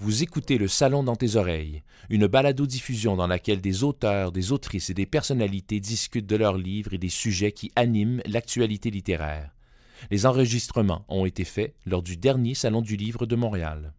Vous 0.00 0.22
écoutez 0.22 0.58
Le 0.58 0.68
Salon 0.68 1.02
dans 1.02 1.16
tes 1.16 1.34
oreilles, 1.34 1.82
une 2.08 2.28
balado-diffusion 2.28 3.16
dans 3.16 3.26
laquelle 3.26 3.60
des 3.60 3.82
auteurs, 3.82 4.30
des 4.30 4.52
autrices 4.52 4.90
et 4.90 4.94
des 4.94 5.06
personnalités 5.06 5.80
discutent 5.80 6.28
de 6.28 6.36
leurs 6.36 6.56
livres 6.56 6.94
et 6.94 6.98
des 6.98 7.08
sujets 7.08 7.50
qui 7.50 7.72
animent 7.74 8.22
l'actualité 8.24 8.92
littéraire. 8.92 9.50
Les 10.12 10.24
enregistrements 10.24 11.04
ont 11.08 11.26
été 11.26 11.42
faits 11.42 11.74
lors 11.84 12.02
du 12.02 12.16
dernier 12.16 12.54
Salon 12.54 12.80
du 12.80 12.96
Livre 12.96 13.26
de 13.26 13.34
Montréal. 13.34 13.92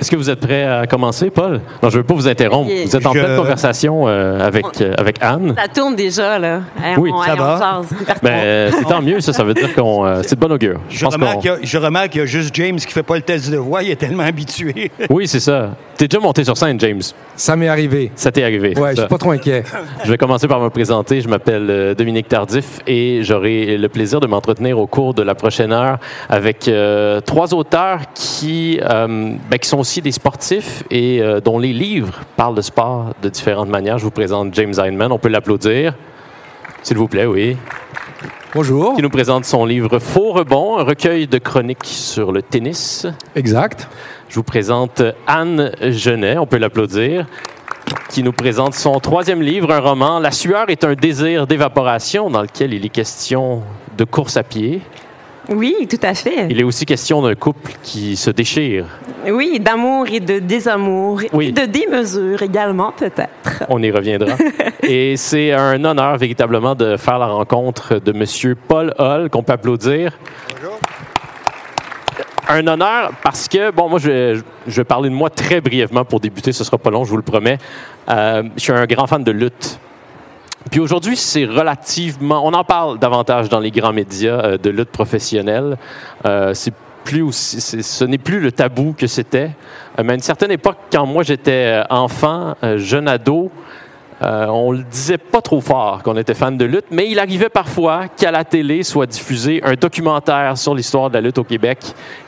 Est-ce 0.00 0.10
que 0.12 0.16
vous 0.16 0.30
êtes 0.30 0.38
prêt 0.38 0.62
à 0.64 0.86
commencer, 0.86 1.28
Paul? 1.28 1.60
Non, 1.82 1.88
je 1.90 1.96
ne 1.96 2.02
veux 2.02 2.06
pas 2.06 2.14
vous 2.14 2.28
interrompre. 2.28 2.70
Vous 2.70 2.96
êtes 2.96 3.04
en 3.06 3.12
Je- 3.12 3.18
pleine 3.18 3.36
conversation 3.36 4.06
euh, 4.06 4.46
avec, 4.46 4.64
euh, 4.80 4.94
avec 4.96 5.16
Anne. 5.20 5.54
Ça 5.56 5.66
tourne 5.66 5.96
déjà, 5.96 6.38
là. 6.38 6.60
Hey, 6.82 6.96
Oui, 6.96 7.10
on- 7.12 7.20
ça 7.22 7.32
hey, 7.32 7.38
va. 7.38 7.80
Ben, 8.22 8.30
euh, 8.30 8.70
c'est 8.78 8.84
tant 8.84 9.02
mieux, 9.02 9.20
ça, 9.20 9.32
ça 9.32 9.42
veut 9.42 9.54
dire 9.54 9.74
qu'on 9.74 10.06
euh, 10.06 10.20
c'est 10.22 10.36
de 10.36 10.40
bon 10.40 10.52
augure. 10.52 10.80
Je 10.88 11.04
pense 11.04 11.14
remarque, 11.14 11.34
qu'on- 11.34 11.40
qu'il 11.40 11.50
y 11.50 11.54
a- 11.54 11.58
je 11.62 11.78
remarque 11.78 12.10
qu'il 12.10 12.20
y 12.20 12.22
a 12.22 12.26
juste 12.26 12.54
James 12.54 12.76
qui 12.76 12.92
fait 12.92 13.02
pas 13.02 13.16
le 13.16 13.22
test 13.22 13.50
de 13.50 13.56
voix. 13.56 13.82
Il 13.82 13.90
est 13.90 13.96
tellement 13.96 14.22
habitué. 14.22 14.92
Oui, 15.10 15.26
c'est 15.26 15.40
ça. 15.40 15.70
T'es 15.96 16.06
déjà 16.06 16.20
monté 16.20 16.44
sur 16.44 16.56
scène, 16.56 16.78
James. 16.78 17.00
Ça 17.34 17.56
m'est 17.56 17.66
arrivé. 17.68 18.12
Ça 18.14 18.30
t'est 18.30 18.44
arrivé. 18.44 18.78
Ouais, 18.78 18.90
je 18.94 19.00
suis 19.00 19.08
pas 19.08 19.18
trop 19.18 19.32
inquiet. 19.32 19.64
Je 20.04 20.10
vais 20.12 20.16
commencer 20.18 20.46
par 20.46 20.60
me 20.60 20.68
présenter. 20.70 21.20
Je 21.20 21.28
m'appelle 21.28 21.94
Dominique 21.96 22.28
Tardif 22.28 22.78
et 22.86 23.24
j'aurai 23.24 23.76
le 23.76 23.88
plaisir 23.88 24.20
de 24.20 24.28
m'entretenir 24.28 24.78
au 24.78 24.86
cours 24.86 25.12
de 25.12 25.22
la 25.22 25.34
prochaine 25.34 25.72
heure 25.72 25.98
avec 26.28 26.68
euh, 26.68 27.20
trois 27.20 27.52
auteurs 27.52 28.00
qui, 28.14 28.78
euh, 28.88 29.07
ben, 29.08 29.58
qui 29.58 29.68
sont 29.68 29.78
aussi 29.78 30.02
des 30.02 30.12
sportifs 30.12 30.84
et 30.90 31.22
euh, 31.22 31.40
dont 31.40 31.58
les 31.58 31.72
livres 31.72 32.20
parlent 32.36 32.54
de 32.54 32.60
sport 32.60 33.14
de 33.22 33.28
différentes 33.30 33.70
manières. 33.70 33.98
Je 33.98 34.04
vous 34.04 34.10
présente 34.10 34.54
James 34.54 34.74
Heinemann. 34.78 35.10
On 35.12 35.18
peut 35.18 35.28
l'applaudir. 35.28 35.94
S'il 36.82 36.98
vous 36.98 37.08
plaît, 37.08 37.24
oui. 37.24 37.56
Bonjour. 38.54 38.96
Qui 38.96 39.02
nous 39.02 39.10
présente 39.10 39.44
son 39.46 39.64
livre 39.64 39.98
Faux 39.98 40.32
rebond, 40.32 40.78
un 40.78 40.82
recueil 40.82 41.26
de 41.26 41.38
chroniques 41.38 41.84
sur 41.84 42.32
le 42.32 42.42
tennis. 42.42 43.06
Exact. 43.34 43.88
Je 44.28 44.34
vous 44.34 44.42
présente 44.42 45.02
Anne 45.26 45.72
Genet, 45.80 46.36
on 46.36 46.46
peut 46.46 46.58
l'applaudir, 46.58 47.26
qui 48.10 48.22
nous 48.22 48.32
présente 48.32 48.74
son 48.74 49.00
troisième 49.00 49.40
livre, 49.40 49.72
un 49.72 49.80
roman, 49.80 50.18
La 50.18 50.32
sueur 50.32 50.68
est 50.68 50.84
un 50.84 50.94
désir 50.94 51.46
d'évaporation, 51.46 52.28
dans 52.28 52.42
lequel 52.42 52.74
il 52.74 52.84
est 52.84 52.90
question 52.90 53.62
de 53.96 54.04
course 54.04 54.36
à 54.36 54.42
pied. 54.42 54.82
Oui, 55.48 55.86
tout 55.88 56.00
à 56.02 56.14
fait. 56.14 56.46
Il 56.50 56.60
est 56.60 56.64
aussi 56.64 56.84
question 56.84 57.22
d'un 57.22 57.34
couple 57.34 57.72
qui 57.82 58.16
se 58.16 58.30
déchire. 58.30 58.86
Oui, 59.26 59.58
d'amour 59.58 60.06
et 60.10 60.20
de 60.20 60.38
désamour. 60.38 61.22
Oui. 61.32 61.48
Et 61.48 61.52
de 61.52 61.64
démesure 61.64 62.42
également, 62.42 62.92
peut-être. 62.92 63.64
On 63.68 63.82
y 63.82 63.90
reviendra. 63.90 64.36
Et 64.82 65.16
c'est 65.16 65.52
un 65.52 65.82
honneur 65.84 66.16
véritablement 66.18 66.74
de 66.74 66.96
faire 66.96 67.18
la 67.18 67.26
rencontre 67.26 67.98
de 67.98 68.12
Monsieur 68.12 68.54
Paul 68.54 68.94
Hull, 68.98 69.30
qu'on 69.30 69.42
peut 69.42 69.52
applaudir. 69.52 70.18
Un 72.48 72.66
honneur 72.66 73.12
parce 73.22 73.48
que, 73.48 73.70
bon, 73.70 73.88
moi, 73.88 73.98
je 73.98 74.10
vais, 74.10 74.34
je 74.66 74.76
vais 74.76 74.84
parler 74.84 75.10
de 75.10 75.14
moi 75.14 75.28
très 75.28 75.60
brièvement 75.60 76.04
pour 76.04 76.20
débuter, 76.20 76.52
ce 76.52 76.64
sera 76.64 76.78
pas 76.78 76.90
long, 76.90 77.04
je 77.04 77.10
vous 77.10 77.16
le 77.16 77.22
promets. 77.22 77.58
Euh, 78.08 78.42
je 78.56 78.62
suis 78.62 78.72
un 78.72 78.86
grand 78.86 79.06
fan 79.06 79.22
de 79.22 79.32
lutte. 79.32 79.78
Puis 80.70 80.80
aujourd'hui, 80.80 81.16
c'est 81.16 81.44
relativement. 81.44 82.46
On 82.46 82.52
en 82.52 82.64
parle 82.64 82.98
davantage 82.98 83.48
dans 83.48 83.60
les 83.60 83.70
grands 83.70 83.92
médias 83.92 84.40
euh, 84.40 84.58
de 84.58 84.70
lutte 84.70 84.90
professionnelle. 84.90 85.76
Euh, 86.26 86.52
c'est 86.54 86.74
plus 87.04 87.22
aussi, 87.22 87.60
ce 87.60 88.04
n'est 88.04 88.18
plus 88.18 88.40
le 88.40 88.52
tabou 88.52 88.94
que 88.96 89.06
c'était. 89.06 89.50
Euh, 89.98 90.02
mais 90.04 90.12
à 90.12 90.14
une 90.14 90.20
certaine 90.20 90.50
époque, 90.50 90.76
quand 90.92 91.06
moi 91.06 91.22
j'étais 91.22 91.82
enfant, 91.88 92.54
jeune 92.76 93.08
ado, 93.08 93.50
euh, 94.22 94.46
on 94.46 94.72
le 94.72 94.82
disait 94.82 95.18
pas 95.18 95.40
trop 95.40 95.60
fort 95.60 96.02
qu'on 96.02 96.16
était 96.16 96.34
fan 96.34 96.56
de 96.56 96.64
lutte, 96.64 96.86
mais 96.90 97.08
il 97.08 97.18
arrivait 97.18 97.48
parfois 97.48 98.08
qu'à 98.08 98.30
la 98.30 98.44
télé 98.44 98.82
soit 98.82 99.06
diffusé 99.06 99.60
un 99.62 99.74
documentaire 99.74 100.58
sur 100.58 100.74
l'histoire 100.74 101.08
de 101.08 101.14
la 101.14 101.20
lutte 101.20 101.38
au 101.38 101.44
Québec 101.44 101.78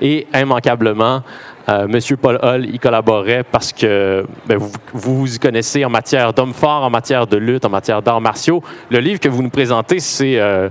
et 0.00 0.26
immanquablement, 0.32 1.22
euh, 1.68 1.86
Monsieur 1.88 2.16
Paul 2.16 2.38
Hull 2.42 2.72
y 2.74 2.78
collaborait 2.78 3.44
parce 3.44 3.72
que 3.72 4.24
ben, 4.46 4.56
vous, 4.56 4.70
vous 4.92 5.18
vous 5.18 5.34
y 5.34 5.38
connaissez 5.38 5.84
en 5.84 5.90
matière 5.90 6.32
d'hommes 6.32 6.54
forts, 6.54 6.84
en 6.84 6.90
matière 6.90 7.26
de 7.26 7.36
lutte, 7.36 7.64
en 7.64 7.70
matière 7.70 8.02
d'arts 8.02 8.20
martiaux. 8.20 8.62
Le 8.90 8.98
livre 8.98 9.20
que 9.20 9.28
vous 9.28 9.42
nous 9.42 9.50
présentez, 9.50 10.00
c'est 10.00 10.38
euh, 10.38 10.68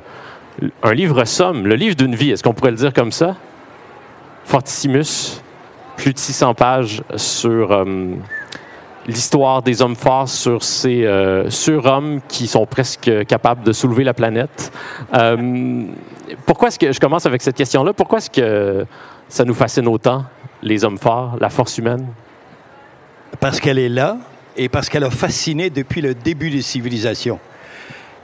un 0.83 0.93
livre 0.93 1.25
somme, 1.25 1.67
le 1.67 1.75
livre 1.75 1.95
d'une 1.95 2.15
vie. 2.15 2.31
Est-ce 2.31 2.43
qu'on 2.43 2.53
pourrait 2.53 2.71
le 2.71 2.77
dire 2.77 2.93
comme 2.93 3.11
ça? 3.11 3.35
Fortissimus, 4.45 5.41
plus 5.95 6.13
de 6.13 6.19
600 6.19 6.53
pages 6.53 7.03
sur 7.15 7.71
euh, 7.71 7.85
l'histoire 9.09 9.61
des 9.61 9.81
hommes 9.81 9.95
forts, 9.95 10.29
sur 10.29 10.63
ces 10.63 11.03
euh, 11.03 11.49
surhommes 11.49 12.21
qui 12.27 12.47
sont 12.47 12.65
presque 12.65 13.11
capables 13.25 13.63
de 13.63 13.73
soulever 13.73 14.03
la 14.03 14.13
planète. 14.13 14.71
Euh, 15.13 15.83
pourquoi 16.45 16.67
est-ce 16.67 16.79
que 16.79 16.91
je 16.91 16.99
commence 16.99 17.25
avec 17.25 17.41
cette 17.41 17.55
question-là? 17.55 17.93
Pourquoi 17.93 18.19
est-ce 18.19 18.29
que 18.29 18.85
ça 19.27 19.45
nous 19.45 19.53
fascine 19.53 19.87
autant, 19.87 20.25
les 20.61 20.83
hommes 20.85 20.97
forts, 20.97 21.37
la 21.39 21.49
force 21.49 21.77
humaine? 21.77 22.07
Parce 23.39 23.59
qu'elle 23.59 23.79
est 23.79 23.89
là 23.89 24.17
et 24.55 24.69
parce 24.69 24.89
qu'elle 24.89 25.03
a 25.03 25.09
fasciné 25.09 25.69
depuis 25.69 26.01
le 26.01 26.13
début 26.13 26.49
des 26.49 26.61
civilisations. 26.61 27.39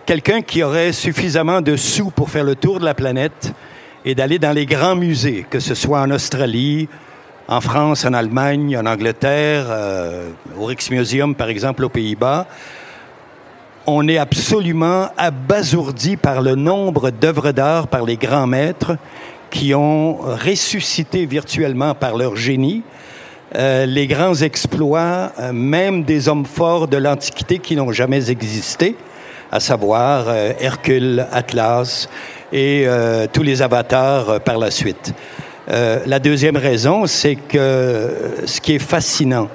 Quelqu'un 0.06 0.42
qui 0.42 0.62
aurait 0.62 0.92
suffisamment 0.92 1.62
de 1.62 1.76
sous 1.76 2.12
pour 2.12 2.30
faire 2.30 2.44
le 2.44 2.56
tour 2.56 2.80
de 2.80 2.86
la 2.86 2.94
planète 2.94 3.54
et 4.04 4.14
d'aller 4.14 4.38
dans 4.38 4.52
les 4.52 4.68
grands 4.68 4.96
musées, 4.96 5.48
que 5.50 5.60
ce 5.60 5.74
soit 5.74 6.02
en 6.02 6.12
Australie, 6.12 6.88
en 7.48 7.62
France, 7.62 8.06
en 8.06 8.14
Allemagne, 8.14 8.78
en 8.78 8.86
Angleterre, 8.86 9.66
euh, 9.70 10.30
au 10.60 10.66
Rijksmuseum, 10.66 11.36
par 11.36 11.50
exemple, 11.50 11.84
aux 11.84 11.90
Pays-Bas, 11.90 12.48
on 13.88 14.08
est 14.08 14.18
absolument 14.18 15.10
abasourdi 15.18 16.18
par 16.18 16.42
le 16.42 16.56
nombre 16.56 17.12
d'œuvres 17.12 17.52
d'art 17.52 17.88
par 17.88 18.04
les 18.04 18.18
grands 18.18 18.48
maîtres 18.48 18.98
qui 19.52 19.76
ont 19.76 20.16
ressuscité 20.16 21.26
virtuellement 21.26 21.94
par 21.94 22.18
leur 22.18 22.36
génie 22.36 22.84
euh, 23.56 23.86
les 23.86 24.08
grands 24.08 24.36
exploits, 24.36 25.32
euh, 25.40 25.54
même 25.54 26.04
des 26.04 26.28
hommes 26.28 26.46
forts 26.46 26.88
de 26.88 26.98
l'Antiquité 26.98 27.60
qui 27.60 27.76
n'ont 27.76 27.92
jamais 27.92 28.30
existé, 28.30 28.96
à 29.52 29.60
savoir 29.60 30.26
euh, 30.28 30.52
Hercule, 30.60 31.26
Atlas 31.32 32.10
et 32.52 32.84
euh, 32.86 33.28
tous 33.32 33.44
les 33.44 33.62
avatars 33.62 34.42
par 34.42 34.58
la 34.58 34.72
suite. 34.72 35.14
Euh, 35.70 36.00
la 36.06 36.20
deuxième 36.20 36.58
raison, 36.58 37.08
c'est 37.08 37.36
que 37.36 38.10
ce 38.46 38.62
qui 38.62 38.76
est 38.76 38.80
fascinant, 38.80 39.50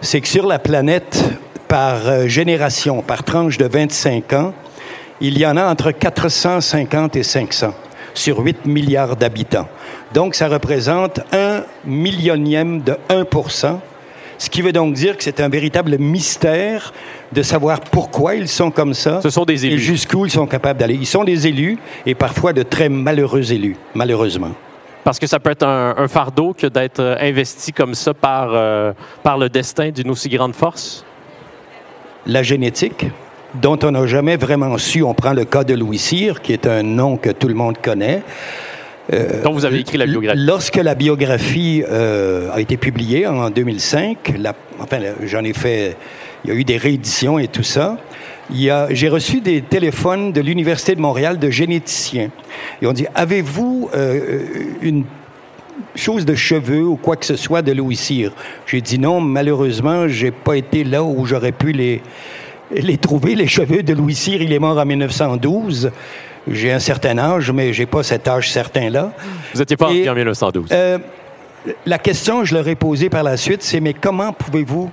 c'est 0.00 0.20
que 0.20 0.28
sur 0.28 0.46
la 0.46 0.58
planète, 0.58 1.24
par 1.66 2.08
euh, 2.08 2.26
génération, 2.26 3.02
par 3.02 3.22
tranche 3.24 3.58
de 3.58 3.66
25 3.66 4.32
ans, 4.32 4.54
il 5.20 5.38
y 5.38 5.46
en 5.46 5.56
a 5.56 5.64
entre 5.64 5.90
450 5.90 7.16
et 7.16 7.22
500 7.22 7.74
sur 8.14 8.38
8 8.38 8.66
milliards 8.66 9.16
d'habitants. 9.16 9.68
Donc, 10.14 10.34
ça 10.34 10.48
représente 10.48 11.20
un 11.32 11.62
millionième 11.84 12.80
de 12.82 12.96
1% 13.10 13.78
ce 14.40 14.50
qui 14.50 14.62
veut 14.62 14.72
donc 14.72 14.94
dire 14.94 15.16
que 15.16 15.24
c'est 15.24 15.40
un 15.40 15.48
véritable 15.48 15.98
mystère 15.98 16.94
de 17.32 17.42
savoir 17.42 17.80
pourquoi 17.80 18.36
ils 18.36 18.46
sont 18.46 18.70
comme 18.70 18.94
ça 18.94 19.20
Ce 19.20 19.30
sont 19.30 19.44
des 19.44 19.66
et 19.66 19.70
élus. 19.70 19.80
jusqu'où 19.80 20.26
ils 20.26 20.30
sont 20.30 20.46
capables 20.46 20.78
d'aller. 20.78 20.94
Ils 20.94 21.06
sont 21.06 21.24
des 21.24 21.48
élus 21.48 21.76
et 22.06 22.14
parfois 22.14 22.52
de 22.52 22.62
très 22.62 22.88
malheureux 22.88 23.52
élus, 23.52 23.74
malheureusement. 23.96 24.52
Parce 25.08 25.18
que 25.18 25.26
ça 25.26 25.40
peut 25.40 25.48
être 25.52 25.62
un, 25.62 25.94
un 25.96 26.06
fardeau 26.06 26.52
que 26.52 26.66
d'être 26.66 27.00
euh, 27.00 27.16
investi 27.18 27.72
comme 27.72 27.94
ça 27.94 28.12
par, 28.12 28.50
euh, 28.52 28.92
par 29.22 29.38
le 29.38 29.48
destin 29.48 29.88
d'une 29.88 30.10
aussi 30.10 30.28
grande 30.28 30.54
force? 30.54 31.02
la 32.26 32.42
génétique, 32.42 33.06
dont 33.54 33.78
on 33.84 33.92
n'a 33.92 34.06
jamais 34.06 34.36
vraiment 34.36 34.76
su. 34.76 35.02
On 35.02 35.14
prend 35.14 35.32
le 35.32 35.46
cas 35.46 35.64
de 35.64 35.72
Louis 35.72 35.96
Cyr, 35.96 36.42
qui 36.42 36.52
est 36.52 36.66
un 36.66 36.82
nom 36.82 37.16
que 37.16 37.30
tout 37.30 37.48
le 37.48 37.54
monde 37.54 37.78
connaît. 37.82 38.22
dont 39.42 39.54
vous 39.54 39.64
avez 39.64 39.78
écrit 39.78 39.96
la 39.96 40.04
biographie. 40.04 40.38
Lorsque 40.44 40.76
la 40.76 40.94
biographie 40.94 41.82
euh, 41.88 42.50
a 42.52 42.60
été 42.60 42.76
publiée 42.76 43.26
en 43.26 43.48
2005, 43.48 44.34
la- 44.38 44.52
enfin, 44.78 44.98
j'en 45.24 45.42
ai 45.42 45.54
fait, 45.54 45.96
il 46.44 46.50
y 46.50 46.52
a 46.52 46.56
eu 46.56 46.64
des 46.64 46.76
rééditions 46.76 47.38
et 47.38 47.48
tout 47.48 47.62
ça. 47.62 47.96
J'ai 48.50 49.08
reçu 49.08 49.40
des 49.40 49.62
téléphones 49.62 50.32
de 50.32 50.40
l'Université 50.40 50.94
de 50.94 51.00
Montréal 51.00 51.38
de 51.38 51.50
généticiens. 51.50 52.30
Et 52.80 52.86
on 52.86 52.92
dit, 52.92 53.06
avez-vous 53.14 53.90
euh, 53.94 54.40
une 54.80 55.04
chose 55.94 56.24
de 56.24 56.34
cheveux 56.34 56.84
ou 56.84 56.96
quoi 56.96 57.16
que 57.16 57.26
ce 57.26 57.36
soit 57.36 57.62
de 57.62 57.72
Louis 57.72 57.96
Cyr? 57.96 58.32
J'ai 58.66 58.80
dit 58.80 58.98
non, 58.98 59.20
malheureusement, 59.20 60.08
j'ai 60.08 60.30
pas 60.30 60.56
été 60.56 60.84
là 60.84 61.02
où 61.02 61.26
j'aurais 61.26 61.52
pu 61.52 61.72
les, 61.72 62.00
les 62.74 62.96
trouver, 62.96 63.34
les 63.34 63.48
cheveux 63.48 63.82
de 63.82 63.92
Louis 63.92 64.14
Cyr. 64.14 64.40
Il 64.40 64.52
est 64.52 64.58
mort 64.58 64.78
en 64.78 64.86
1912. 64.86 65.90
J'ai 66.50 66.72
un 66.72 66.78
certain 66.78 67.18
âge, 67.18 67.50
mais 67.50 67.74
j'ai 67.74 67.84
pas 67.84 68.02
cet 68.02 68.26
âge 68.26 68.50
certain-là. 68.50 69.12
Vous 69.52 69.58
n'étiez 69.60 69.76
pas 69.76 69.90
Et- 69.92 70.08
en 70.08 70.14
1912. 70.14 70.70
Euh, 70.72 70.98
la 71.84 71.98
question, 71.98 72.44
je 72.44 72.54
leur 72.54 72.66
ai 72.66 72.76
posée 72.76 73.10
par 73.10 73.22
la 73.22 73.36
suite, 73.36 73.62
c'est 73.62 73.80
mais 73.80 73.92
comment 73.92 74.32
pouvez-vous 74.32 74.90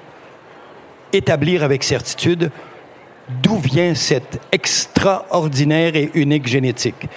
établir 1.14 1.64
avec 1.64 1.84
certitude 1.84 2.52
d'où 3.30 3.58
vient 3.58 3.96
cette 3.96 4.40
extraordinaire 4.52 5.96
et 5.96 6.12
unique 6.14 6.48
génétique? 6.48 7.08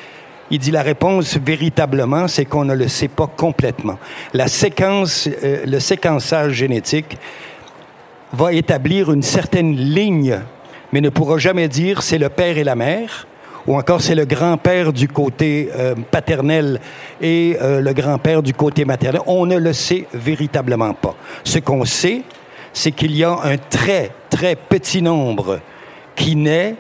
Il 0.51 0.59
dit 0.59 0.71
la 0.71 0.83
réponse 0.83 1.37
véritablement, 1.37 2.27
c'est 2.27 2.47
qu'on 2.47 2.65
ne 2.65 2.75
le 2.75 2.89
sait 2.89 3.09
pas 3.09 3.27
complètement. 3.27 3.99
La 4.33 4.49
séquence, 4.49 5.29
euh, 5.43 5.67
le 5.67 5.79
séquençage 5.79 6.53
génétique 6.53 7.19
va 8.33 8.53
établir 8.53 9.13
une 9.13 9.23
certaine 9.23 9.77
ligne, 9.77 10.41
mais 10.93 11.03
ne 11.03 11.11
pourra 11.11 11.39
jamais 11.39 11.69
dire 11.69 12.03
c'est 12.03 12.19
le 12.19 12.31
père 12.31 12.57
et 12.57 12.65
la 12.65 12.77
mère 12.77 13.27
ou 13.67 13.77
encore 13.77 14.01
c'est 14.01 14.15
le 14.15 14.25
grand-père 14.25 14.95
du 14.95 15.09
côté 15.09 15.69
euh, 15.77 15.95
paternel 16.11 16.81
et 17.21 17.59
euh, 17.61 17.83
le 17.83 17.93
grand-père 17.93 18.43
du 18.43 18.55
côté 18.55 18.87
maternel. 18.87 19.21
On 19.27 19.45
ne 19.45 19.59
le 19.59 19.75
sait 19.75 20.07
véritablement 20.15 20.95
pas. 20.95 21.15
Ce 21.45 21.59
qu'on 21.59 21.85
sait, 21.85 22.23
c'est 22.73 22.93
qu'il 22.93 23.15
y 23.15 23.25
a 23.25 23.39
un 23.45 23.59
très, 23.59 24.11
très 24.31 24.57
petit 24.57 25.03
nombre 25.03 25.61
qui 26.19 26.37
naît 26.37 26.75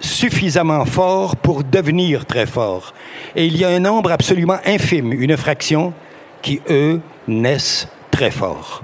suffisamment 0.00 0.84
fort 0.84 1.36
pour 1.36 1.64
devenir 1.64 2.24
très 2.24 2.46
fort. 2.46 2.94
Et 3.34 3.46
il 3.46 3.56
y 3.56 3.64
a 3.64 3.68
un 3.68 3.80
nombre 3.80 4.12
absolument 4.12 4.58
infime, 4.64 5.12
une 5.12 5.36
fraction, 5.36 5.92
qui, 6.40 6.60
eux, 6.70 7.00
naissent 7.26 7.88
très 8.10 8.30
forts. 8.30 8.82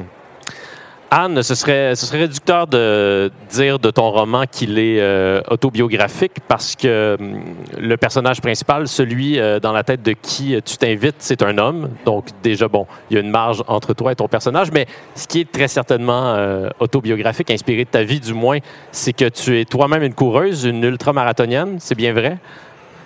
Anne, 1.12 1.42
ce 1.42 1.56
serait, 1.56 1.96
ce 1.96 2.06
serait 2.06 2.18
réducteur 2.18 2.68
de 2.68 3.32
dire 3.50 3.80
de 3.80 3.90
ton 3.90 4.10
roman 4.10 4.44
qu'il 4.50 4.78
est 4.78 5.00
euh, 5.00 5.40
autobiographique 5.48 6.36
parce 6.46 6.76
que 6.76 7.16
hum, 7.18 7.42
le 7.78 7.96
personnage 7.96 8.40
principal, 8.40 8.86
celui 8.86 9.40
euh, 9.40 9.58
dans 9.58 9.72
la 9.72 9.82
tête 9.82 10.02
de 10.02 10.12
qui 10.12 10.56
tu 10.64 10.76
t'invites, 10.76 11.16
c'est 11.18 11.42
un 11.42 11.58
homme. 11.58 11.90
Donc 12.04 12.26
déjà, 12.44 12.68
bon, 12.68 12.86
il 13.10 13.14
y 13.14 13.16
a 13.16 13.22
une 13.22 13.30
marge 13.30 13.64
entre 13.66 13.92
toi 13.92 14.12
et 14.12 14.14
ton 14.14 14.28
personnage, 14.28 14.70
mais 14.70 14.86
ce 15.16 15.26
qui 15.26 15.40
est 15.40 15.50
très 15.50 15.66
certainement 15.66 16.34
euh, 16.36 16.68
autobiographique, 16.78 17.50
inspiré 17.50 17.84
de 17.84 17.90
ta 17.90 18.04
vie 18.04 18.20
du 18.20 18.32
moins, 18.32 18.58
c'est 18.92 19.12
que 19.12 19.28
tu 19.28 19.58
es 19.58 19.64
toi-même 19.64 20.04
une 20.04 20.14
coureuse, 20.14 20.64
une 20.64 20.84
ultramarathonienne, 20.84 21.78
c'est 21.80 21.96
bien 21.96 22.12
vrai? 22.12 22.38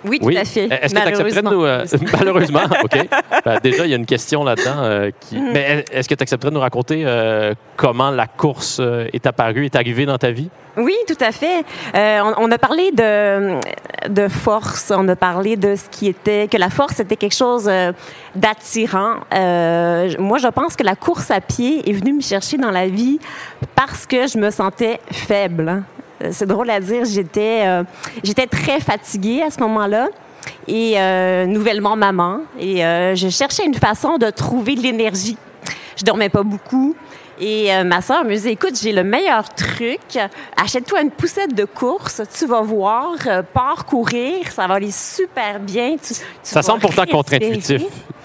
Oui, 0.07 0.19
tout 0.19 0.29
à 0.29 0.45
fait. 0.45 0.65
Est-ce 0.71 0.93
que 0.93 0.99
tu 1.01 1.07
accepterais 1.07 1.41
de 1.41 1.49
nous. 1.49 1.63
euh, 1.65 1.85
malheureusement, 2.19 2.61
OK. 2.83 2.97
Ben, 3.43 3.59
déjà, 3.63 3.85
il 3.85 3.91
y 3.91 3.93
a 3.93 3.97
une 3.97 4.05
question 4.05 4.43
là-dedans. 4.43 4.77
euh, 4.83 5.09
qui... 5.19 5.37
Mm. 5.37 5.49
Mais 5.53 5.85
est-ce 5.91 6.07
que 6.09 6.15
tu 6.15 6.21
accepterais 6.23 6.49
de 6.51 6.55
nous 6.55 6.61
raconter 6.61 7.03
euh, 7.05 7.53
comment 7.75 8.11
la 8.11 8.27
course 8.27 8.81
est 9.13 9.25
apparue, 9.27 9.65
est 9.65 9.75
arrivée 9.75 10.05
dans 10.05 10.17
ta 10.17 10.31
vie? 10.31 10.49
Oui, 10.77 10.95
tout 11.07 11.17
à 11.21 11.31
fait. 11.31 11.63
On, 11.93 12.33
on 12.37 12.51
a 12.51 12.57
parlé 12.57 12.91
de, 12.91 13.59
de 14.09 14.27
force, 14.27 14.91
on 14.93 15.07
a 15.07 15.15
parlé 15.15 15.55
de 15.55 15.75
ce 15.75 15.85
qui 15.89 16.07
était, 16.07 16.47
que 16.51 16.57
la 16.57 16.69
force 16.69 16.99
était 16.99 17.15
quelque 17.15 17.35
chose 17.35 17.69
d'attirant. 18.35 19.15
Moi, 19.31 20.37
je 20.37 20.49
pense 20.49 20.75
que 20.75 20.83
la 20.83 20.95
course 20.95 21.31
à 21.31 21.39
pied 21.41 21.89
est 21.89 21.93
venue 21.93 22.13
me 22.13 22.21
chercher 22.21 22.57
dans 22.57 22.71
la 22.71 22.87
vie 22.87 23.19
parce 23.75 24.05
que 24.05 24.27
je 24.27 24.37
me 24.37 24.51
sentais 24.51 24.99
faible. 25.11 25.83
Euh, 26.23 26.29
C'est 26.31 26.45
drôle 26.45 26.69
à 26.69 26.79
dire, 26.79 27.03
j'étais 27.05 27.63
euh, 27.65 27.83
j'étais 28.23 28.47
très 28.47 28.79
fatiguée 28.79 29.41
à 29.41 29.49
ce 29.51 29.59
moment-là 29.61 30.07
et 30.67 30.93
euh, 30.97 31.45
nouvellement 31.45 31.95
maman 31.95 32.39
et 32.59 32.77
je 33.15 33.27
cherchais 33.29 33.65
une 33.65 33.73
façon 33.75 34.17
de 34.17 34.29
trouver 34.29 34.75
de 34.75 34.81
l'énergie. 34.81 35.37
Je 35.97 36.03
dormais 36.03 36.29
pas 36.29 36.43
beaucoup. 36.43 36.95
Et 37.39 37.73
euh, 37.73 37.83
ma 37.83 38.01
soeur 38.01 38.23
me 38.23 38.29
disait, 38.29 38.53
écoute, 38.53 38.79
j'ai 38.81 38.93
le 38.93 39.03
meilleur 39.03 39.49
truc. 39.53 39.99
Achète-toi 40.55 41.01
une 41.01 41.11
poussette 41.11 41.53
de 41.53 41.65
course. 41.65 42.21
Tu 42.37 42.45
vas 42.45 42.61
voir, 42.61 43.11
euh, 43.27 43.41
pars 43.43 43.85
courir. 43.85 44.49
Ça 44.51 44.67
va 44.67 44.75
aller 44.75 44.91
super 44.91 45.59
bien. 45.59 45.97
Tu- 45.97 46.13
tu 46.13 46.19
Ça 46.43 46.61
semble 46.61 46.79
pourtant 46.79 47.05
contre-intuitif 47.05 47.81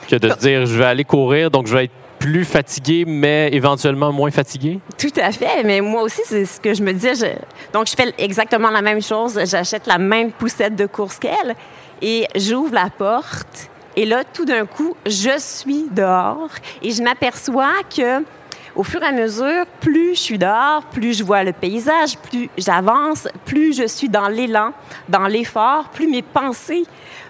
que 0.09 0.15
de 0.17 0.29
se 0.31 0.37
dire 0.39 0.65
je 0.67 0.79
vais 0.79 0.85
aller 0.85 1.03
courir, 1.05 1.51
donc 1.51 1.67
je 1.67 1.75
vais 1.77 1.85
être 1.87 1.93
plus 2.21 2.45
fatigué, 2.45 3.05
mais 3.07 3.49
éventuellement 3.53 4.13
moins 4.13 4.31
fatigué? 4.31 4.79
Tout 4.97 5.13
à 5.17 5.33
fait. 5.33 5.65
Mais 5.65 5.81
moi 5.81 6.03
aussi, 6.03 6.21
c'est 6.25 6.45
ce 6.45 6.61
que 6.61 6.75
je 6.75 6.83
me 6.83 6.93
disais. 6.93 7.39
Donc, 7.73 7.89
je 7.89 7.95
fais 7.97 8.15
exactement 8.19 8.71
la 8.71 8.83
même 8.83 9.03
chose. 9.03 9.41
J'achète 9.47 9.87
la 9.87 9.99
même 9.99 10.31
poussette 10.31 10.77
de 10.77 10.87
course 10.87 11.19
qu'elle 11.19 11.57
et 12.01 12.27
j'ouvre 12.37 12.75
la 12.75 12.91
porte. 12.91 13.71
Et 13.97 14.05
là, 14.05 14.23
tout 14.23 14.45
d'un 14.45 14.67
coup, 14.67 14.95
je 15.07 15.37
suis 15.39 15.87
dehors 15.91 16.51
et 16.83 16.93
je 16.93 17.03
m'aperçois 17.03 17.73
que 17.95 18.23
au 18.77 18.85
fur 18.85 19.03
et 19.03 19.07
à 19.07 19.13
mesure, 19.13 19.67
plus 19.81 20.15
je 20.15 20.21
suis 20.21 20.39
dehors, 20.39 20.85
plus 20.93 21.19
je 21.19 21.25
vois 21.25 21.43
le 21.43 21.53
paysage, 21.53 22.17
plus 22.19 22.49
j'avance, 22.57 23.27
plus 23.45 23.77
je 23.77 23.87
suis 23.87 24.09
dans 24.09 24.29
l'élan, 24.29 24.73
dans 25.09 25.27
l'effort, 25.27 25.89
plus 25.89 26.07
mes 26.07 26.23
pensées 26.23 26.85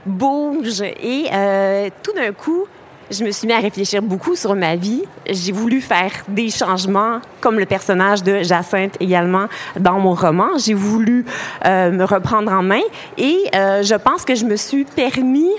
bougent. 0.05 0.83
Et 0.83 1.27
euh, 1.33 1.89
tout 2.03 2.13
d'un 2.13 2.33
coup, 2.33 2.67
je 3.11 3.25
me 3.25 3.31
suis 3.31 3.47
mis 3.47 3.53
à 3.53 3.59
réfléchir 3.59 4.03
beaucoup 4.03 4.37
sur 4.37 4.55
ma 4.55 4.77
vie. 4.77 5.03
J'ai 5.29 5.53
voulu 5.53 5.81
faire 5.81 6.13
des 6.29 6.51
changements, 6.51 7.21
comme 7.41 7.59
le 7.59 7.67
personnage 7.67 8.23
de 8.23 8.43
Jacinthe 8.43 8.97
également 9.01 9.47
dans 9.79 9.99
mon 9.99 10.15
roman. 10.15 10.59
J'ai 10.59 10.75
voulu 10.75 11.25
euh, 11.67 11.91
me 11.91 12.05
reprendre 12.05 12.53
en 12.53 12.63
main 12.63 12.83
et 13.19 13.37
euh, 13.55 13.83
je 13.83 13.95
pense 13.95 14.25
que 14.25 14.35
je 14.35 14.45
me 14.45 14.57
suis 14.57 14.85
permis 14.85 15.51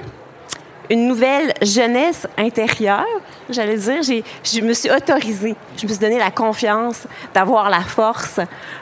une 0.90 1.08
nouvelle 1.08 1.54
jeunesse 1.62 2.28
intérieure, 2.38 3.06
j'allais 3.50 3.78
dire. 3.78 4.04
J'ai, 4.04 4.24
je 4.44 4.62
me 4.62 4.74
suis 4.74 4.92
autorisée. 4.92 5.56
Je 5.78 5.84
me 5.86 5.92
suis 5.92 6.00
donné 6.00 6.20
la 6.20 6.32
confiance 6.32 7.08
d'avoir 7.34 7.70
la 7.70 7.82
force 7.82 8.40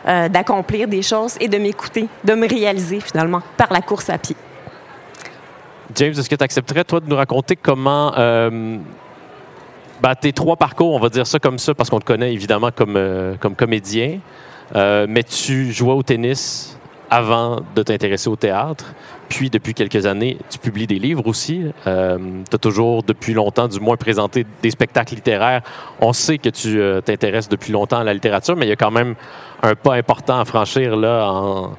euh, 0.07 0.27
d'accomplir 0.27 0.87
des 0.87 1.03
choses 1.03 1.35
et 1.39 1.47
de 1.47 1.57
m'écouter, 1.57 2.07
de 2.23 2.33
me 2.33 2.47
réaliser 2.47 2.99
finalement 2.99 3.41
par 3.57 3.71
la 3.71 3.81
course 3.81 4.09
à 4.09 4.17
pied. 4.17 4.35
James, 5.95 6.11
est-ce 6.11 6.29
que 6.29 6.35
tu 6.35 6.43
accepterais, 6.43 6.83
toi, 6.83 6.99
de 6.99 7.07
nous 7.07 7.15
raconter 7.15 7.55
comment 7.55 8.13
euh, 8.17 8.77
ben, 10.01 10.15
tes 10.15 10.33
trois 10.33 10.55
parcours, 10.55 10.93
on 10.93 10.99
va 10.99 11.09
dire 11.09 11.25
ça 11.25 11.39
comme 11.39 11.57
ça, 11.57 11.73
parce 11.73 11.89
qu'on 11.89 11.99
te 11.99 12.05
connaît 12.05 12.31
évidemment 12.31 12.69
comme, 12.71 12.95
euh, 12.95 13.35
comme 13.39 13.55
comédien, 13.55 14.19
euh, 14.75 15.07
mais 15.09 15.23
tu 15.23 15.71
jouais 15.71 15.93
au 15.93 16.03
tennis 16.03 16.77
avant 17.09 17.61
de 17.75 17.81
t'intéresser 17.81 18.29
au 18.29 18.35
théâtre. 18.35 18.93
Puis, 19.29 19.49
depuis 19.49 19.73
quelques 19.73 20.05
années, 20.05 20.37
tu 20.51 20.59
publies 20.59 20.85
des 20.85 20.99
livres 20.99 21.25
aussi. 21.25 21.63
Tu 21.83 21.89
as 21.89 22.57
toujours, 22.59 23.01
depuis 23.01 23.33
longtemps, 23.33 23.67
du 23.67 23.79
moins 23.79 23.95
présenté 23.95 24.45
des 24.61 24.69
spectacles 24.69 25.15
littéraires. 25.15 25.61
On 26.01 26.13
sait 26.13 26.37
que 26.37 26.49
tu 26.49 26.79
t'intéresses 27.03 27.49
depuis 27.49 27.71
longtemps 27.71 27.97
à 27.97 28.03
la 28.03 28.13
littérature, 28.13 28.55
mais 28.55 28.67
il 28.67 28.69
y 28.69 28.73
a 28.73 28.75
quand 28.75 28.91
même 28.91 29.15
un 29.63 29.73
pas 29.73 29.95
important 29.95 30.39
à 30.39 30.45
franchir 30.45 30.95
là 30.95 31.71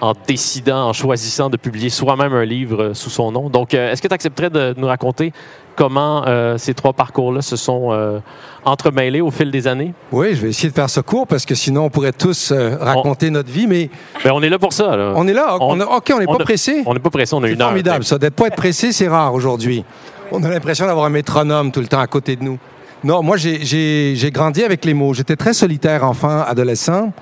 en 0.00 0.12
décidant, 0.26 0.88
en 0.88 0.92
choisissant 0.92 1.48
de 1.48 1.56
publier 1.56 1.88
soi-même 1.90 2.32
un 2.34 2.44
livre 2.44 2.82
euh, 2.82 2.94
sous 2.94 3.08
son 3.10 3.32
nom. 3.32 3.48
Donc, 3.48 3.72
euh, 3.74 3.90
est-ce 3.92 4.02
que 4.02 4.08
tu 4.08 4.14
accepterais 4.14 4.50
de 4.50 4.74
nous 4.76 4.86
raconter 4.86 5.32
comment 5.74 6.24
euh, 6.26 6.58
ces 6.58 6.74
trois 6.74 6.92
parcours-là 6.92 7.40
se 7.42 7.56
sont 7.56 7.88
euh, 7.92 8.18
entremêlés 8.64 9.20
au 9.22 9.30
fil 9.30 9.50
des 9.50 9.66
années? 9.66 9.94
Oui, 10.12 10.34
je 10.34 10.42
vais 10.42 10.48
essayer 10.50 10.68
de 10.68 10.74
faire 10.74 10.90
ça 10.90 11.02
court 11.02 11.26
parce 11.26 11.46
que 11.46 11.54
sinon 11.54 11.84
on 11.84 11.90
pourrait 11.90 12.12
tous 12.12 12.52
euh, 12.52 12.76
raconter 12.78 13.30
notre 13.30 13.50
vie, 13.50 13.66
mais 13.66 13.88
Ben, 14.24 14.32
on 14.34 14.42
est 14.42 14.48
là 14.50 14.58
pour 14.58 14.72
ça. 14.74 14.96
là. 14.96 15.12
on 15.16 15.26
est 15.28 15.32
là? 15.34 15.56
On- 15.60 15.76
on 15.76 15.80
a- 15.80 15.84
OK, 15.86 16.12
on 16.14 16.18
n'est 16.18 16.26
pas 16.26 16.34
a- 16.34 16.38
pressé. 16.44 16.82
On 16.86 16.92
n'est 16.94 17.00
pas 17.00 17.10
pressé, 17.10 17.34
on 17.34 17.42
a 17.42 17.46
C'est 17.46 17.54
une 17.54 17.62
heure. 17.62 17.68
formidable, 17.68 18.04
ça. 18.04 18.18
D'être 18.18 18.34
pas 18.34 18.48
être 18.48 18.56
pressé, 18.56 18.92
c'est 18.92 19.08
rare 19.08 19.32
aujourd'hui. 19.32 19.84
On 20.32 20.42
a 20.42 20.48
l'impression 20.50 20.86
d'avoir 20.86 21.06
un 21.06 21.10
métronome 21.10 21.70
tout 21.72 21.80
le 21.80 21.86
temps 21.88 22.00
à 22.00 22.06
côté 22.06 22.36
de 22.36 22.44
nous. 22.44 22.58
Non, 23.04 23.22
moi, 23.22 23.36
j'ai 23.36 24.30
grandi 24.32 24.64
avec 24.64 24.84
les 24.84 24.94
mots. 24.94 25.14
J'étais 25.14 25.36
très 25.36 25.52
solitaire 25.52 26.02
enfant, 26.04 26.42
adolescent, 26.46 27.12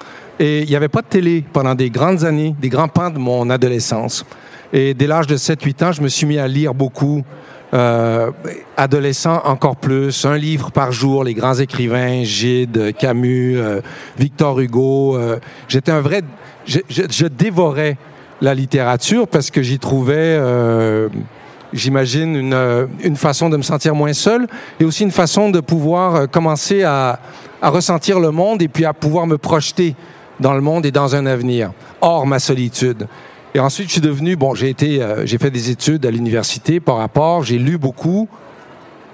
et 0.40 0.62
il 0.62 0.68
n'y 0.68 0.76
avait 0.76 0.88
pas 0.88 1.02
de 1.02 1.06
télé 1.06 1.44
pendant 1.52 1.74
des 1.74 1.90
grandes 1.90 2.24
années, 2.24 2.54
des 2.60 2.68
grands 2.68 2.88
pans 2.88 3.10
de 3.10 3.18
mon 3.18 3.48
adolescence. 3.50 4.24
Et 4.72 4.94
dès 4.94 5.06
l'âge 5.06 5.26
de 5.26 5.36
7-8 5.36 5.84
ans, 5.84 5.92
je 5.92 6.02
me 6.02 6.08
suis 6.08 6.26
mis 6.26 6.38
à 6.38 6.48
lire 6.48 6.74
beaucoup. 6.74 7.22
Euh, 7.72 8.30
adolescent, 8.76 9.40
encore 9.44 9.74
plus. 9.76 10.24
Un 10.24 10.36
livre 10.36 10.70
par 10.70 10.92
jour, 10.92 11.24
les 11.24 11.34
grands 11.34 11.54
écrivains, 11.54 12.22
Gide, 12.22 12.94
Camus, 12.96 13.58
euh, 13.58 13.80
Victor 14.16 14.60
Hugo. 14.60 15.16
euh, 15.16 15.38
J'étais 15.68 15.90
un 15.90 16.00
vrai... 16.00 16.22
Je, 16.66 16.78
je- 16.88 17.26
dévorais 17.26 17.96
la 18.40 18.54
littérature 18.54 19.26
parce 19.28 19.50
que 19.50 19.60
j'y 19.62 19.78
trouvais, 19.80 20.38
j'imagine, 21.72 22.36
une, 22.36 22.88
une 23.02 23.16
façon 23.16 23.48
de 23.50 23.56
me 23.56 23.62
sentir 23.62 23.94
moins 23.94 24.12
seul 24.12 24.46
et 24.80 24.84
aussi 24.84 25.02
une 25.02 25.10
façon 25.10 25.50
de 25.50 25.60
pouvoir 25.60 26.30
commencer 26.30 26.82
à, 26.84 27.18
à 27.60 27.70
ressentir 27.70 28.20
le 28.20 28.30
monde 28.30 28.62
et 28.62 28.68
puis 28.68 28.84
à 28.84 28.92
pouvoir 28.92 29.26
me 29.26 29.36
projeter 29.38 29.94
dans 30.40 30.54
le 30.54 30.60
monde 30.60 30.84
et 30.86 30.90
dans 30.90 31.14
un 31.14 31.26
avenir, 31.26 31.72
hors 32.00 32.26
ma 32.26 32.38
solitude. 32.38 33.06
Et 33.54 33.60
ensuite, 33.60 33.86
je 33.88 33.92
suis 33.92 34.00
devenu, 34.00 34.34
bon, 34.36 34.54
j'ai 34.54 34.68
été, 34.68 35.00
euh, 35.00 35.24
j'ai 35.26 35.38
fait 35.38 35.50
des 35.50 35.70
études 35.70 36.04
à 36.06 36.10
l'université 36.10 36.80
par 36.80 36.96
rapport, 36.96 37.44
j'ai 37.44 37.58
lu 37.58 37.78
beaucoup. 37.78 38.28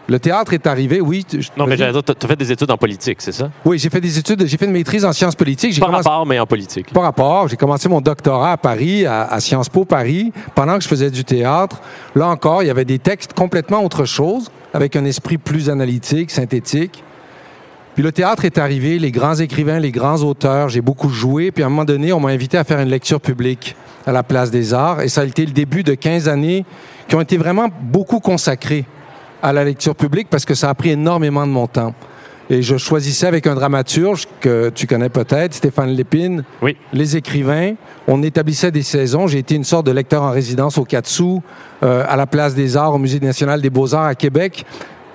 Le 0.09 0.19
théâtre 0.19 0.55
est 0.55 0.67
arrivé, 0.67 1.01
oui. 1.01 1.25
Non, 1.57 1.67
mais 1.69 1.77
j'allais 1.77 1.93
dire, 1.93 2.03
tu 2.03 2.13
as 2.25 2.29
fait 2.29 2.35
des 2.37 2.51
études 2.51 2.71
en 2.71 2.77
politique, 2.77 3.19
c'est 3.21 3.31
ça? 3.33 3.49
Oui, 3.65 3.79
j'ai 3.79 3.91
fait 3.91 4.01
des 4.01 4.19
études, 4.19 4.45
j'ai 4.45 4.57
fait 4.57 4.65
une 4.65 4.73
maîtrise 4.73 5.05
en 5.05 5.13
sciences 5.13 5.37
politiques. 5.37 5.79
Commencé- 5.79 6.09
rapport, 6.09 6.27
mais 6.27 6.41
en 6.41 6.47
politique. 6.47 6.93
par 6.93 7.05
rapport, 7.05 7.47
j'ai 7.47 7.57
commencé 7.57 7.89
mon 7.89 8.01
doctorat 8.01 8.53
à 8.53 8.57
Paris, 8.57 9.07
à, 9.07 9.23
à 9.27 9.39
Sciences 9.39 9.69
Po 9.69 9.85
Paris, 9.85 10.33
pendant 10.57 10.79
que 10.79 10.83
je 10.83 10.89
faisais 10.89 11.11
du 11.13 11.23
théâtre. 11.23 11.81
Là 12.17 12.27
encore, 12.27 12.65
il 12.65 12.67
y 12.67 12.71
avait 12.71 12.85
des 12.85 12.99
textes 12.99 13.35
complètement 13.35 13.85
autre 13.85 14.05
chose, 14.05 14.51
avec 14.75 14.97
un 14.97 15.05
esprit 15.05 15.39
plus 15.39 15.71
analytique, 15.71 16.31
synthétique. 16.33 17.05
Puis 17.95 18.03
le 18.03 18.13
théâtre 18.13 18.45
est 18.45 18.59
arrivé, 18.59 18.99
les 18.99 19.11
grands 19.11 19.35
écrivains, 19.35 19.79
les 19.79 19.91
grands 19.93 20.23
auteurs, 20.23 20.69
j'ai 20.69 20.81
beaucoup 20.81 21.09
joué. 21.11 21.51
Puis 21.51 21.63
à 21.63 21.67
un 21.67 21.71
moment 21.71 21.85
donné, 21.85 22.13
on 22.13 22.21
m'a 22.21 22.31
invité 22.31 22.57
à 22.57 22.65
faire 22.65 22.81
une 22.81 22.89
lecture 22.89 23.21
publique 23.21 23.75
à 24.07 24.13
la 24.13 24.23
Place 24.23 24.51
des 24.51 24.73
Arts. 24.73 25.01
Et 25.03 25.09
ça 25.09 25.23
a 25.23 25.25
été 25.25 25.45
le 25.45 25.53
début 25.53 25.83
de 25.83 25.95
15 25.95 26.29
années 26.29 26.65
qui 27.09 27.17
ont 27.17 27.21
été 27.21 27.37
vraiment 27.37 27.69
beaucoup 27.83 28.21
consacrées 28.21 28.87
à 29.43 29.53
la 29.53 29.65
lecture 29.65 29.95
publique 29.97 30.29
parce 30.31 30.45
que 30.45 30.55
ça 30.55 30.69
a 30.71 30.75
pris 30.75 30.91
énormément 30.91 31.47
de 31.47 31.53
mon 31.53 31.67
temps. 31.67 31.95
Et 32.49 32.63
je 32.63 32.77
choisissais 32.77 33.27
avec 33.27 33.47
un 33.47 33.55
dramaturge 33.55 34.27
que 34.41 34.71
tu 34.75 34.89
connais 34.89 35.09
peut-être, 35.09 35.55
Stéphane 35.55 35.91
Lépine, 35.91 36.43
Oui. 36.63 36.77
les 36.93 37.17
écrivains. 37.17 37.75
On 38.09 38.23
établissait 38.25 38.73
des 38.73 38.83
saisons. 38.83 39.29
J'ai 39.29 39.39
été 39.39 39.55
une 39.55 39.63
sorte 39.63 39.87
de 39.87 39.93
lecteur 39.93 40.23
en 40.25 40.31
résidence 40.33 40.77
au 40.77 40.85
Katsu, 40.85 41.39
euh, 41.85 42.05
à 42.09 42.17
la 42.17 42.27
Place 42.27 42.55
des 42.57 42.77
Arts, 42.77 42.95
au 42.95 42.99
Musée 42.99 43.21
national 43.21 43.61
des 43.61 43.71
Beaux-Arts 43.71 44.05
à 44.07 44.15
Québec. 44.17 44.65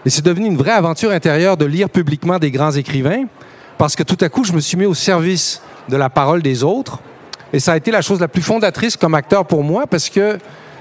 Et 0.05 0.09
c'est 0.09 0.23
devenu 0.23 0.47
une 0.47 0.57
vraie 0.57 0.71
aventure 0.71 1.11
intérieure 1.11 1.57
de 1.57 1.65
lire 1.65 1.89
publiquement 1.89 2.37
des 2.37 2.51
grands 2.51 2.71
écrivains, 2.71 3.25
parce 3.77 3.95
que 3.95 4.03
tout 4.03 4.17
à 4.21 4.29
coup, 4.29 4.43
je 4.43 4.53
me 4.53 4.59
suis 4.59 4.77
mis 4.77 4.85
au 4.85 4.93
service 4.93 5.61
de 5.89 5.97
la 5.97 6.09
parole 6.09 6.41
des 6.41 6.63
autres. 6.63 6.99
Et 7.51 7.59
ça 7.59 7.73
a 7.73 7.77
été 7.77 7.91
la 7.91 8.01
chose 8.01 8.19
la 8.19 8.27
plus 8.27 8.41
fondatrice 8.41 8.97
comme 8.97 9.15
acteur 9.15 9.45
pour 9.45 9.63
moi 9.63 9.87
parce 9.87 10.09
que 10.09 10.37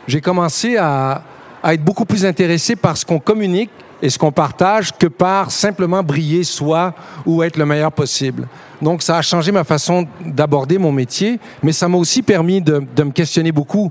j'ai 0.07 0.21
commencé 0.21 0.76
à, 0.76 1.23
être 1.64 1.83
beaucoup 1.83 2.04
plus 2.04 2.26
intéressé 2.26 2.76
par 2.76 2.97
ce 2.97 3.07
qu'on 3.07 3.19
communique 3.19 3.71
et 4.02 4.11
ce 4.11 4.19
qu'on 4.19 4.33
partage 4.33 4.93
que 4.93 5.07
par 5.07 5.50
simplement 5.50 6.02
briller 6.02 6.45
soi 6.45 6.93
ou 7.25 7.43
être 7.43 7.57
le 7.57 7.64
meilleur 7.64 7.93
possible. 7.93 8.47
Donc 8.83 9.02
ça 9.02 9.16
a 9.16 9.23
changé 9.23 9.50
ma 9.50 9.64
façon 9.64 10.07
d'aborder 10.26 10.76
mon 10.76 10.93
métier, 10.93 11.38
mais 11.62 11.73
ça 11.73 11.88
m'a 11.88 11.97
aussi 11.97 12.21
permis 12.23 12.61
de, 12.61 12.81
me 12.99 13.12
questionner 13.12 13.52
beaucoup 13.52 13.90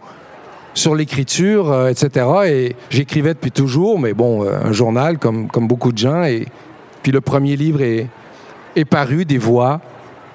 sur 0.74 0.96
l'écriture, 0.96 1.72
euh, 1.72 1.90
etc. 1.90 2.26
Et 2.46 2.76
j'écrivais 2.90 3.34
depuis 3.34 3.52
toujours, 3.52 4.00
mais 4.00 4.14
bon, 4.14 4.44
euh, 4.44 4.58
un 4.66 4.72
journal 4.72 5.18
comme, 5.18 5.48
comme 5.48 5.68
beaucoup 5.68 5.92
de 5.92 5.98
gens. 5.98 6.24
Et 6.24 6.48
puis 7.02 7.12
le 7.12 7.22
premier 7.22 7.56
livre 7.56 7.82
est, 7.82 8.08
est 8.76 8.86
paru, 8.86 9.26
des 9.26 9.38
voix 9.38 9.82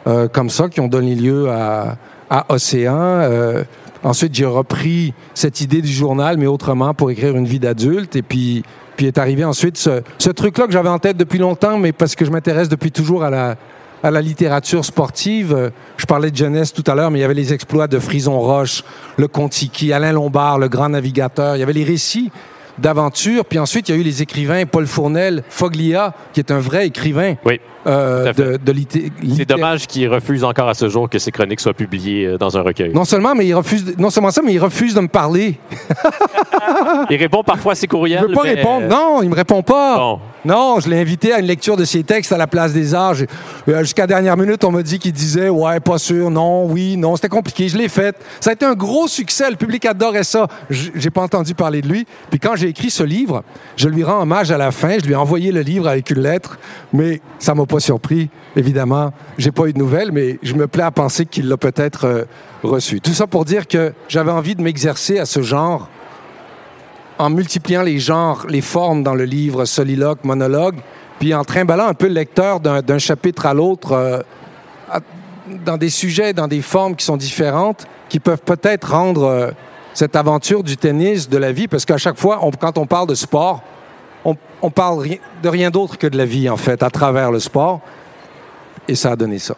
euh, 0.09 0.26
comme 0.26 0.49
ça 0.49 0.68
qui 0.68 0.80
ont 0.80 0.88
donné 0.88 1.14
lieu 1.14 1.50
à, 1.50 1.97
à 2.30 2.47
Océan. 2.49 2.97
Euh, 2.97 3.64
ensuite, 4.02 4.35
j'ai 4.35 4.47
repris 4.47 5.12
cette 5.35 5.61
idée 5.61 5.83
du 5.83 5.92
journal, 5.92 6.38
mais 6.38 6.47
autrement 6.47 6.95
pour 6.95 7.11
écrire 7.11 7.37
une 7.37 7.47
vie 7.47 7.59
d'adulte. 7.59 8.16
Et 8.16 8.23
puis, 8.23 8.62
puis 8.97 9.07
est 9.07 9.18
arrivé 9.18 9.45
ensuite 9.45 9.76
ce, 9.76 10.02
ce 10.18 10.30
truc-là 10.30 10.66
que 10.66 10.73
j'avais 10.73 10.88
en 10.88 10.99
tête 10.99 11.16
depuis 11.16 11.38
longtemps, 11.38 11.78
mais 11.78 11.92
parce 11.92 12.14
que 12.14 12.25
je 12.25 12.30
m'intéresse 12.30 12.68
depuis 12.68 12.90
toujours 12.90 13.23
à 13.23 13.30
la, 13.30 13.57
à 14.02 14.11
la 14.11 14.21
littérature 14.21 14.85
sportive. 14.85 15.73
Je 15.97 16.07
parlais 16.07 16.31
de 16.31 16.37
jeunesse 16.37 16.73
tout 16.73 16.85
à 16.87 16.95
l'heure, 16.95 17.11
mais 17.11 17.19
il 17.19 17.23
y 17.23 17.25
avait 17.25 17.35
les 17.35 17.52
exploits 17.52 17.88
de 17.88 17.99
Frison 17.99 18.38
Roche, 18.38 18.85
le 19.17 19.28
Contiki, 19.28 19.93
Alain 19.93 20.12
Lombard, 20.12 20.59
le 20.59 20.69
grand 20.69 20.88
navigateur. 20.88 21.57
Il 21.57 21.61
y 21.61 21.62
avait 21.62 21.73
les 21.73 21.85
récits 21.85 22.31
d'aventure. 22.78 23.44
Puis 23.44 23.58
ensuite, 23.58 23.88
il 23.88 23.94
y 23.94 23.99
a 23.99 24.00
eu 24.00 24.04
les 24.04 24.23
écrivains 24.23 24.64
Paul 24.66 24.87
Fournel, 24.87 25.42
Foglia, 25.49 26.14
qui 26.32 26.40
est 26.40 26.50
un 26.50 26.58
vrai 26.58 26.87
écrivain 26.87 27.35
Oui. 27.44 27.61
euh, 27.87 28.32
de, 28.32 28.56
de 28.56 28.75
C'est 29.37 29.49
dommage 29.49 29.87
qu'il 29.87 30.08
refuse 30.08 30.44
encore 30.44 30.68
à 30.68 30.75
ce 30.75 30.88
jour 30.88 31.08
que 31.08 31.18
ses 31.18 31.30
chroniques 31.30 31.61
soient 31.61 31.75
publiées 31.75 32.26
euh, 32.26 32.38
dans 32.38 32.56
un 32.56 32.62
recueil. 32.62 32.92
Non 32.92 33.04
seulement, 33.04 33.35
mais 33.35 33.47
il 33.47 33.54
refuse, 33.54 33.97
non 33.99 34.11
seulement 34.11 34.30
ça, 34.30 34.42
mais 34.44 34.52
il 34.54 34.58
refuse 34.58 34.94
de 34.94 35.00
me 35.00 35.08
parler. 35.08 35.58
Il 37.11 37.16
répond 37.16 37.42
parfois 37.42 37.73
à 37.73 37.75
ses 37.75 37.87
courriels. 37.87 38.20
Il 38.25 38.28
veut 38.28 38.35
pas 38.35 38.42
mais- 38.44 38.54
répondre. 38.54 38.87
Non, 38.88 39.23
il 39.23 39.30
me 39.30 39.35
répond 39.35 39.62
pas. 39.62 39.97
Bon. 39.97 40.20
Non, 40.44 40.78
je 40.80 40.88
l'ai 40.88 41.00
invité 41.00 41.32
à 41.32 41.40
une 41.40 41.47
lecture 41.47 41.76
de 41.76 41.85
ses 41.85 42.02
textes 42.04 42.32
à 42.32 42.37
la 42.37 42.47
place 42.47 42.73
des 42.73 42.94
arts. 42.94 43.14
Euh, 43.68 43.80
Jusqu'à 43.80 44.02
la 44.02 44.06
dernière 44.08 44.37
minute, 44.37 44.62
on 44.64 44.70
m'a 44.70 44.82
dit 44.82 44.99
qu'il 44.99 45.12
disait 45.12 45.49
ouais, 45.49 45.80
pas 45.80 45.99
sûr, 45.99 46.30
non, 46.30 46.66
oui, 46.66 46.97
non. 46.97 47.16
C'était 47.16 47.28
compliqué. 47.28 47.68
Je 47.68 47.76
l'ai 47.76 47.88
fait. 47.88 48.16
Ça 48.40 48.50
a 48.50 48.52
été 48.52 48.64
un 48.64 48.75
gros 48.75 49.08
succès. 49.08 49.50
Le 49.50 49.56
public 49.56 49.85
adorait 49.87 50.25
ça. 50.25 50.47
J'ai 50.70 51.11
pas 51.11 51.23
entendu 51.23 51.54
parler 51.54 51.80
de 51.82 51.88
lui. 51.88 52.06
Puis 52.30 52.38
quand 52.38 52.54
j'ai 52.56 52.67
écrit 52.68 52.90
ce 52.90 53.02
livre, 53.02 53.42
je 53.76 53.88
lui 53.88 54.04
rends 54.04 54.22
hommage 54.22 54.50
à 54.50 54.58
la 54.58 54.70
fin. 54.70 54.98
Je 54.98 55.06
lui 55.06 55.12
ai 55.12 55.16
envoyé 55.16 55.52
le 55.52 55.60
livre 55.60 55.88
avec 55.88 56.10
une 56.10 56.20
lettre, 56.20 56.58
mais 56.92 57.20
ça 57.38 57.54
m'a 57.54 57.66
pas 57.66 57.80
surpris. 57.80 58.30
Évidemment, 58.56 59.12
j'ai 59.38 59.50
pas 59.50 59.66
eu 59.66 59.72
de 59.72 59.78
nouvelles, 59.78 60.12
mais 60.12 60.38
je 60.42 60.54
me 60.54 60.66
plais 60.66 60.82
à 60.82 60.90
penser 60.90 61.26
qu'il 61.26 61.48
l'a 61.48 61.56
peut-être 61.56 62.04
euh, 62.04 62.25
reçu. 62.62 63.00
Tout 63.00 63.14
ça 63.14 63.26
pour 63.26 63.44
dire 63.44 63.66
que 63.66 63.92
j'avais 64.08 64.30
envie 64.30 64.54
de 64.54 64.62
m'exercer 64.62 65.18
à 65.18 65.26
ce 65.26 65.42
genre 65.42 65.88
en 67.18 67.30
multipliant 67.30 67.82
les 67.82 67.98
genres, 67.98 68.46
les 68.48 68.60
formes 68.60 69.02
dans 69.02 69.14
le 69.14 69.25
livre, 69.25 69.64
soliloque, 69.64 70.25
monologue, 70.25 70.76
puis 71.18 71.34
en 71.34 71.44
trimballant 71.44 71.88
un 71.88 71.94
peu 71.94 72.06
le 72.06 72.14
lecteur 72.14 72.60
d'un 72.60 72.98
chapitre 72.98 73.46
à 73.46 73.54
l'autre, 73.54 73.92
euh, 73.92 74.20
dans 75.64 75.76
des 75.76 75.90
sujets, 75.90 76.32
dans 76.32 76.48
des 76.48 76.62
formes 76.62 76.94
qui 76.94 77.04
sont 77.04 77.16
différentes, 77.16 77.87
qui 78.08 78.20
peuvent 78.20 78.42
peut-être 78.42 78.92
rendre 78.92 79.25
euh, 79.25 79.50
cette 79.95 80.16
aventure 80.16 80.62
du 80.62 80.76
tennis, 80.76 81.28
de 81.28 81.38
la 81.38 81.52
vie, 81.52 81.68
parce 81.68 81.85
qu'à 81.85 81.99
chaque 81.99 82.18
fois, 82.18 82.40
on- 82.42 82.50
quand 82.50 82.78
on 82.78 82.87
parle 82.87 83.09
de 83.09 83.14
sport, 83.14 83.62
on, 84.25 84.37
on 84.62 84.71
parle 84.71 84.99
ri- 85.00 85.21
de 85.42 85.49
rien 85.49 85.71
d'autre 85.71 85.99
que 85.99 86.07
de 86.07 86.16
la 86.16 86.25
vie, 86.25 86.49
en 86.49 86.57
fait, 86.57 86.83
à 86.83 86.90
travers 86.90 87.30
le 87.30 87.40
sport, 87.40 87.80
et 88.87 88.95
ça 88.95 89.12
a 89.12 89.16
donné 89.16 89.38
ça. 89.38 89.54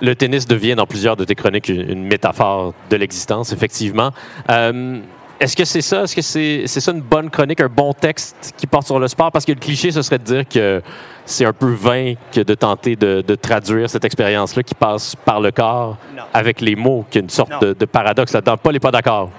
Le 0.00 0.14
tennis 0.14 0.46
devient 0.46 0.74
dans 0.76 0.86
plusieurs 0.86 1.16
de 1.16 1.24
tes 1.24 1.34
chroniques 1.34 1.68
une, 1.68 1.88
une 1.90 2.04
métaphore 2.04 2.72
de 2.90 2.96
l'existence, 2.96 3.52
effectivement. 3.52 4.10
Euh, 4.50 5.00
Est-ce 5.40 5.56
que 5.56 5.64
c'est 5.64 5.80
ça? 5.82 6.02
Est-ce 6.02 6.14
que 6.16 6.22
c'est 6.22 6.64
c'est 6.66 6.80
ça 6.80 6.90
une 6.92 7.00
bonne 7.00 7.30
chronique, 7.30 7.60
un 7.60 7.68
bon 7.68 7.92
texte 7.92 8.52
qui 8.56 8.66
porte 8.66 8.86
sur 8.86 8.98
le 8.98 9.06
sport? 9.08 9.30
Parce 9.32 9.44
que 9.44 9.52
le 9.52 9.58
cliché, 9.60 9.90
ce 9.92 10.02
serait 10.02 10.18
de 10.18 10.24
dire 10.24 10.48
que 10.48 10.82
c'est 11.24 11.44
un 11.44 11.52
peu 11.52 11.70
vain 11.72 12.14
que 12.32 12.40
de 12.40 12.54
tenter 12.54 12.96
de, 12.96 13.22
de 13.26 13.34
traduire 13.36 13.88
cette 13.90 14.04
expérience-là 14.04 14.62
qui 14.64 14.74
passe 14.74 15.14
par 15.16 15.40
le 15.40 15.50
corps 15.52 15.96
Non. 16.16 16.22
avec 16.34 16.60
les 16.60 16.74
mots, 16.76 17.04
qu'il 17.10 17.20
y 17.20 17.22
a 17.22 17.24
une 17.24 17.30
sorte 17.30 17.52
de, 17.62 17.72
de 17.72 17.84
paradoxe 17.84 18.32
là-dedans. 18.32 18.56
Paul 18.56 18.72
n'est 18.72 18.80
pas 18.80 18.90
d'accord. 18.92 19.30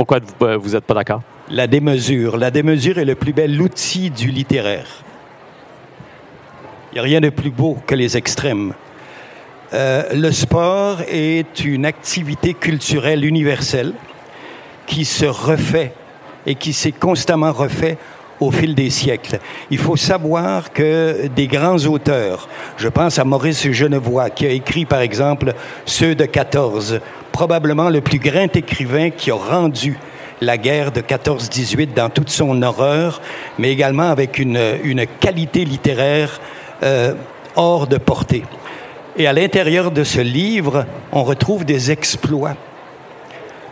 Pourquoi 0.00 0.18
vous 0.18 0.46
euh, 0.46 0.56
vous 0.56 0.74
êtes 0.74 0.86
pas 0.86 0.94
d'accord? 0.94 1.20
La 1.50 1.66
démesure. 1.66 2.38
La 2.38 2.50
démesure 2.50 2.96
est 2.96 3.04
le 3.04 3.16
plus 3.16 3.34
bel 3.34 3.60
outil 3.60 4.08
du 4.08 4.30
littéraire. 4.30 4.86
Il 6.90 6.94
n'y 6.94 7.00
a 7.00 7.02
rien 7.02 7.20
de 7.20 7.28
plus 7.28 7.50
beau 7.50 7.76
que 7.86 7.94
les 7.94 8.16
extrêmes. 8.16 8.72
Euh, 9.74 10.04
le 10.14 10.32
sport 10.32 11.02
est 11.06 11.66
une 11.66 11.84
activité 11.84 12.54
culturelle 12.54 13.26
universelle 13.26 13.92
qui 14.86 15.04
se 15.04 15.26
refait 15.26 15.92
et 16.46 16.54
qui 16.54 16.72
s'est 16.72 16.92
constamment 16.92 17.52
refait 17.52 17.98
au 18.40 18.50
fil 18.50 18.74
des 18.74 18.90
siècles. 18.90 19.38
Il 19.70 19.78
faut 19.78 19.96
savoir 19.96 20.72
que 20.72 21.28
des 21.28 21.46
grands 21.46 21.78
auteurs, 21.86 22.48
je 22.76 22.88
pense 22.88 23.18
à 23.18 23.24
Maurice 23.24 23.70
Genevoix, 23.70 24.30
qui 24.30 24.46
a 24.46 24.50
écrit 24.50 24.86
par 24.86 25.00
exemple 25.00 25.54
Ceux 25.84 26.14
de 26.14 26.24
14, 26.24 27.00
probablement 27.32 27.90
le 27.90 28.00
plus 28.00 28.18
grand 28.18 28.54
écrivain 28.56 29.10
qui 29.10 29.30
a 29.30 29.34
rendu 29.34 29.98
la 30.40 30.56
guerre 30.56 30.90
de 30.90 31.02
14-18 31.02 31.94
dans 31.94 32.08
toute 32.08 32.30
son 32.30 32.62
horreur, 32.62 33.20
mais 33.58 33.70
également 33.70 34.10
avec 34.10 34.38
une, 34.38 34.60
une 34.82 35.06
qualité 35.06 35.64
littéraire 35.64 36.40
euh, 36.82 37.14
hors 37.56 37.86
de 37.86 37.98
portée. 37.98 38.44
Et 39.16 39.26
à 39.26 39.32
l'intérieur 39.32 39.90
de 39.90 40.02
ce 40.02 40.20
livre, 40.20 40.86
on 41.12 41.24
retrouve 41.24 41.64
des 41.64 41.90
exploits. 41.90 42.56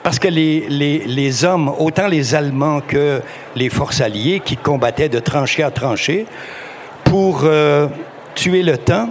Parce 0.09 0.21
que 0.21 0.29
les, 0.29 1.05
les, 1.07 1.45
hommes, 1.45 1.71
autant 1.79 2.07
les 2.07 2.35
Allemands 2.35 2.81
que 2.81 3.21
les 3.55 3.69
forces 3.69 4.01
alliées 4.01 4.41
qui 4.43 4.57
combattaient 4.57 5.11
de 5.11 5.19
tranchée 5.19 5.63
à 5.63 5.71
tranchée, 5.71 6.25
pour 7.05 7.43
euh, 7.45 7.89
tuer 8.35 8.63
le 8.63 8.79
temps, 8.79 9.11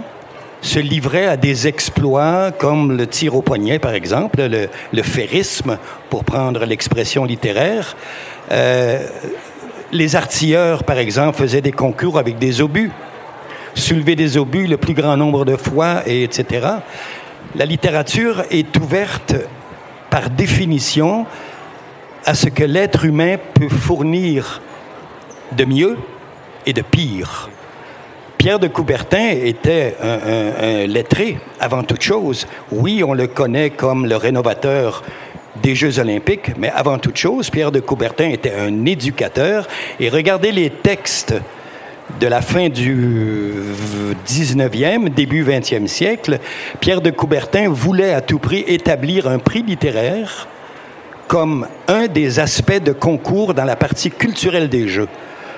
se 0.60 0.80
livraient 0.80 1.28
à 1.28 1.36
des 1.36 1.68
exploits 1.68 2.50
comme 2.50 2.96
le 2.96 3.06
tir 3.06 3.36
au 3.36 3.42
poignet, 3.42 3.78
par 3.78 3.92
exemple, 3.92 4.42
le, 4.42 4.68
le 4.92 5.02
ferrisme, 5.04 5.78
pour 6.10 6.24
prendre 6.24 6.64
l'expression 6.64 7.24
littéraire. 7.24 7.96
Euh, 8.50 9.06
les 9.92 10.16
artilleurs, 10.16 10.82
par 10.82 10.98
exemple, 10.98 11.38
faisaient 11.38 11.60
des 11.60 11.70
concours 11.70 12.18
avec 12.18 12.38
des 12.38 12.60
obus, 12.60 12.90
soulever 13.72 14.16
des 14.16 14.36
obus 14.36 14.66
le 14.66 14.78
plus 14.78 14.94
grand 14.94 15.16
nombre 15.16 15.44
de 15.44 15.54
fois, 15.54 16.02
et 16.06 16.24
etc. 16.24 16.66
La 17.54 17.66
littérature 17.66 18.42
est 18.50 18.76
ouverte 18.78 19.36
par 20.10 20.30
définition 20.30 21.26
à 22.24 22.34
ce 22.34 22.48
que 22.48 22.64
l'être 22.64 23.04
humain 23.04 23.36
peut 23.54 23.68
fournir 23.68 24.60
de 25.52 25.64
mieux 25.64 25.96
et 26.66 26.72
de 26.72 26.82
pire. 26.82 27.48
Pierre 28.36 28.58
de 28.58 28.68
Coubertin 28.68 29.30
était 29.30 29.96
un, 30.00 30.86
lettré 30.86 31.38
avant 31.58 31.82
toute 31.82 32.02
chose. 32.02 32.46
Oui, 32.70 33.02
on 33.02 33.12
le 33.12 33.26
connaît 33.26 33.70
comme 33.70 34.06
le 34.06 34.16
rénovateur 34.16 35.02
des 35.60 35.74
Jeux 35.74 35.98
olympiques, 35.98 36.52
mais 36.56 36.70
avant 36.70 36.98
toute 36.98 37.16
chose, 37.16 37.50
Pierre 37.50 37.72
de 37.72 37.80
Coubertin 37.80 38.28
était 38.28 38.54
un 38.54 38.84
éducateur. 38.84 39.66
Et 39.98 40.08
regardez 40.08 40.52
les 40.52 40.70
textes 40.70 41.34
de 42.20 42.26
la 42.26 42.40
fin 42.40 42.68
du 42.68 43.54
19e, 44.26 45.08
début 45.10 45.44
20e 45.44 45.86
siècle, 45.86 46.38
Pierre 46.80 47.00
de 47.00 47.10
Coubertin 47.10 47.68
voulait 47.68 48.12
à 48.12 48.20
tout 48.20 48.38
prix 48.38 48.64
établir 48.66 49.28
un 49.28 49.38
prix 49.38 49.62
littéraire 49.62 50.48
comme 51.28 51.68
un 51.86 52.06
des 52.06 52.40
aspects 52.40 52.82
de 52.82 52.92
concours 52.92 53.54
dans 53.54 53.64
la 53.64 53.76
partie 53.76 54.10
culturelle 54.10 54.68
des 54.68 54.88
Jeux. 54.88 55.08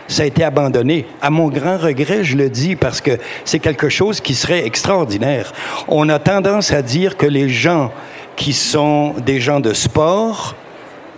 Ça 0.09 0.25
a 0.25 0.27
été 0.27 0.43
abandonné. 0.43 1.07
À 1.23 1.31
mon 1.31 1.49
grand 1.49 1.79
regret, 1.79 2.25
je 2.25 2.37
le 2.37 2.51
dis 2.51 2.75
parce 2.75 3.01
que 3.01 3.13
c'est 3.45 3.61
quelque 3.61 3.89
chose 3.89 4.21
qui 4.21 4.35
serait 4.35 4.67
extraordinaire. 4.67 5.53
On 5.87 6.09
a 6.09 6.19
tendance 6.19 6.73
à 6.73 6.83
dire 6.83 7.17
que 7.17 7.27
les 7.27 7.49
gens 7.49 7.93
qui 8.35 8.53
sont 8.53 9.15
des 9.25 9.41
gens 9.41 9.61
de 9.61 9.73
sport 9.73 10.57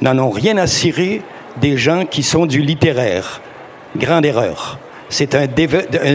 n'en 0.03 0.19
ont 0.19 0.31
rien 0.31 0.59
à 0.59 0.67
cirer 0.67 1.23
des 1.61 1.79
gens 1.79 2.05
qui 2.05 2.23
sont 2.23 2.45
du 2.45 2.61
littéraire. 2.61 3.41
Grande 3.97 4.27
erreur 4.27 4.79
c'est 5.13 5.35
un, 5.35 5.47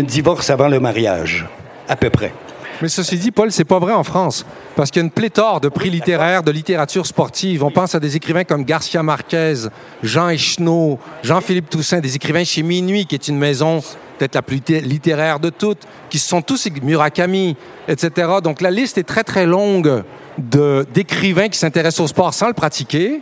divorce 0.01 0.49
avant 0.49 0.67
le 0.67 0.79
mariage, 0.79 1.45
à 1.87 1.95
peu 1.95 2.09
près. 2.09 2.33
Mais 2.81 2.89
ceci 2.89 3.17
dit, 3.17 3.31
Paul, 3.31 3.51
c'est 3.51 3.63
pas 3.63 3.79
vrai 3.79 3.93
en 3.93 4.03
France, 4.03 4.45
parce 4.75 4.91
qu'il 4.91 4.99
y 4.99 5.03
a 5.03 5.05
une 5.05 5.11
pléthore 5.11 5.61
de 5.61 5.69
prix 5.69 5.89
littéraires, 5.89 6.43
de 6.43 6.51
littérature 6.51 7.05
sportive. 7.05 7.63
On 7.63 7.71
pense 7.71 7.95
à 7.95 7.99
des 7.99 8.15
écrivains 8.15 8.43
comme 8.43 8.65
Garcia 8.65 9.01
Marquez, 9.01 9.67
Jean 10.03 10.29
Echenoz, 10.29 10.97
Jean-Philippe 11.23 11.69
Toussaint, 11.69 11.99
des 11.99 12.15
écrivains 12.15 12.43
chez 12.43 12.63
Minuit, 12.63 13.05
qui 13.05 13.15
est 13.15 13.27
une 13.27 13.37
maison 13.37 13.81
peut-être 14.17 14.35
la 14.35 14.41
plus 14.41 14.61
littéraire 14.67 15.39
de 15.39 15.49
toutes, 15.49 15.87
qui 16.09 16.17
sont 16.17 16.41
tous 16.41 16.67
Murakami, 16.81 17.55
etc. 17.87 18.29
Donc 18.43 18.61
la 18.61 18.71
liste 18.71 18.97
est 18.97 19.03
très 19.03 19.23
très 19.23 19.45
longue 19.45 20.03
d'écrivains 20.37 21.49
qui 21.49 21.57
s'intéressent 21.57 22.01
au 22.05 22.07
sport 22.07 22.33
sans 22.33 22.47
le 22.47 22.53
pratiquer 22.53 23.21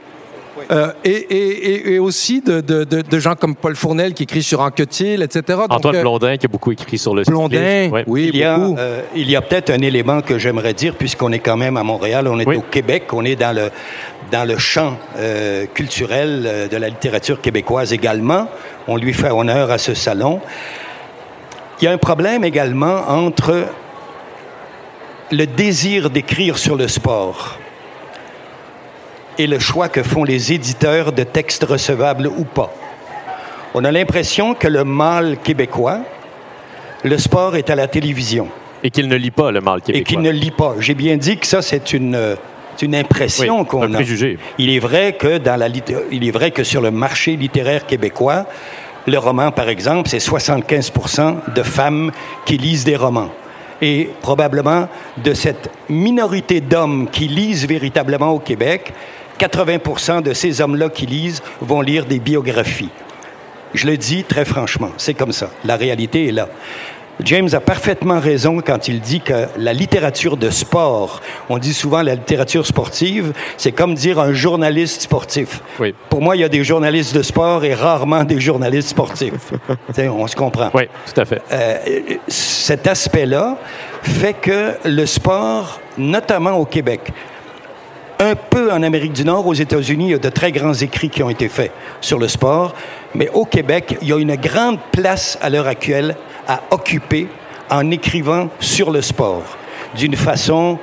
Euh, 0.71 0.91
et, 1.03 1.09
et- 1.12 1.93
et 1.95 2.00
aussi 2.00 2.41
de, 2.41 2.62
de- 2.62 2.85
de- 2.85 3.01
de 3.01 3.19
gens 3.19 3.35
comme 3.35 3.55
Paul 3.55 3.75
Fournel 3.75 4.13
qui 4.13 4.24
écrit 4.24 4.41
sur 4.41 4.62
Anquetil, 4.62 5.21
etc. 5.21 5.41
Donc, 5.47 5.74
Antoine 5.74 5.95
euh, 5.97 6.01
Blondin 6.01 6.38
qui 6.38 6.45
a 6.45 6.50
beaucoup 6.50 6.71
écrit 6.71 6.97
sur 6.97 7.13
le 7.13 7.24
Blondin. 7.24 7.89
Ouais. 7.91 8.03
oui, 8.07 8.29
Il 8.33 8.38
y 8.39 8.43
a, 8.45 8.57
beaucoup. 8.57 8.79
euh, 8.79 9.01
il 9.15 9.29
y 9.29 9.35
a 9.35 9.41
peut-être 9.41 9.69
un 9.71 9.81
élément 9.81 10.21
que 10.21 10.38
j'aimerais 10.39 10.74
dire, 10.74 10.95
puisqu'on 10.95 11.31
est 11.33 11.39
quand 11.39 11.57
même 11.57 11.75
à 11.75 11.83
Montréal, 11.83 12.27
on 12.29 12.39
est 12.39 12.47
Oui. 12.47 12.55
au 12.55 12.62
Québec, 12.62 13.03
on 13.12 13.25
est 13.25 13.35
dans 13.35 13.53
le, 13.53 13.69
dans 14.31 14.45
le 14.47 14.57
champ 14.57 14.97
euh, 15.17 15.65
culturel 15.74 16.69
de 16.71 16.77
la 16.77 16.88
littérature 16.88 17.41
québécoise 17.41 17.91
également. 17.91 18.47
On 18.88 18.95
lui 18.95 19.13
fait 19.13 19.31
honneur 19.31 19.71
à 19.71 19.77
ce 19.77 19.93
salon. 19.93 20.39
Il 21.81 21.85
y 21.85 21.88
a 21.89 21.91
un 21.91 21.97
problème 21.97 22.45
également 22.45 23.01
entre 23.09 23.65
le 25.31 25.45
désir 25.45 26.09
d'écrire 26.09 26.57
sur 26.57 26.75
le 26.77 26.88
sport 26.88 27.57
et 29.38 29.48
le 29.48 29.60
choix 29.60 29.89
que 29.89 30.04
font 30.04 30.24
les 30.24 30.54
éditeurs 30.54 31.12
de 31.12 31.24
textes 31.24 31.63
recevables 31.63 32.27
ou 32.27 32.44
pas. 32.46 32.74
On 33.74 33.84
a 33.84 33.92
l'impression 33.92 34.54
que 34.54 34.68
le 34.68 34.84
mâle 34.84 35.38
québécois, 35.44 36.00
le 37.04 37.18
sport 37.18 37.56
est 37.56 37.70
à 37.70 37.75
la 37.75 37.88
télévision 37.88 38.48
Et 38.84 38.89
qu'il 38.89 39.08
ne 39.08 39.15
lit 39.15 39.32
pas 39.32 39.51
le 39.51 39.62
mal 39.62 39.80
et 39.80 39.82
québécois. 39.82 40.06
qu'il 40.08 40.22
ne 40.22 40.30
lit 40.32 40.51
pas. 40.51 40.75
J'ai 40.80 40.94
bien 40.96 41.18
dit 41.18 41.38
que 41.38 41.46
ça, 41.46 41.62
c'est 41.62 41.92
une, 41.94 42.15
euh, 42.15 42.36
une 42.82 42.96
impression 42.96 43.60
Oui, 43.62 43.65
qu'on 43.68 43.84
un 43.84 43.94
a. 43.94 43.96
préjugé. 43.98 44.38
Il 44.58 44.70
est 44.70 44.80
vrai 44.80 45.13
que 45.13 45.38
dans 45.38 45.58
la 45.60 45.68
il 46.12 46.27
est 46.27 46.32
vrai 46.32 46.51
que 46.51 46.63
sur 46.63 46.82
le 46.82 46.92
marché 46.92 47.36
littéraire 47.36 47.86
québécois, 47.86 48.46
le 49.08 49.18
roman, 49.20 49.51
par 49.51 49.70
exemple, 49.70 50.10
c'est 50.10 50.18
75% 50.18 51.54
de 51.54 51.63
femmes 51.63 52.12
qui 52.46 52.58
lisent 52.58 52.86
des 52.86 52.96
romans. 52.96 53.30
Et 53.82 54.10
probablement 54.22 54.88
de 55.18 55.34
cette 55.34 55.70
minorité 55.89 56.62
d'hommes 56.62 57.08
qui 57.12 57.27
lisent 57.27 57.68
véritablement 57.68 58.30
au 58.32 58.39
Québec, 58.39 58.94
80% 59.39 60.22
de 60.22 60.34
ces 60.34 60.62
hommes-là 60.62 60.89
qui 60.89 61.06
lisent 61.06 61.42
vont 61.62 61.82
lire 61.82 62.06
des 62.06 62.20
biographies. 62.20 62.89
Je 63.74 63.88
le 63.88 63.98
dis 63.98 64.24
très 64.24 64.46
franchement, 64.46 64.92
c'est 64.98 65.13
comme 65.13 65.34
ça. 65.34 65.50
La 65.65 65.75
réalité 65.75 66.27
est 66.27 66.32
là. 66.32 66.48
James 67.22 67.50
a 67.54 67.60
parfaitement 67.62 68.20
raison 68.20 68.60
quand 68.60 68.88
il 68.88 69.00
dit 69.00 69.22
que 69.22 69.48
la 69.58 69.74
littérature 69.74 70.36
de 70.36 70.50
sport, 70.50 71.22
on 71.50 71.58
dit 71.58 71.74
souvent 71.74 72.01
la 72.01 72.15
littérature 72.15 72.65
sportive, 72.65 73.32
c'est 73.58 73.72
comme 73.72 73.96
dire 73.96 74.20
un 74.20 74.34
journaliste 74.34 75.04
sportif. 75.04 75.62
Oui. 75.80 75.96
Pour 76.10 76.22
moi, 76.22 76.36
il 76.36 76.42
y 76.42 76.44
a 76.44 76.50
des 76.50 76.63
journalistes 76.63 77.15
de 77.15 77.22
sport 77.22 77.63
et 77.63 77.74
rarement 77.74 78.24
des 78.24 78.42
journalistes 78.42 78.89
sportifs. 78.89 79.54
On 79.98 80.27
se 80.27 80.36
comprend. 80.36 80.70
Oui, 80.74 80.84
tout 81.13 81.22
à 81.22 81.25
fait. 81.25 81.42
Euh, 81.51 81.77
cet 82.27 82.86
aspect-là 82.86 83.58
fait 84.01 84.34
que 84.34 84.74
le 84.84 85.06
sport, 85.06 85.80
notamment 85.98 86.54
au 86.54 86.65
Québec, 86.65 87.12
un 88.19 88.36
peu 88.36 88.72
en 88.72 88.84
Amérique 88.84 89.13
du 89.13 89.25
Nord, 89.25 89.48
aux 89.48 89.53
États-Unis, 89.53 90.05
il 90.05 90.12
y 90.12 90.15
a 90.15 90.19
de 90.19 90.29
très 90.29 90.51
grands 90.51 90.74
écrits 90.74 91.10
qui 91.10 91.24
ont 91.24 91.29
été 91.29 91.50
faits 91.50 91.72
sur 92.01 92.19
le 92.19 92.27
sport, 92.27 92.74
mais 93.13 93.29
au 93.34 93.45
Québec, 93.45 93.98
il 94.01 94.07
y 94.07 94.13
a 94.13 94.17
une 94.17 94.36
grande 94.36 94.79
place 94.91 95.38
à 95.41 95.50
l'heure 95.50 95.67
actuelle 95.67 96.15
à 96.48 96.62
occuper 96.72 97.27
en 97.69 97.91
écrivant 97.91 98.50
sur 98.60 98.91
le 98.91 99.01
sport 99.01 99.43
d'une 99.95 100.15
façon 100.15 100.77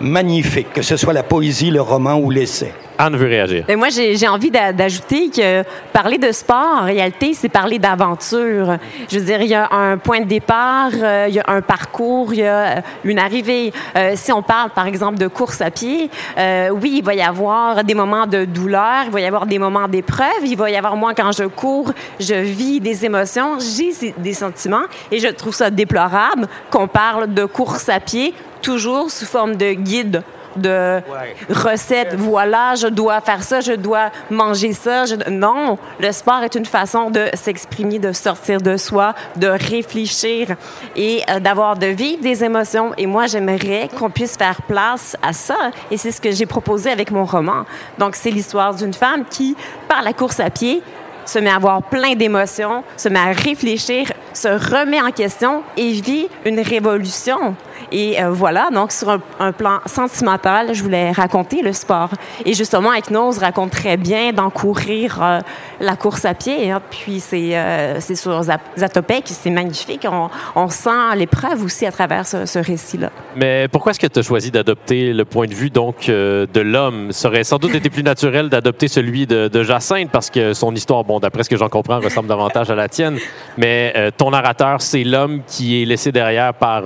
magnifique, 0.00 0.72
que 0.72 0.82
ce 0.82 0.96
soit 0.96 1.12
la 1.12 1.22
poésie, 1.22 1.70
le 1.70 1.80
roman 1.80 2.14
ou 2.16 2.30
l'essai. 2.30 2.72
Anne 2.96 3.16
veut 3.16 3.26
réagir. 3.26 3.64
Mais 3.66 3.74
moi, 3.74 3.88
j'ai 3.90 4.28
envie 4.28 4.52
d'a- 4.52 4.72
d'ajouter 4.72 5.28
que 5.28 5.64
parler 5.92 6.16
de 6.16 6.30
sport, 6.30 6.78
en 6.82 6.84
réalité, 6.84 7.34
c'est 7.34 7.48
parler 7.48 7.80
d'aventure. 7.80 8.76
Je 9.10 9.18
veux 9.18 9.24
dire, 9.24 9.42
il 9.42 9.48
y 9.48 9.54
a 9.54 9.68
un 9.72 9.98
point 9.98 10.20
de 10.20 10.26
départ, 10.26 10.90
euh, 11.02 11.26
il 11.28 11.34
y 11.34 11.40
a 11.40 11.44
un 11.48 11.60
parcours, 11.60 12.32
il 12.32 12.38
y 12.38 12.44
a 12.44 12.76
euh, 12.78 12.80
une 13.02 13.18
arrivée. 13.18 13.72
Euh, 13.96 14.12
si 14.14 14.30
on 14.30 14.42
parle, 14.42 14.70
par 14.70 14.86
exemple, 14.86 15.18
de 15.18 15.26
course 15.26 15.60
à 15.60 15.72
pied, 15.72 16.08
euh, 16.38 16.68
oui, 16.70 16.96
il 16.98 17.04
va 17.04 17.14
y 17.14 17.20
avoir 17.22 17.82
des 17.82 17.94
moments 17.94 18.26
de 18.28 18.44
douleur, 18.44 19.06
il 19.06 19.10
va 19.10 19.20
y 19.20 19.26
avoir 19.26 19.46
des 19.46 19.58
moments 19.58 19.88
d'épreuve, 19.88 20.44
il 20.44 20.56
va 20.56 20.70
y 20.70 20.76
avoir, 20.76 20.94
moi, 20.94 21.14
quand 21.14 21.32
je 21.32 21.44
cours, 21.44 21.92
je 22.20 22.34
vis 22.34 22.78
des 22.80 23.04
émotions, 23.04 23.58
j'ai 23.58 24.12
des 24.18 24.34
sentiments, 24.34 24.84
et 25.10 25.18
je 25.18 25.28
trouve 25.28 25.52
ça 25.54 25.68
déplorable 25.68 26.46
qu'on 26.70 26.86
parle 26.86 27.34
de 27.34 27.44
course 27.44 27.88
à 27.88 27.98
pied 27.98 28.32
toujours 28.64 29.10
sous 29.10 29.26
forme 29.26 29.56
de 29.56 29.72
guide 29.74 30.22
de 30.56 31.00
recettes. 31.50 32.14
Voilà, 32.16 32.76
je 32.76 32.86
dois 32.86 33.20
faire 33.20 33.42
ça, 33.42 33.60
je 33.60 33.72
dois 33.72 34.10
manger 34.30 34.72
ça. 34.72 35.04
je- 35.04 35.28
Non, 35.28 35.76
le 35.98 36.12
sport 36.12 36.42
est 36.44 36.54
une 36.54 36.64
façon 36.64 37.10
de 37.10 37.24
s'exprimer, 37.34 37.98
de 37.98 38.12
sortir 38.12 38.60
de 38.60 38.76
soi, 38.76 39.14
de 39.34 39.48
réfléchir 39.48 40.54
et 40.94 41.22
euh, 41.28 41.40
d'avoir, 41.40 41.76
de 41.76 41.86
vivre 41.88 42.22
des 42.22 42.44
émotions. 42.44 42.92
Et 42.96 43.06
moi, 43.06 43.26
j'aimerais 43.26 43.88
qu'on 43.98 44.10
puisse 44.10 44.36
faire 44.36 44.62
place 44.62 45.16
à 45.22 45.32
ça. 45.32 45.72
Et 45.90 45.96
c'est 45.96 46.12
ce 46.12 46.20
que 46.20 46.30
j'ai 46.30 46.46
proposé 46.46 46.88
avec 46.90 47.10
mon 47.10 47.24
roman. 47.24 47.64
Donc, 47.98 48.14
c'est 48.14 48.30
l'histoire 48.30 48.74
d'une 48.74 48.94
femme 48.94 49.24
qui, 49.28 49.56
par 49.88 50.02
la 50.02 50.12
course 50.12 50.38
à 50.38 50.50
pied, 50.50 50.82
se 51.26 51.38
met 51.40 51.50
à 51.50 51.56
avoir 51.56 51.82
plein 51.82 52.14
d'émotions, 52.14 52.84
se 52.96 53.08
met 53.08 53.18
à 53.18 53.32
réfléchir, 53.32 54.12
se 54.34 54.48
remet 54.48 55.00
en 55.00 55.10
question 55.10 55.62
et 55.76 55.90
vit 55.92 56.28
une 56.44 56.60
révolution. 56.60 57.56
Et 57.92 58.22
euh, 58.22 58.30
voilà, 58.30 58.68
donc 58.72 58.92
sur 58.92 59.18
un, 59.40 59.52
plan 59.52 59.80
sentimental, 59.86 60.74
je 60.74 60.82
voulais 60.82 61.12
raconter 61.12 61.62
le 61.62 61.72
sport. 61.72 62.10
Et 62.44 62.54
justement, 62.54 62.92
Eknose 62.92 63.38
raconte 63.38 63.70
très 63.70 63.96
bien 63.96 64.32
d'encourir 64.32 65.20
euh, 65.22 65.40
la 65.80 65.96
course 65.96 66.24
à 66.24 66.34
pied. 66.34 66.70
hein. 66.70 66.80
Puis 66.90 67.20
c'est 67.20 67.56
euh, 67.56 68.00
sur 68.00 68.42
Zatopek, 68.76 69.24
c'est 69.26 69.50
magnifique. 69.50 70.06
On, 70.54 70.68
sent 70.68 71.16
l'épreuve 71.16 71.62
aussi 71.64 71.86
à 71.86 71.92
travers 71.92 72.26
ce, 72.26 72.58
récit-là. 72.58 73.10
Mais 73.36 73.68
pourquoi 73.68 73.90
est-ce 73.90 74.00
que 74.00 74.06
tu 74.06 74.18
as 74.18 74.22
choisi 74.22 74.50
d'adopter 74.50 75.12
le 75.12 75.24
point 75.24 75.46
de 75.46 75.54
vue 75.54 75.70
donc 75.70 76.08
euh, 76.08 76.46
de 76.52 76.60
l'homme? 76.60 77.12
Ça 77.12 77.28
aurait 77.28 77.44
sans 77.44 77.58
doute 77.58 77.74
été 77.74 77.90
plus 77.90 78.02
naturel 78.02 78.48
d'adopter 78.48 78.88
celui 78.88 79.26
de, 79.26 79.48
de 79.48 79.62
Jacinthe 79.62 80.10
parce 80.10 80.30
que 80.30 80.54
son 80.54 80.74
histoire, 80.74 81.04
bon, 81.04 81.20
d'après 81.20 81.42
ce 81.42 81.50
que 81.50 81.56
j'en 81.56 81.68
comprends, 81.68 82.00
ressemble 82.00 82.28
davantage 82.28 82.70
à 82.70 82.74
la 82.74 82.88
tienne. 82.88 83.18
Mais 83.56 83.92
euh, 83.96 84.10
ton 84.16 84.30
narrateur, 84.30 84.80
c'est 84.80 85.04
l'homme 85.04 85.42
qui 85.46 85.82
est 85.82 85.84
laissé 85.84 86.12
derrière 86.12 86.54
par, 86.54 86.84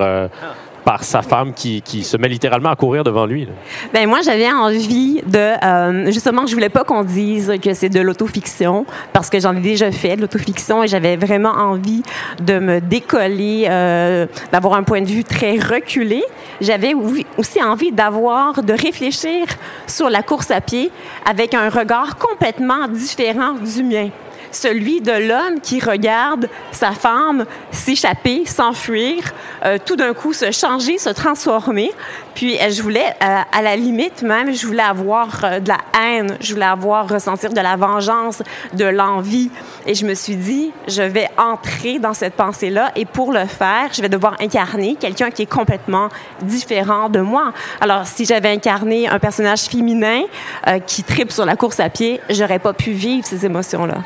par 0.88 1.04
sa 1.04 1.20
femme 1.20 1.52
qui, 1.52 1.82
qui 1.82 2.02
se 2.02 2.16
met 2.16 2.28
littéralement 2.28 2.70
à 2.70 2.74
courir 2.74 3.04
devant 3.04 3.26
lui. 3.26 3.46
Ben 3.92 4.08
moi, 4.08 4.20
j'avais 4.24 4.50
envie 4.50 5.20
de 5.26 5.38
euh, 5.38 6.10
justement, 6.10 6.46
je 6.46 6.54
voulais 6.54 6.70
pas 6.70 6.82
qu'on 6.82 7.04
dise 7.04 7.52
que 7.62 7.74
c'est 7.74 7.90
de 7.90 8.00
l'autofiction 8.00 8.86
parce 9.12 9.28
que 9.28 9.38
j'en 9.38 9.54
ai 9.54 9.60
déjà 9.60 9.92
fait 9.92 10.16
de 10.16 10.22
l'autofiction 10.22 10.82
et 10.82 10.88
j'avais 10.88 11.16
vraiment 11.16 11.50
envie 11.50 12.02
de 12.40 12.58
me 12.58 12.80
décoller, 12.80 13.66
euh, 13.68 14.26
d'avoir 14.50 14.76
un 14.76 14.82
point 14.82 15.02
de 15.02 15.08
vue 15.08 15.24
très 15.24 15.58
reculé. 15.58 16.24
J'avais 16.62 16.94
aussi 17.36 17.62
envie 17.62 17.92
d'avoir, 17.92 18.62
de 18.62 18.72
réfléchir 18.72 19.44
sur 19.86 20.08
la 20.08 20.22
course 20.22 20.50
à 20.50 20.62
pied 20.62 20.90
avec 21.26 21.52
un 21.52 21.68
regard 21.68 22.16
complètement 22.16 22.88
différent 22.88 23.52
du 23.52 23.82
mien 23.82 24.08
celui 24.50 25.00
de 25.00 25.12
l'homme 25.12 25.60
qui 25.60 25.80
regarde 25.80 26.48
sa 26.72 26.92
femme 26.92 27.44
s'échapper, 27.70 28.46
s'enfuir, 28.46 29.32
euh, 29.64 29.78
tout 29.84 29.96
d'un 29.96 30.14
coup 30.14 30.32
se 30.32 30.50
changer, 30.50 30.98
se 30.98 31.10
transformer. 31.10 31.90
Puis 32.34 32.58
euh, 32.58 32.70
je 32.70 32.82
voulais, 32.82 33.14
euh, 33.22 33.40
à 33.52 33.62
la 33.62 33.76
limite 33.76 34.22
même, 34.22 34.52
je 34.52 34.66
voulais 34.66 34.82
avoir 34.82 35.60
de 35.60 35.68
la 35.68 35.78
haine, 36.00 36.36
je 36.40 36.54
voulais 36.54 36.66
avoir 36.66 37.08
ressentir 37.08 37.52
de 37.52 37.60
la 37.60 37.76
vengeance, 37.76 38.42
de 38.74 38.84
l'envie. 38.84 39.50
Et 39.86 39.94
je 39.94 40.06
me 40.06 40.14
suis 40.14 40.36
dit, 40.36 40.72
je 40.86 41.02
vais 41.02 41.28
entrer 41.36 41.98
dans 41.98 42.14
cette 42.14 42.34
pensée-là 42.34 42.92
et 42.96 43.04
pour 43.04 43.32
le 43.32 43.46
faire, 43.46 43.90
je 43.92 44.02
vais 44.02 44.08
devoir 44.08 44.36
incarner 44.40 44.96
quelqu'un 44.96 45.30
qui 45.30 45.42
est 45.42 45.50
complètement 45.50 46.08
différent 46.42 47.08
de 47.08 47.20
moi. 47.20 47.52
Alors 47.80 48.06
si 48.06 48.24
j'avais 48.24 48.50
incarné 48.50 49.08
un 49.08 49.18
personnage 49.18 49.62
féminin 49.62 50.22
qui 50.86 51.02
tripe 51.02 51.32
sur 51.32 51.44
la 51.44 51.56
course 51.56 51.80
à 51.80 51.88
pied, 51.88 52.20
j'aurais 52.30 52.58
pas 52.58 52.72
pu 52.72 52.92
vivre 52.92 53.26
ces 53.26 53.46
émotions-là. 53.46 53.98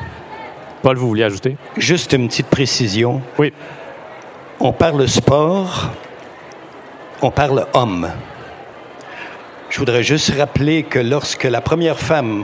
Paul, 0.83 0.97
vous 0.97 1.07
vouliez 1.07 1.23
ajouter? 1.23 1.55
Juste 1.77 2.11
une 2.11 2.27
petite 2.27 2.47
précision. 2.47 3.21
Oui. 3.39 3.53
On 4.59 4.73
parle 4.73 5.07
sport, 5.07 5.91
on 7.21 7.31
parle 7.31 7.67
homme. 7.73 8.09
Je 9.69 9.79
voudrais 9.79 10.03
juste 10.03 10.33
rappeler 10.37 10.83
que 10.83 10.99
lorsque 10.99 11.45
la 11.45 11.61
première 11.61 11.97
femme 11.97 12.43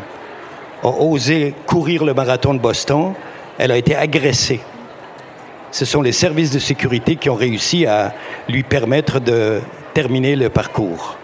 a 0.84 0.88
osé 0.88 1.54
courir 1.66 2.06
le 2.06 2.14
marathon 2.14 2.54
de 2.54 2.60
Boston, 2.60 3.14
elle 3.58 3.72
a 3.72 3.78
été 3.78 3.94
agressée. 3.94 4.62
Ce 5.72 5.84
sont 5.84 6.02
les 6.02 6.14
services 6.14 6.52
de 6.52 6.60
sécurité 6.60 7.18
qui 7.18 7.30
ont 7.30 7.36
réussi 7.36 7.86
à 7.86 8.14
lui 8.48 8.64
permettre 8.64 9.20
de 9.20 9.60
terminer 9.94 10.38
le 10.38 10.48
parcours. 10.48 11.18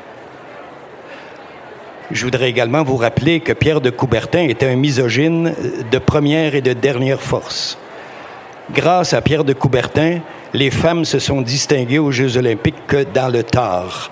Je 2.11 2.23
voudrais 2.23 2.49
également 2.49 2.83
vous 2.83 2.97
rappeler 2.97 3.39
que 3.39 3.51
Pierre 3.51 3.81
de 3.81 3.89
Coubertin 3.89 4.43
était 4.43 4.67
un 4.67 4.75
misogyne 4.75 5.55
de 5.91 5.97
première 5.97 6.53
et 6.53 6.61
de 6.61 6.73
dernière 6.73 7.21
force. 7.21 7.79
Grâce 8.71 9.13
à 9.13 9.21
Pierre 9.21 9.43
de 9.43 9.53
Coubertin, 9.53 10.19
les 10.53 10.69
femmes 10.69 11.03
se 11.03 11.17
sont 11.17 11.41
distinguées 11.41 11.97
aux 11.97 12.11
Jeux 12.11 12.37
olympiques 12.37 12.85
que 12.87 13.03
dans 13.11 13.29
le 13.29 13.41
tard. 13.41 14.11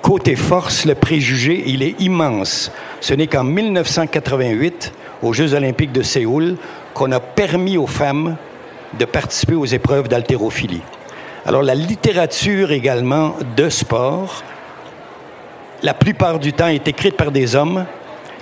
Côté 0.00 0.36
force, 0.36 0.86
le 0.86 0.94
préjugé, 0.94 1.64
il 1.66 1.82
est 1.82 2.00
immense. 2.00 2.72
Ce 3.00 3.12
n'est 3.12 3.26
qu'en 3.26 3.44
1988, 3.44 4.92
aux 5.22 5.34
Jeux 5.34 5.52
olympiques 5.52 5.92
de 5.92 6.02
Séoul, 6.02 6.56
qu'on 6.94 7.12
a 7.12 7.20
permis 7.20 7.76
aux 7.76 7.86
femmes 7.86 8.36
de 8.98 9.04
participer 9.04 9.54
aux 9.54 9.66
épreuves 9.66 10.08
d'haltérophilie. 10.08 10.82
Alors 11.44 11.62
la 11.62 11.74
littérature 11.74 12.72
également 12.72 13.34
de 13.54 13.68
sport, 13.68 14.42
la 15.82 15.94
plupart 15.94 16.38
du 16.38 16.52
temps 16.52 16.68
est 16.68 16.86
écrite 16.88 17.16
par 17.16 17.30
des 17.30 17.56
hommes 17.56 17.86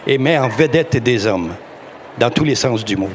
et 0.07 0.18
met 0.18 0.38
en 0.38 0.49
vedette 0.49 0.96
des 0.96 1.27
hommes, 1.27 1.53
dans 2.18 2.31
tous 2.31 2.44
les 2.44 2.55
sens 2.55 2.85
du 2.85 2.96
mot. 2.96 3.11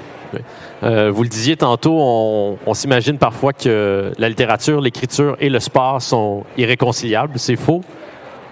Euh, 0.83 1.11
vous 1.11 1.23
le 1.23 1.29
disiez 1.29 1.57
tantôt, 1.57 1.97
on, 1.99 2.57
on 2.65 2.73
s'imagine 2.73 3.17
parfois 3.17 3.53
que 3.53 4.13
la 4.17 4.29
littérature, 4.29 4.81
l'écriture 4.81 5.35
et 5.39 5.49
le 5.49 5.59
sport 5.59 6.01
sont 6.01 6.43
irréconciliables. 6.57 7.37
C'est 7.37 7.55
faux. 7.55 7.81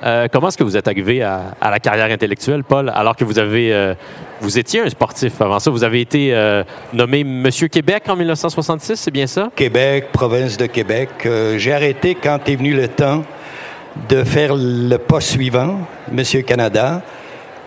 Euh, 0.04 0.28
comment 0.32 0.48
est-ce 0.48 0.58
que 0.58 0.64
vous 0.64 0.78
êtes 0.78 0.88
arrivé 0.88 1.22
à, 1.22 1.56
à, 1.60 1.72
la 1.72 1.80
carrière 1.80 2.10
intellectuelle, 2.10 2.64
Paul, 2.64 2.92
alors 2.94 3.16
que 3.16 3.26
vous 3.26 3.38
avez, 3.38 3.74
euh, 3.74 3.94
vous 4.40 4.58
étiez 4.58 4.82
un 4.82 4.90
sportif 4.90 5.42
avant 5.42 5.60
ça? 5.60 5.72
Vous 5.72 5.84
avez 5.84 6.00
été 6.00 6.34
euh, 6.34 6.64
nommé 6.94 7.24
Monsieur 7.24 7.68
Québec 7.68 8.04
en 8.08 8.16
1966, 8.16 8.96
c'est 8.96 9.12
bien 9.12 9.28
ça? 9.28 9.50
Québec, 9.56 10.08
province 10.14 10.56
de 10.56 10.68
Québec. 10.68 11.10
J'ai 11.58 11.74
arrêté 11.74 12.16
quand 12.16 12.48
est 12.48 12.56
venu 12.56 12.74
le 12.74 12.88
temps 12.88 13.24
de 14.10 14.24
faire 14.24 14.56
le 14.56 14.98
pas 14.98 15.22
suivant, 15.22 15.80
Monsieur 16.12 16.42
Canada. 16.42 17.02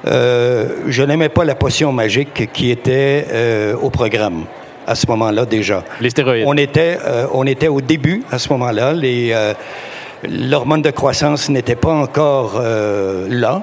Euh, 0.07 0.69
je 0.89 1.03
n'aimais 1.03 1.29
pas 1.29 1.45
la 1.45 1.55
potion 1.55 1.93
magique 1.93 2.51
qui 2.53 2.71
était 2.71 3.27
euh, 3.31 3.77
au 3.77 3.91
programme 3.91 4.45
à 4.87 4.95
ce 4.95 5.07
moment-là 5.09 5.47
déjà. 5.47 5.85
Les 6.01 6.11
stéroïdes. 6.11 6.45
On 6.47 6.57
était, 6.57 6.99
euh, 7.05 7.27
on 7.33 7.47
était 7.47 7.69
au 7.69 7.81
début 7.81 8.25
à 8.31 8.39
ce 8.39 8.49
moment-là. 8.53 8.95
L'hormone 10.29 10.83
de 10.83 10.91
croissance 10.91 11.49
n'était 11.49 11.77
pas 11.77 11.93
encore 11.93 12.63
là. 12.63 13.63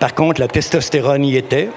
Par 0.00 0.14
contre, 0.14 0.40
la 0.40 0.48
testostérone 0.48 1.24
y 1.24 1.36
était. 1.36 1.68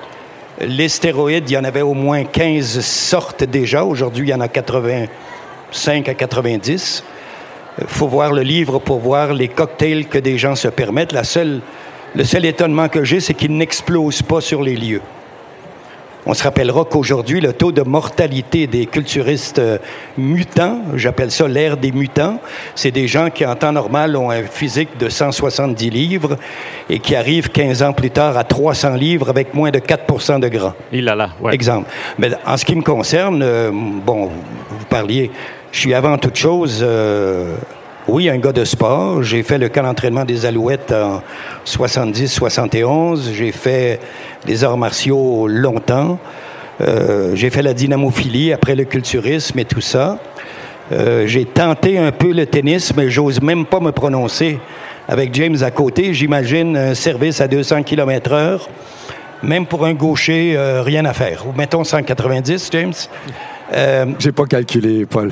Les 0.62 0.88
stéroïdes, 0.88 1.50
il 1.50 1.54
y 1.54 1.58
en 1.58 1.66
avait 1.66 1.82
au 1.82 1.94
moins 1.94 2.24
15 2.24 2.80
sortes 2.80 3.44
déjà. 3.44 3.84
Aujourd'hui, 3.84 4.28
il 4.28 4.32
y 4.32 4.34
en 4.34 4.40
a 4.40 4.48
85 4.48 6.08
à 6.08 6.14
90. 6.14 7.04
Il 7.80 7.88
faut 7.88 8.08
voir 8.08 8.32
le 8.32 8.42
livre 8.42 8.80
pour 8.80 9.00
voir 9.00 9.34
les 9.34 9.48
cocktails 9.48 10.08
que 10.08 10.18
des 10.18 10.38
gens 10.38 10.56
se 10.56 10.68
permettent. 10.68 11.12
La 11.12 11.24
seule, 11.24 11.62
le 12.16 12.24
seul 12.24 12.46
étonnement 12.46 12.88
que 12.88 13.04
j'ai, 13.04 13.20
c'est 13.20 13.34
qu'ils 13.34 13.56
n'explosent 13.56 14.22
pas 14.22 14.42
sur 14.42 14.64
les 14.64 14.76
lieux. 14.76 15.02
On 16.28 16.34
se 16.34 16.44
rappellera 16.44 16.86
qu'aujourd'hui, 16.86 17.40
le 17.40 17.54
taux 17.54 17.72
de 17.72 17.84
mortalité 17.84 18.66
des 18.66 18.88
culturistes 18.88 19.60
euh, 19.60 19.78
mutants, 20.18 20.82
j'appelle 20.96 21.30
ça 21.30 21.48
l'ère 21.48 21.78
des 21.78 21.92
mutants, 21.92 22.40
c'est 22.74 22.90
des 22.90 23.08
gens 23.08 23.30
qui, 23.30 23.46
en 23.46 23.56
temps 23.56 23.72
normal, 23.72 24.16
ont 24.16 24.32
un 24.32 24.42
physique 24.42 24.98
de 24.98 25.08
170 25.08 25.92
livres 25.92 26.38
et 26.90 26.98
qui 26.98 27.16
arrivent 27.16 27.50
15 27.50 27.84
ans 27.84 27.94
plus 27.94 28.10
tard 28.10 28.38
à 28.38 28.44
300 28.44 28.96
livres 28.96 29.30
avec 29.30 29.54
moins 29.54 29.70
de 29.70 29.78
4% 29.78 30.40
de 30.40 30.48
gras. 30.48 30.74
Il 30.92 31.08
a 31.10 31.16
là, 31.16 31.30
ouais. 31.42 31.54
Exemple. 31.54 31.92
Mais 32.18 32.32
en 32.44 32.58
ce 32.58 32.66
qui 32.66 32.76
me 32.76 32.82
concerne, 32.82 33.44
euh, 33.44 33.70
bon, 33.72 34.32
vous 34.70 34.86
parliez, 34.90 35.30
je 35.76 35.82
suis 35.82 35.94
avant 35.94 36.18
toute 36.18 36.38
chose, 36.38 36.80
euh, 36.82 37.54
oui, 38.08 38.30
un 38.30 38.38
gars 38.38 38.54
de 38.54 38.64
sport. 38.64 39.22
J'ai 39.24 39.44
fait 39.44 39.58
le 39.58 39.68
camp 39.68 39.84
d'entraînement 39.84 40.24
des 40.24 40.46
Alouettes 40.46 40.94
en 40.94 41.22
70-71. 41.66 43.34
J'ai 43.34 43.52
fait 43.52 44.00
des 44.46 44.64
arts 44.64 44.78
martiaux 44.78 45.48
longtemps. 45.50 46.18
Euh, 46.80 47.36
j'ai 47.36 47.50
fait 47.50 47.62
la 47.62 47.74
dynamophilie 47.74 48.54
après 48.54 48.74
le 48.74 48.86
culturisme 48.86 49.60
et 49.60 49.66
tout 49.66 49.82
ça. 49.82 50.18
Euh, 50.94 51.28
j'ai 51.28 51.44
tenté 51.44 51.98
un 51.98 52.14
peu 52.14 52.32
le 52.32 52.46
tennis, 52.46 52.96
mais 52.96 53.10
j'ose 53.10 53.42
même 53.42 53.66
pas 53.66 53.82
me 53.82 53.92
prononcer. 53.92 54.60
Avec 55.10 55.36
James 55.36 55.58
à 55.62 55.72
côté, 55.72 56.14
j'imagine 56.14 56.78
un 56.78 56.94
service 56.94 57.42
à 57.42 57.50
200 57.50 57.84
km 57.84 58.32
heure. 58.32 58.70
Même 59.44 59.66
pour 59.66 59.86
un 59.86 59.94
gaucher, 59.94 60.54
euh, 60.56 60.82
rien 60.82 61.04
à 61.04 61.12
faire. 61.12 61.46
Ou 61.46 61.52
mettons 61.52 61.84
190, 61.84 62.70
James. 62.72 62.94
Euh, 63.74 64.06
J'ai 64.20 64.32
pas 64.32 64.46
calculé, 64.46 65.06
Paul. 65.06 65.32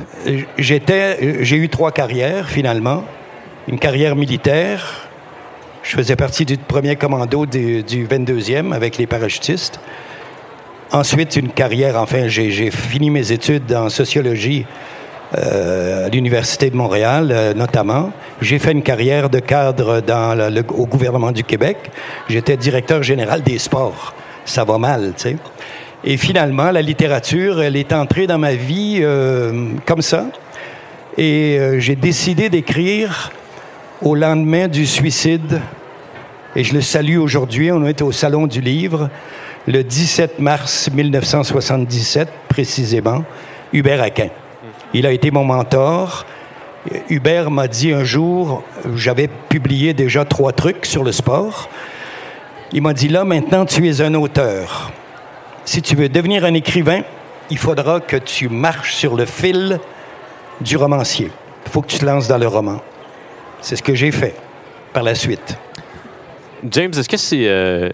J'étais, 0.58 1.44
j'ai 1.44 1.58
eu 1.58 1.70
trois 1.70 1.92
carrières 1.92 2.50
finalement. 2.50 3.04
Une 3.68 3.80
carrière 3.80 4.16
militaire. 4.16 5.08
Je 5.84 5.96
faisais 5.96 6.16
partie 6.16 6.46
du 6.46 6.58
premier 6.58 6.96
commando 6.96 7.46
du, 7.46 7.84
du 7.84 8.08
22e 8.08 8.74
avec 8.74 8.98
les 8.98 9.06
parachutistes. 9.06 9.80
Ensuite, 10.92 11.36
une 11.36 11.50
carrière, 11.50 11.98
enfin, 11.98 12.28
j'ai 12.28 12.72
fini 12.72 13.10
mes 13.10 13.32
études 13.32 13.74
en 13.74 13.90
sociologie 13.90 14.66
euh, 15.38 16.06
à 16.06 16.10
l'Université 16.10 16.70
de 16.70 16.76
Montréal, 16.76 17.30
euh, 17.32 17.54
notamment. 17.54 18.12
J'ai 18.42 18.60
fait 18.60 18.72
une 18.72 18.84
carrière 18.84 19.30
de 19.30 19.40
cadre 19.40 20.02
dans 20.02 20.36
le, 20.38 20.50
le, 20.50 20.64
au 20.70 20.86
gouvernement 20.86 21.32
du 21.32 21.44
Québec. 21.44 21.78
J'étais 22.30 22.56
directeur 22.58 23.02
général 23.02 23.42
des 23.42 23.58
sports. 23.58 24.14
Ça 24.46 24.64
va 24.64 24.78
mal, 24.78 25.14
tu 25.18 25.24
sais. 25.24 25.38
Et 26.06 26.18
finalement, 26.18 26.70
la 26.72 26.82
littérature, 26.82 27.62
elle 27.62 27.78
est 27.78 27.94
entrée 27.94 28.28
dans 28.28 28.38
ma 28.38 28.56
vie 28.56 29.00
euh, 29.02 29.70
comme 29.86 30.02
ça. 30.02 30.26
Et 31.18 31.58
euh, 31.58 31.80
j'ai 31.80 31.96
décidé 31.96 32.50
d'écrire 32.50 33.32
au 34.02 34.14
lendemain 34.14 34.68
du 34.68 34.86
suicide. 34.86 35.62
Et 36.58 36.66
je 36.66 36.74
le 36.74 36.82
salue 36.82 37.18
aujourd'hui. 37.18 37.72
On 37.72 37.86
est 37.86 38.02
au 38.02 38.12
Salon 38.12 38.48
du 38.48 38.60
Livre, 38.60 39.10
le 39.66 39.82
17 39.82 40.40
mars 40.40 40.90
1977, 40.94 42.28
précisément, 42.50 43.24
Hubert 43.72 44.02
Aquin. 44.02 44.28
Il 44.94 45.08
a 45.08 45.12
été 45.14 45.32
mon 45.32 45.46
mentor. 45.46 46.26
Hubert 47.10 47.50
m'a 47.50 47.70
dit 47.70 47.94
un 47.94 48.04
jour, 48.04 48.62
j'avais 48.98 49.30
publié 49.48 49.94
déjà 49.94 50.26
trois 50.26 50.52
trucs 50.52 50.86
sur 50.86 51.06
le 51.06 51.14
sport. 51.14 51.70
Il 52.74 52.82
m'a 52.82 52.94
dit, 52.94 53.08
là, 53.08 53.24
maintenant, 53.24 53.66
tu 53.66 53.88
es 53.88 54.02
un 54.02 54.14
auteur 54.16 54.92
si 55.66 55.82
tu 55.82 55.96
veux 55.96 56.10
devenir 56.10 56.46
un 56.46 56.54
écrivain, 56.54 57.02
il 57.50 57.58
faudra 57.58 58.00
que 58.00 58.18
tu 58.18 58.50
marches 58.50 58.94
sur 58.94 59.16
le 59.16 59.26
fil 59.26 59.80
du 60.62 60.78
romancier. 60.78 61.32
Il 61.66 61.72
faut 61.72 61.82
que 61.82 61.88
tu 61.88 62.00
te 62.00 62.06
lances 62.06 62.28
dans 62.28 62.38
le 62.38 62.48
roman. 62.48 62.82
C'est 63.62 63.76
ce 63.76 63.84
que 63.84 63.96
j'ai 63.96 64.12
fait 64.12 64.36
par 64.94 65.04
la 65.04 65.16
suite. 65.16 65.58
James, 66.70 66.92
est-ce 66.92 67.10
que 67.10 67.18
c'est 67.18 67.48
euh, 67.48 67.90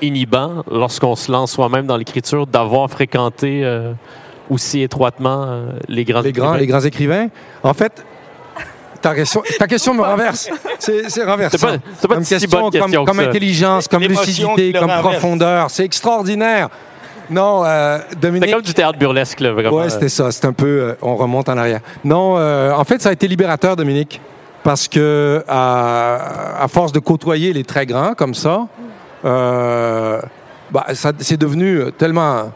inhibant 0.00 0.64
lorsqu'on 0.70 1.16
se 1.16 1.30
lance 1.30 1.52
soi-même 1.52 1.86
dans 1.86 1.96
l'écriture 1.96 2.46
d'avoir 2.46 2.90
fréquenté 2.90 3.62
euh, 3.64 3.92
aussi 4.50 4.82
étroitement 4.82 5.44
euh, 5.46 5.66
les 5.88 6.04
grands 6.04 6.20
les 6.20 6.30
écrivains? 6.30 6.46
Grands, 6.48 6.56
les 6.58 6.66
grands 6.66 6.80
écrivains? 6.80 7.28
En 7.62 7.74
fait, 7.74 8.04
ta 9.00 9.14
question, 9.14 9.42
ta 9.58 9.66
question 9.66 9.94
me 9.94 10.02
renverse. 10.02 10.48
C'est 10.78 11.24
renversant. 11.24 11.58
C'est 11.58 11.66
pas, 11.66 11.76
c'est 11.98 12.08
pas 12.08 12.08
comme 12.08 12.18
une 12.18 12.24
si 12.24 12.34
question, 12.34 12.60
bonne 12.60 12.70
question 12.70 13.04
comme, 13.04 13.16
que 13.16 13.20
comme 13.20 13.28
intelligence, 13.28 13.88
comme 13.88 14.02
lucidité, 14.02 14.72
comme 14.72 14.90
renverse. 14.90 15.02
profondeur. 15.02 15.70
C'est 15.70 15.84
extraordinaire. 15.84 16.68
Non, 17.32 17.64
euh, 17.64 17.98
Dominique. 18.20 18.44
C'était 18.44 18.52
comme 18.54 18.62
du 18.62 18.74
théâtre 18.74 18.98
burlesque, 18.98 19.40
là, 19.40 19.52
vraiment. 19.52 19.76
Ouais, 19.78 19.90
c'était 19.90 20.08
ça. 20.08 20.30
C'est 20.30 20.44
un 20.44 20.52
peu. 20.52 20.66
euh, 20.66 20.94
on 21.02 21.16
remonte 21.16 21.48
en 21.48 21.56
arrière. 21.56 21.80
Non, 22.04 22.34
euh, 22.36 22.72
en 22.72 22.84
fait, 22.84 23.00
ça 23.02 23.08
a 23.08 23.12
été 23.12 23.26
libérateur, 23.28 23.74
Dominique, 23.76 24.20
parce 24.62 24.86
que 24.88 25.42
à, 25.48 26.62
à 26.62 26.68
force 26.68 26.92
de 26.92 26.98
côtoyer 27.00 27.52
les 27.52 27.64
très 27.64 27.86
grands 27.86 28.14
comme 28.14 28.34
ça, 28.34 28.66
euh, 29.24 30.20
bah, 30.70 30.86
ça 30.94 31.12
c'est 31.18 31.36
devenu 31.38 31.92
tellement 31.98 32.52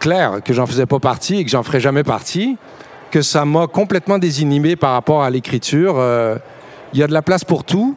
clair 0.00 0.40
que 0.44 0.52
j'en 0.52 0.66
faisais 0.66 0.86
pas 0.86 0.98
partie 0.98 1.36
et 1.38 1.44
que 1.44 1.50
j'en 1.50 1.62
ferais 1.62 1.80
jamais 1.80 2.02
partie, 2.04 2.56
que 3.10 3.22
ça 3.22 3.44
m'a 3.44 3.66
complètement 3.66 4.18
désinhibé 4.18 4.76
par 4.76 4.92
rapport 4.92 5.22
à 5.22 5.30
l'écriture. 5.30 5.94
Euh, 5.98 6.36
Il 6.92 6.98
y 7.00 7.02
a 7.02 7.06
de 7.06 7.12
la 7.12 7.22
place 7.22 7.44
pour 7.44 7.64
tout. 7.64 7.96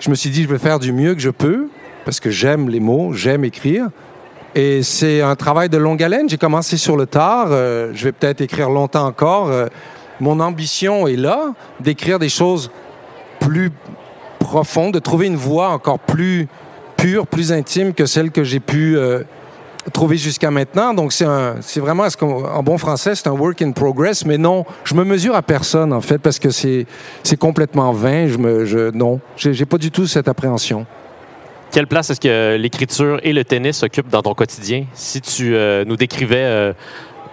Je 0.00 0.10
me 0.10 0.14
suis 0.14 0.30
dit, 0.30 0.44
je 0.44 0.48
vais 0.48 0.58
faire 0.58 0.78
du 0.78 0.92
mieux 0.92 1.14
que 1.14 1.20
je 1.20 1.30
peux 1.30 1.68
parce 2.04 2.20
que 2.20 2.30
j'aime 2.30 2.68
les 2.68 2.80
mots, 2.80 3.12
j'aime 3.12 3.44
écrire. 3.44 3.86
Et 4.58 4.82
c'est 4.82 5.20
un 5.20 5.36
travail 5.36 5.68
de 5.68 5.76
longue 5.76 6.02
haleine. 6.02 6.28
J'ai 6.28 6.36
commencé 6.36 6.76
sur 6.76 6.96
le 6.96 7.06
tard. 7.06 7.46
euh, 7.52 7.92
je 7.94 8.02
vais 8.02 8.10
peut-être 8.10 8.40
écrire 8.40 8.70
longtemps 8.70 9.06
encore. 9.06 9.50
Euh, 9.50 9.68
mon 10.18 10.40
ambition 10.40 11.06
est 11.06 11.14
là, 11.14 11.52
d'écrire 11.78 12.18
des 12.18 12.28
choses 12.28 12.68
plus 13.38 13.70
profondes, 14.40 14.94
de 14.94 14.98
trouver 14.98 15.28
une 15.28 15.36
voix 15.36 15.68
encore 15.68 16.00
plus 16.00 16.48
pure, 16.96 17.28
plus 17.28 17.52
intime 17.52 17.94
que 17.94 18.04
celle 18.04 18.32
que 18.32 18.42
j'ai 18.42 18.58
pu 18.58 18.96
euh, 18.96 19.22
trouver 19.92 20.16
jusqu'à 20.16 20.50
maintenant. 20.50 20.92
Donc 20.92 21.12
c'est 21.12 21.26
c'est 21.60 21.78
vraiment, 21.78 22.08
qu'on- 22.18 22.44
en 22.44 22.62
bon 22.64 22.78
français, 22.78 23.14
c'est 23.14 23.28
un 23.28 23.38
work 23.38 23.62
in 23.62 23.70
progress? 23.70 24.24
Mais 24.26 24.38
non, 24.38 24.64
je 24.82 24.96
me 24.96 25.04
mesure 25.04 25.36
à 25.36 25.42
personne 25.42 25.92
en 25.92 26.00
fait 26.00 26.18
parce 26.18 26.40
que 26.40 26.50
c'est, 26.50 26.84
c'est 27.22 27.36
complètement 27.38 27.92
vain. 27.92 28.26
Je 28.26 28.38
me, 28.38 28.64
je, 28.64 28.90
non, 28.90 29.20
j'ai 29.36 29.66
pas 29.66 29.78
du 29.78 29.92
tout 29.92 30.08
cette 30.08 30.26
appréhension. 30.26 30.84
Quelle 31.70 31.86
place 31.86 32.10
est-ce 32.10 32.20
que 32.20 32.56
l'écriture 32.56 33.20
et 33.22 33.32
le 33.32 33.44
tennis 33.44 33.82
occupent 33.82 34.08
dans 34.08 34.22
ton 34.22 34.34
quotidien? 34.34 34.86
Si 34.94 35.20
tu 35.20 35.54
euh, 35.54 35.84
nous 35.84 35.96
décrivais 35.96 36.36
euh, 36.38 36.72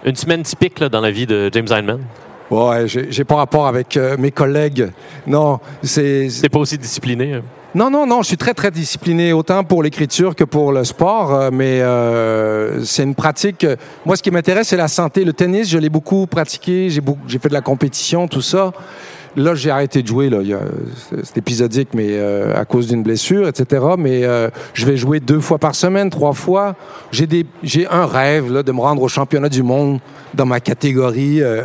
une 0.04 0.16
semaine 0.16 0.42
typique 0.42 0.78
là, 0.78 0.88
dans 0.88 1.00
la 1.00 1.10
vie 1.10 1.26
de 1.26 1.50
James 1.52 1.68
Heinemann, 1.70 2.00
Ouais, 2.48 2.86
j'ai, 2.86 3.24
pas 3.24 3.34
rapport 3.34 3.66
avec 3.66 3.96
euh, 3.96 4.16
mes 4.18 4.30
collègues. 4.30 4.88
Non, 5.26 5.58
c'est, 5.82 6.30
c'est 6.30 6.48
pas 6.48 6.60
aussi 6.60 6.78
discipliné. 6.78 7.34
hein? 7.34 7.42
Non, 7.74 7.90
non, 7.90 8.06
non, 8.06 8.22
je 8.22 8.28
suis 8.28 8.36
très, 8.36 8.54
très 8.54 8.70
discipliné, 8.70 9.32
autant 9.32 9.64
pour 9.64 9.82
l'écriture 9.82 10.36
que 10.36 10.44
pour 10.44 10.70
le 10.70 10.84
sport, 10.84 11.50
mais 11.50 11.80
euh, 11.80 12.84
c'est 12.84 13.02
une 13.02 13.16
pratique. 13.16 13.66
Moi, 14.04 14.16
ce 14.16 14.22
qui 14.22 14.30
m'intéresse, 14.30 14.68
c'est 14.68 14.76
la 14.76 14.86
santé. 14.86 15.24
Le 15.24 15.32
tennis, 15.32 15.68
je 15.68 15.76
l'ai 15.76 15.88
beaucoup 15.88 16.26
pratiqué, 16.28 16.88
j'ai 16.88 17.38
fait 17.38 17.48
de 17.48 17.54
la 17.54 17.60
compétition, 17.62 18.28
tout 18.28 18.42
ça. 18.42 18.72
Là, 19.36 19.54
j'ai 19.54 19.70
arrêté 19.70 20.02
de 20.02 20.06
jouer, 20.08 20.30
là. 20.30 20.38
C'est, 21.22 21.36
épisodique, 21.36 21.90
mais 21.92 22.06
euh, 22.10 22.58
à 22.58 22.64
cause 22.64 22.86
d'une 22.86 23.02
blessure, 23.02 23.46
etc. 23.48 23.84
Mais 23.98 24.24
euh, 24.24 24.48
je 24.72 24.86
vais 24.86 24.96
jouer 24.96 25.20
deux 25.20 25.40
fois 25.40 25.58
par 25.58 25.74
semaine, 25.74 26.08
trois 26.10 26.32
fois. 26.32 26.74
J'ai, 27.12 27.26
des, 27.26 27.44
j'ai 27.62 27.86
un 27.86 28.06
rêve, 28.06 28.50
là, 28.52 28.62
de 28.62 28.72
me 28.72 28.80
rendre 28.80 29.02
au 29.02 29.08
championnat 29.08 29.48
du 29.50 29.62
monde 29.62 30.00
dans 30.34 30.46
ma 30.46 30.58
catégorie 30.60 31.42
euh, 31.42 31.64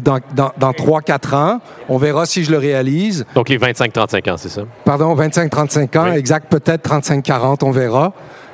dans, 0.00 0.20
dans, 0.34 0.52
dans 0.58 0.70
3-4 0.70 1.34
ans. 1.34 1.60
On 1.88 1.98
verra 1.98 2.24
si 2.24 2.44
je 2.44 2.50
le 2.52 2.58
réalise. 2.58 3.24
Donc 3.34 3.48
les 3.48 3.58
25-35 3.58 4.30
ans, 4.30 4.36
c'est 4.36 4.48
ça? 4.48 4.62
Pardon, 4.84 5.14
25-35 5.16 5.98
ans, 5.98 6.04
Oui. 6.12 6.16
exact, 6.18 6.48
peut-être 6.50 6.88
35-40, 6.88 7.64
on 7.64 7.70
verra. 7.72 8.12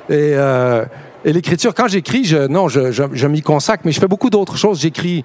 Et 0.09 0.33
Et 1.27 1.33
l'écriture, 1.33 1.73
quand 1.73 1.87
j'écris, 1.87 2.23
je, 2.23 2.47
non, 2.47 2.67
je, 2.67 2.91
je, 2.91 3.03
je 3.11 3.27
m'y 3.27 3.41
consacre, 3.41 3.81
mais 3.85 3.91
je 3.91 3.99
fais 3.99 4.07
beaucoup 4.07 4.29
d'autres 4.29 4.57
choses. 4.57 4.79
J'écris. 4.79 5.23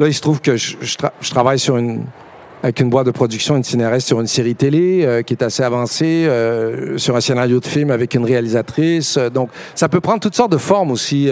Là, 0.00 0.06
il 0.08 0.14
se 0.14 0.22
trouve 0.22 0.40
que 0.40 0.56
je, 0.56 0.76
je, 0.80 0.96
tra- 0.96 1.12
je 1.20 1.30
travaille 1.30 1.58
sur 1.58 1.76
une, 1.76 2.04
avec 2.64 2.80
une 2.80 2.88
boîte 2.88 3.04
de 3.04 3.10
production, 3.10 3.58
une 3.58 3.62
scénariste 3.62 4.06
sur 4.06 4.22
une 4.22 4.26
série 4.26 4.54
télé 4.54 5.04
euh, 5.04 5.20
qui 5.20 5.34
est 5.34 5.42
assez 5.42 5.62
avancée, 5.62 6.24
euh, 6.26 6.96
sur 6.96 7.14
un 7.14 7.20
scénario 7.20 7.60
de 7.60 7.66
film 7.66 7.90
avec 7.90 8.14
une 8.14 8.24
réalisatrice. 8.24 9.18
Euh, 9.18 9.28
donc, 9.28 9.50
ça 9.74 9.90
peut 9.90 10.00
prendre 10.00 10.20
toutes 10.20 10.34
sortes 10.34 10.50
de 10.50 10.56
formes 10.56 10.90
aussi, 10.90 11.28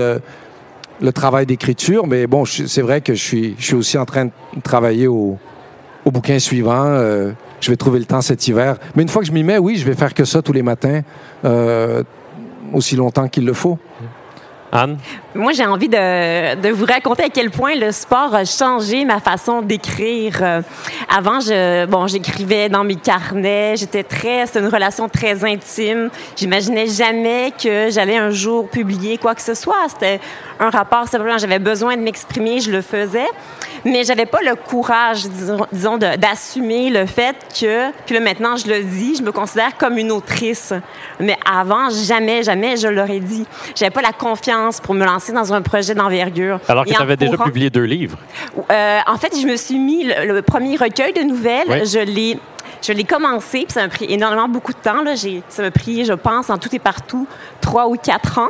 le 1.00 1.12
travail 1.12 1.46
d'écriture. 1.46 2.06
Mais 2.06 2.26
bon, 2.26 2.44
c'est 2.44 2.82
vrai 2.82 3.00
que 3.00 3.14
je 3.14 3.22
suis, 3.22 3.54
je 3.58 3.64
suis 3.64 3.74
aussi 3.74 3.96
en 3.96 4.04
train 4.04 4.26
de 4.26 4.60
travailler 4.62 5.06
au, 5.06 5.38
au 6.04 6.10
bouquin 6.10 6.38
suivant. 6.38 6.98
Je 7.60 7.70
vais 7.70 7.76
trouver 7.76 7.98
le 7.98 8.04
temps 8.04 8.20
cet 8.20 8.46
hiver. 8.46 8.76
Mais 8.94 9.02
une 9.02 9.08
fois 9.08 9.22
que 9.22 9.28
je 9.28 9.32
m'y 9.32 9.42
mets, 9.42 9.56
oui, 9.56 9.76
je 9.76 9.86
vais 9.86 9.94
faire 9.94 10.12
que 10.12 10.26
ça 10.26 10.42
tous 10.42 10.52
les 10.52 10.62
matins, 10.62 11.00
aussi 12.74 12.94
longtemps 12.94 13.28
qu'il 13.28 13.46
le 13.46 13.54
faut. 13.54 13.78
Anne? 14.72 14.96
Moi, 15.34 15.52
j'ai 15.52 15.66
envie 15.66 15.88
de, 15.88 16.70
vous 16.70 16.86
raconter 16.86 17.24
à 17.24 17.28
quel 17.28 17.50
point 17.50 17.74
le 17.74 17.92
sport 17.92 18.34
a 18.34 18.46
changé 18.46 19.04
ma 19.04 19.20
façon 19.20 19.60
d'écrire. 19.60 20.38
Euh, 20.40 20.62
avant, 21.14 21.38
bon, 21.88 22.06
j'écrivais 22.06 22.70
dans 22.70 22.82
mes 22.82 22.96
carnets. 22.96 23.76
J'étais 23.76 24.02
très, 24.02 24.46
c'était 24.46 24.60
une 24.60 24.68
relation 24.68 25.10
très 25.10 25.44
intime. 25.44 26.08
J'imaginais 26.36 26.86
jamais 26.86 27.52
que 27.62 27.90
j'allais 27.90 28.16
un 28.16 28.30
jour 28.30 28.68
publier 28.68 29.18
quoi 29.18 29.34
que 29.34 29.42
ce 29.42 29.54
soit. 29.54 29.88
C'était 29.88 30.20
un 30.58 30.70
rapport 30.70 31.06
simplement. 31.06 31.36
J'avais 31.36 31.58
besoin 31.58 31.96
de 31.96 32.02
m'exprimer, 32.02 32.60
je 32.60 32.70
le 32.70 32.80
faisais, 32.80 33.28
mais 33.84 34.04
j'avais 34.04 34.26
pas 34.26 34.40
le 34.40 34.54
courage, 34.54 35.26
disons, 35.70 35.98
d'assumer 35.98 36.88
le 36.88 37.04
fait 37.04 37.36
que. 37.60 37.90
Puis 38.06 38.14
là, 38.14 38.20
maintenant, 38.20 38.56
je 38.56 38.68
le 38.68 38.82
dis, 38.84 39.16
je 39.16 39.22
me 39.22 39.32
considère 39.32 39.76
comme 39.76 39.98
une 39.98 40.12
autrice. 40.12 40.72
Mais 41.20 41.36
avant, 41.50 41.90
jamais, 41.90 42.42
jamais, 42.42 42.78
je 42.78 42.88
l'aurais 42.88 43.20
dit. 43.20 43.46
J'avais 43.74 43.90
pas 43.90 44.02
la 44.02 44.12
confiance 44.12 44.61
pour 44.80 44.94
me 44.94 45.04
lancer 45.04 45.32
dans 45.32 45.52
un 45.52 45.62
projet 45.62 45.94
d'envergure. 45.94 46.60
Alors 46.68 46.84
que 46.84 46.90
tu 46.90 47.00
avais 47.02 47.16
déjà 47.16 47.32
courant- 47.32 47.44
publié 47.44 47.70
deux 47.70 47.84
livres. 47.84 48.18
euh, 48.70 48.98
en 49.06 49.16
fait, 49.16 49.32
je 49.40 49.46
me 49.46 49.56
suis 49.56 49.78
mis 49.78 50.04
le, 50.04 50.32
le 50.34 50.42
premier 50.42 50.76
recueil 50.76 51.12
de 51.12 51.22
nouvelles. 51.22 51.66
Oui. 51.68 51.86
Je 51.86 51.98
l'ai, 51.98 52.38
je 52.82 52.92
l'ai 52.92 53.04
commencé, 53.04 53.64
puis 53.64 53.72
ça 53.72 53.82
m'a 53.82 53.88
pris 53.88 54.06
énormément 54.08 54.48
beaucoup 54.48 54.72
de 54.72 54.78
temps. 54.78 55.02
Là. 55.02 55.14
Ça 55.48 55.62
m'a 55.62 55.70
pris, 55.70 56.04
je 56.04 56.12
pense, 56.12 56.50
en 56.50 56.58
tout 56.58 56.74
et 56.74 56.78
partout, 56.78 57.26
trois 57.60 57.88
ou 57.88 57.96
quatre 57.96 58.38
ans. 58.38 58.48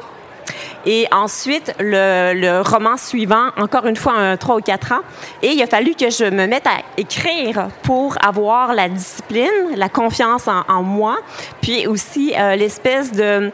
Et 0.85 1.07
ensuite, 1.13 1.73
le, 1.79 2.33
le 2.35 2.61
roman 2.61 2.97
suivant, 2.97 3.51
encore 3.57 3.87
une 3.87 3.95
fois, 3.95 4.15
un 4.15 4.37
trois 4.37 4.57
ou 4.57 4.61
quatre 4.61 4.91
ans. 4.93 5.03
Et 5.41 5.53
il 5.53 5.63
a 5.63 5.67
fallu 5.69 5.95
que 5.95 6.11
je 6.11 6.25
me 6.25 6.47
mette 6.49 6.67
à 6.67 6.79
écrire 6.97 7.69
pour 7.85 8.17
avoir 8.27 8.75
la 8.75 8.89
discipline, 8.89 9.47
la 9.77 9.89
confiance 9.89 10.49
en, 10.49 10.63
en 10.69 10.83
moi, 10.83 11.19
puis 11.61 11.87
aussi 11.87 12.35
euh, 12.37 12.57
l'espèce 12.57 13.13
de 13.13 13.53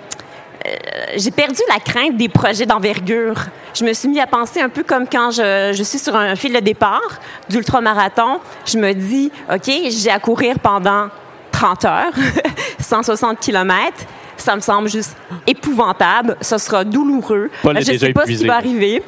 j'ai 1.16 1.30
perdu 1.30 1.60
la 1.68 1.80
crainte 1.80 2.16
des 2.16 2.28
projets 2.28 2.66
d'envergure. 2.66 3.36
Je 3.74 3.84
me 3.84 3.92
suis 3.92 4.08
mis 4.08 4.20
à 4.20 4.26
penser 4.26 4.60
un 4.60 4.68
peu 4.68 4.82
comme 4.82 5.06
quand 5.06 5.30
je, 5.30 5.72
je 5.74 5.82
suis 5.82 5.98
sur 5.98 6.14
un 6.16 6.34
fil 6.36 6.52
de 6.52 6.60
départ 6.60 7.20
d'ultramarathon. 7.48 8.40
Je 8.66 8.78
me 8.78 8.92
dis, 8.92 9.30
OK, 9.52 9.70
j'ai 9.90 10.10
à 10.10 10.18
courir 10.18 10.58
pendant 10.58 11.08
30 11.52 11.84
heures, 11.84 12.12
160 12.80 13.40
kilomètres. 13.40 14.04
Ça 14.36 14.54
me 14.54 14.60
semble 14.60 14.88
juste 14.88 15.16
épouvantable. 15.46 16.36
Ce 16.40 16.58
sera 16.58 16.84
douloureux. 16.84 17.50
Paul 17.62 17.80
je 17.80 17.92
ne 17.92 17.98
sais 17.98 18.12
pas 18.12 18.24
ce 18.24 18.32
qui 18.32 18.46
va 18.46 18.56
arriver, 18.56 19.02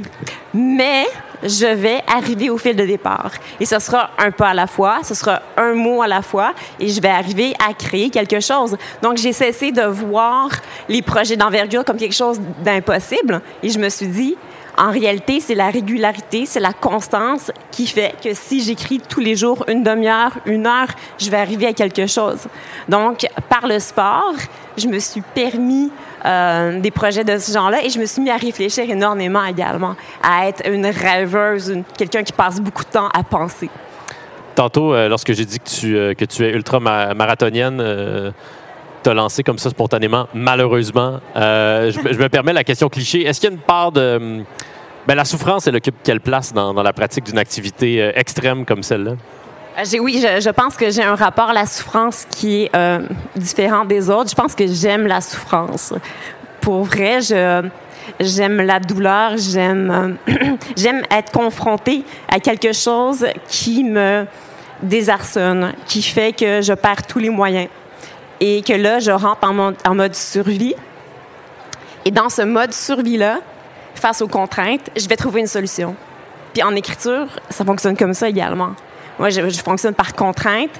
mais 0.53 1.07
je 1.42 1.66
vais 1.66 2.03
arriver 2.07 2.50
au 2.50 2.59
fil 2.59 2.76
de 2.76 2.85
départ. 2.85 3.33
Et 3.59 3.64
ce 3.64 3.79
sera 3.79 4.11
un 4.18 4.31
pas 4.31 4.48
à 4.48 4.55
la 4.55 4.66
fois, 4.66 4.98
ce 5.03 5.14
sera 5.14 5.40
un 5.57 5.74
mot 5.74 6.03
à 6.03 6.09
la 6.09 6.22
fois, 6.22 6.53
et 6.79 6.88
je 6.88 7.00
vais 7.00 7.09
arriver 7.09 7.55
à 7.66 7.74
créer 7.74 8.11
quelque 8.11 8.40
chose. 8.40 8.76
Donc, 9.03 9.16
j'ai 9.16 9.33
cessé 9.33 9.72
de 9.72 9.83
voir 9.83 10.50
les 10.88 11.03
projets 11.03 11.37
d'envergure 11.37 11.85
comme 11.85 11.96
quelque 11.96 12.14
chose 12.14 12.40
d'impossible, 12.62 13.40
et 13.62 13.68
je 13.68 13.79
me 13.79 13.88
suis 13.88 14.09
dit, 14.09 14.37
en 14.76 14.90
réalité, 14.90 15.40
c'est 15.40 15.55
la 15.55 15.68
régularité, 15.68 16.46
c'est 16.46 16.61
la 16.61 16.72
constance 16.72 17.50
qui 17.70 17.87
fait 17.87 18.14
que 18.22 18.33
si 18.33 18.62
j'écris 18.62 18.98
tous 18.98 19.20
les 19.20 19.37
jours 19.37 19.64
une 19.68 19.83
demi-heure, 19.83 20.33
une 20.46 20.66
heure, 20.66 20.88
je 21.18 21.31
vais 21.31 21.37
arriver 21.37 21.66
à 21.66 21.72
quelque 21.72 22.07
chose. 22.07 22.46
Donc, 22.88 23.26
par 23.48 23.66
le 23.66 23.79
sport, 23.79 24.35
je 24.79 24.87
me 24.87 24.98
suis 24.98 25.20
permis 25.20 25.90
euh, 26.24 26.80
des 26.80 26.90
projets 26.90 27.24
de 27.24 27.38
ce 27.38 27.52
genre-là 27.52 27.85
et 27.85 27.90
je 27.90 27.98
me 27.98 28.06
suis 28.06 28.22
mis 28.22 28.30
à 28.30 28.37
réfléchir 28.37 28.88
énormément 28.88 29.44
également, 29.44 29.96
à 30.22 30.48
être 30.48 30.68
une 30.68 30.87
rêveuse, 30.87 31.78
quelqu'un 31.96 32.22
qui 32.22 32.33
passe 32.33 32.61
beaucoup 32.61 32.85
de 32.85 32.90
temps 32.90 33.09
à 33.09 33.22
penser. 33.22 33.70
Tantôt, 34.54 34.92
euh, 34.92 35.09
lorsque 35.09 35.33
j'ai 35.33 35.44
dit 35.44 35.59
que 35.59 35.68
tu, 35.68 35.96
euh, 35.96 36.14
que 36.14 36.24
tu 36.24 36.44
es 36.44 36.50
ultra-marathonienne, 36.50 38.33
tu 39.02 39.11
as 39.11 39.14
lancé 39.14 39.42
comme 39.42 39.59
ça 39.59 39.70
spontanément, 39.70 40.28
malheureusement. 40.35 41.20
Euh, 41.37 41.90
je, 41.90 42.00
me- 42.00 42.28
permets 42.28 42.52
la 42.52 42.64
question 42.64 42.88
cliché. 42.88 43.24
Est-ce 43.24 43.40
qu'il 43.40 43.48
y 43.48 43.52
a 43.52 43.54
une 43.54 43.62
part 43.62 43.92
de. 43.92 44.42
Ben, 45.06 45.14
la 45.14 45.24
souffrance, 45.24 45.66
elle 45.66 45.76
occupe 45.76 45.96
quelle 46.04 46.20
place 46.20 46.52
dans, 46.52 46.74
la 46.74 46.92
pratique 46.92 47.24
d'une 47.24 47.38
activité 47.38 48.02
euh, 48.02 48.12
extrême 48.14 48.64
comme 48.64 48.83
celle-là? 48.83 49.12
Euh, 49.78 49.98
oui, 50.00 50.20
je, 50.20 50.50
pense 50.50 50.76
que 50.76 50.90
j'ai 50.90 51.02
un 51.02 51.14
rapport 51.14 51.50
à 51.50 51.52
la 51.52 51.66
souffrance 51.66 52.26
qui 52.30 52.64
est 52.64 52.76
euh, 52.76 53.00
différent 53.37 53.85
des 53.85 54.11
autres. 54.11 54.30
Je 54.30 54.35
pense 54.35 54.54
que 54.54 54.66
j'aime 54.66 55.06
la 55.06 55.20
souffrance. 55.20 55.94
Pour 56.61 56.85
vrai, 56.85 57.20
j'aime 57.20 58.61
la 58.61 58.80
douleur, 58.80 59.37
j'aime, 59.37 60.18
euh, 60.28 60.56
j'aime 60.76 61.02
être 61.11 61.33
confrontée 61.33 62.04
à 62.28 62.40
quelque 62.40 62.72
chose 62.72 63.26
qui 63.48 63.85
me 63.85 64.26
désarçonne, 64.83 65.72
qui 65.87 66.02
fait 66.02 66.33
que 66.33 66.62
je 66.62 66.72
perds 66.72 67.06
tous 67.06 67.18
les 67.18 67.30
moyens 67.30 67.68
et 68.40 68.62
que 68.62 68.72
là, 68.72 68.98
je 68.98 69.11
rentre 69.11 69.46
en 69.85 69.94
mode 69.94 70.14
survie. 70.14 70.74
Et 72.04 72.11
dans 72.11 72.30
ce 72.30 72.42
mode 72.42 72.72
survie-là, 72.72 73.40
face 73.94 74.22
aux 74.22 74.28
contraintes, 74.28 74.90
je 74.96 75.06
vais 75.06 75.16
trouver 75.16 75.40
une 75.40 75.46
solution. 75.46 75.94
Puis 76.54 76.62
en 76.62 76.74
écriture, 76.74 77.26
ça 77.50 77.64
fonctionne 77.64 77.96
comme 77.96 78.14
ça 78.14 78.28
également. 78.28 78.70
Moi, 79.18 79.31
je, 79.31 79.49
je 79.49 79.59
fonctionne 79.61 79.94
par 79.94 80.14
contrainte. 80.14 80.70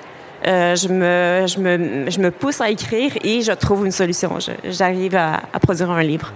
Euh, 0.47 0.75
je, 0.75 0.89
me, 0.89 1.47
je, 1.47 1.59
me, 1.59 2.11
je 2.11 2.19
me 2.19 2.31
pousse 2.31 2.63
à 2.63 2.71
écrire 2.71 3.13
et 3.23 3.43
je 3.43 3.53
trouve 3.53 3.85
une 3.85 3.93
solution. 3.93 4.39
J'arrive 4.65 5.15
à, 5.15 5.41
à 5.53 5.61
produire 5.61 5.91
un 5.91 6.03
livre. 6.03 6.33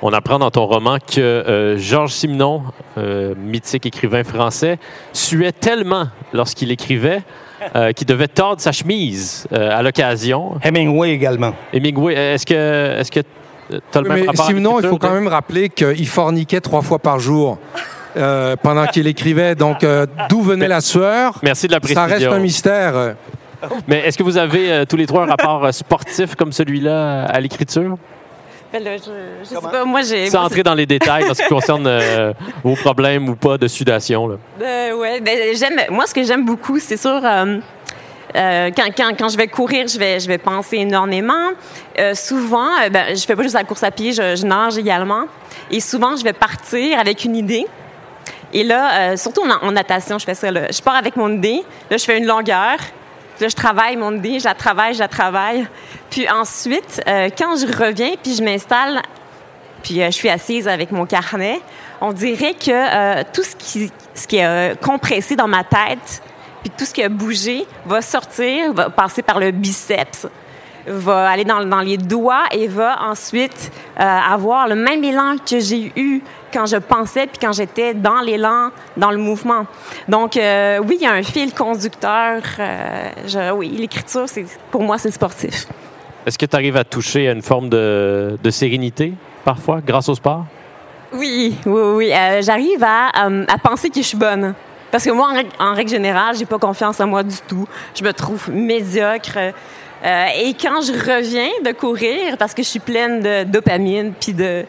On 0.00 0.12
apprend 0.12 0.38
dans 0.38 0.50
ton 0.50 0.66
roman 0.66 0.96
que 0.98 1.20
euh, 1.20 1.78
Georges 1.78 2.12
Simenon, 2.12 2.62
euh, 2.98 3.34
mythique 3.36 3.86
écrivain 3.86 4.24
français, 4.24 4.78
suait 5.12 5.52
tellement 5.52 6.08
lorsqu'il 6.32 6.70
écrivait 6.72 7.22
euh, 7.76 7.92
qu'il 7.92 8.06
devait 8.06 8.26
tordre 8.26 8.60
sa 8.60 8.72
chemise 8.72 9.46
euh, 9.52 9.70
à 9.70 9.82
l'occasion. 9.82 10.58
Hemingway 10.64 11.10
également. 11.10 11.52
Hemingway, 11.72 12.14
est-ce 12.14 12.46
que 12.46 12.98
est-ce 12.98 13.12
que 13.12 13.20
tu 13.70 13.76
as 13.94 14.00
le 14.00 14.08
même 14.08 14.20
Mais 14.20 14.26
rapport 14.26 14.46
à 14.46 14.48
sinon, 14.48 14.80
il 14.80 14.88
faut 14.88 14.98
quand 14.98 15.12
même 15.14 15.28
rappeler 15.28 15.68
qu'il 15.68 16.08
forniquait 16.08 16.60
trois 16.60 16.82
fois 16.82 16.98
par 16.98 17.20
jour 17.20 17.58
euh, 18.16 18.56
pendant 18.62 18.86
qu'il 18.86 19.06
écrivait. 19.06 19.54
Donc, 19.54 19.84
euh, 19.84 20.06
d'où 20.28 20.42
venait 20.42 20.68
la 20.68 20.80
sueur 20.80 21.38
Merci 21.42 21.66
de 21.66 21.72
la 21.72 21.80
Ça 21.80 22.02
reste 22.02 22.08
précision. 22.08 22.32
un 22.32 22.38
mystère. 22.38 23.14
Mais 23.86 24.00
est-ce 24.00 24.18
que 24.18 24.22
vous 24.22 24.38
avez 24.38 24.72
euh, 24.72 24.84
tous 24.84 24.96
les 24.96 25.06
trois 25.06 25.22
un 25.22 25.26
rapport 25.26 25.72
sportif 25.72 26.34
comme 26.34 26.52
celui-là 26.52 27.24
à 27.26 27.40
l'écriture? 27.40 27.96
Ben 28.72 28.82
là, 28.82 28.96
je, 28.96 29.02
je 29.42 29.48
sais 29.48 29.54
pas, 29.60 29.84
moi, 29.84 30.00
j'ai. 30.02 30.30
Sans 30.30 30.44
entrer 30.44 30.62
dans 30.62 30.74
les 30.74 30.86
détails 30.86 31.30
en 31.30 31.34
ce 31.34 31.42
qui 31.42 31.48
concerne 31.48 31.86
euh, 31.86 32.32
vos 32.64 32.74
problèmes 32.74 33.28
ou 33.28 33.36
pas 33.36 33.58
de 33.58 33.68
sudation. 33.68 34.26
Là. 34.28 34.36
Euh, 34.62 34.96
ouais, 34.96 35.20
ben, 35.20 35.54
j'aime. 35.54 35.78
Moi, 35.90 36.06
ce 36.06 36.14
que 36.14 36.22
j'aime 36.24 36.44
beaucoup, 36.46 36.78
c'est 36.78 36.96
sûr. 36.96 37.20
euh, 37.22 37.58
euh, 38.34 38.70
quand, 38.74 38.86
quand, 38.96 39.10
quand 39.18 39.28
je 39.28 39.36
vais 39.36 39.46
courir, 39.46 39.86
je 39.88 39.98
vais, 39.98 40.18
je 40.18 40.26
vais 40.26 40.38
penser 40.38 40.78
énormément. 40.78 41.50
Euh, 41.98 42.14
souvent, 42.14 42.66
euh, 42.82 42.88
ben, 42.88 43.14
je 43.14 43.22
fais 43.26 43.36
pas 43.36 43.42
juste 43.42 43.54
la 43.54 43.64
course 43.64 43.82
à 43.82 43.90
pied, 43.90 44.12
je, 44.12 44.36
je 44.36 44.46
nage 44.46 44.78
également. 44.78 45.24
Et 45.70 45.80
souvent, 45.80 46.16
je 46.16 46.24
vais 46.24 46.32
partir 46.32 46.98
avec 46.98 47.26
une 47.26 47.36
idée. 47.36 47.66
Et 48.52 48.64
là, 48.64 49.12
euh, 49.12 49.16
surtout 49.16 49.42
en, 49.42 49.72
natation, 49.72 50.18
je 50.18 50.24
fais 50.24 50.34
ça. 50.34 50.48
Je 50.48 50.82
pars 50.82 50.96
avec 50.96 51.16
mon 51.16 51.30
idée. 51.30 51.62
Là, 51.90 51.96
je 51.96 52.04
fais 52.04 52.18
une 52.18 52.26
longueur. 52.26 52.76
Là, 53.40 53.48
je 53.48 53.56
travaille 53.56 53.96
mon 53.96 54.14
idée, 54.14 54.38
je 54.38 54.44
la 54.44 54.54
travaille, 54.54 54.94
je 54.94 54.98
la 54.98 55.08
travaille. 55.08 55.66
Puis 56.10 56.28
ensuite, 56.28 57.02
euh, 57.08 57.30
quand 57.36 57.56
je 57.56 57.66
reviens, 57.66 58.12
puis 58.22 58.34
je 58.34 58.42
m'installe 58.42 59.00
puis 59.82 60.00
euh, 60.00 60.06
je 60.06 60.12
suis 60.12 60.28
assise 60.28 60.68
avec 60.68 60.92
mon 60.92 61.06
carnet, 61.06 61.60
on 62.00 62.12
dirait 62.12 62.54
que 62.54 63.22
tout 63.32 63.42
ce 63.42 63.56
qui, 63.56 63.90
ce 64.14 64.36
est 64.36 64.80
compressé 64.80 65.34
dans 65.34 65.48
ma 65.48 65.64
tête, 65.64 66.22
puis 66.62 66.70
tout 66.70 66.84
ce 66.84 66.94
qui 66.94 67.02
a 67.02 67.08
bougé, 67.08 67.66
va 67.84 68.00
sortir, 68.00 68.72
va 68.72 68.90
passer 68.90 69.22
par 69.22 69.40
le 69.40 69.50
biceps, 69.50 70.28
va 70.86 71.28
aller 71.30 71.44
dans, 71.44 71.64
dans 71.64 71.80
les 71.80 71.96
doigts 71.96 72.44
et 72.52 72.68
va 72.68 73.02
ensuite 73.02 73.72
avoir 73.96 74.68
le 74.68 74.76
même 74.76 75.02
élan 75.02 75.34
que 75.38 75.58
j'ai 75.58 75.92
eu 75.96 76.22
quand 76.52 76.66
je 76.66 76.76
pensais 76.76 77.26
puis 77.26 77.38
quand 77.40 77.52
j'étais 77.52 77.94
dans 77.94 78.20
l'élan, 78.20 78.70
dans 78.96 79.10
le 79.10 79.16
mouvement. 79.18 79.66
Donc 80.08 80.36
euh, 80.36 80.78
oui, 80.86 80.98
il 81.00 81.04
y 81.04 81.06
a 81.06 81.12
un 81.12 81.22
fil 81.22 81.52
conducteur. 81.54 82.42
euh, 82.58 83.08
je- 83.26 83.52
oui, 83.52 83.68
l'écriture, 83.70 84.24
c'est 84.26 84.44
pour 84.70 84.82
moi, 84.82 84.98
c'est 84.98 85.10
sportif. 85.10 85.66
Est-ce 86.26 86.38
que 86.38 86.46
tu 86.46 86.54
arrives 86.54 86.76
à 86.76 86.84
toucher 86.84 87.28
à 87.28 87.32
une 87.32 87.42
forme 87.42 87.68
de, 87.68 88.38
de 88.42 88.50
sérénité 88.50 89.12
parfois 89.44 89.80
grâce 89.84 90.08
au 90.08 90.14
sport? 90.14 90.44
Oui, 91.12 91.56
oui, 91.66 91.80
oui. 91.96 92.12
Euh, 92.12 92.40
J'arrive 92.42 92.82
à, 92.82 93.26
euh, 93.28 93.44
à 93.48 93.58
penser 93.58 93.90
que 93.90 93.96
je 94.00 94.06
suis 94.06 94.16
bonne. 94.16 94.54
Parce 94.90 95.04
que 95.04 95.10
moi, 95.10 95.28
en, 95.30 95.34
règle- 95.34 95.50
en 95.58 95.74
règle 95.74 95.90
générale, 95.90 96.36
j'ai 96.36 96.44
pas 96.46 96.58
confiance 96.58 97.00
en 97.00 97.06
moi 97.06 97.22
du 97.22 97.36
tout. 97.48 97.66
Je 97.94 98.04
me 98.04 98.12
trouve 98.12 98.50
médiocre. 98.50 99.36
Euh, 100.04 100.26
et 100.42 100.54
quand 100.54 100.80
je 100.82 100.92
reviens 100.92 101.50
de 101.64 101.72
courir, 101.72 102.36
parce 102.38 102.54
que 102.54 102.62
je 102.62 102.68
suis 102.68 102.80
pleine 102.80 103.20
de 103.20 103.44
dopamine 103.44 104.12
puis 104.18 104.32
de 104.32 104.64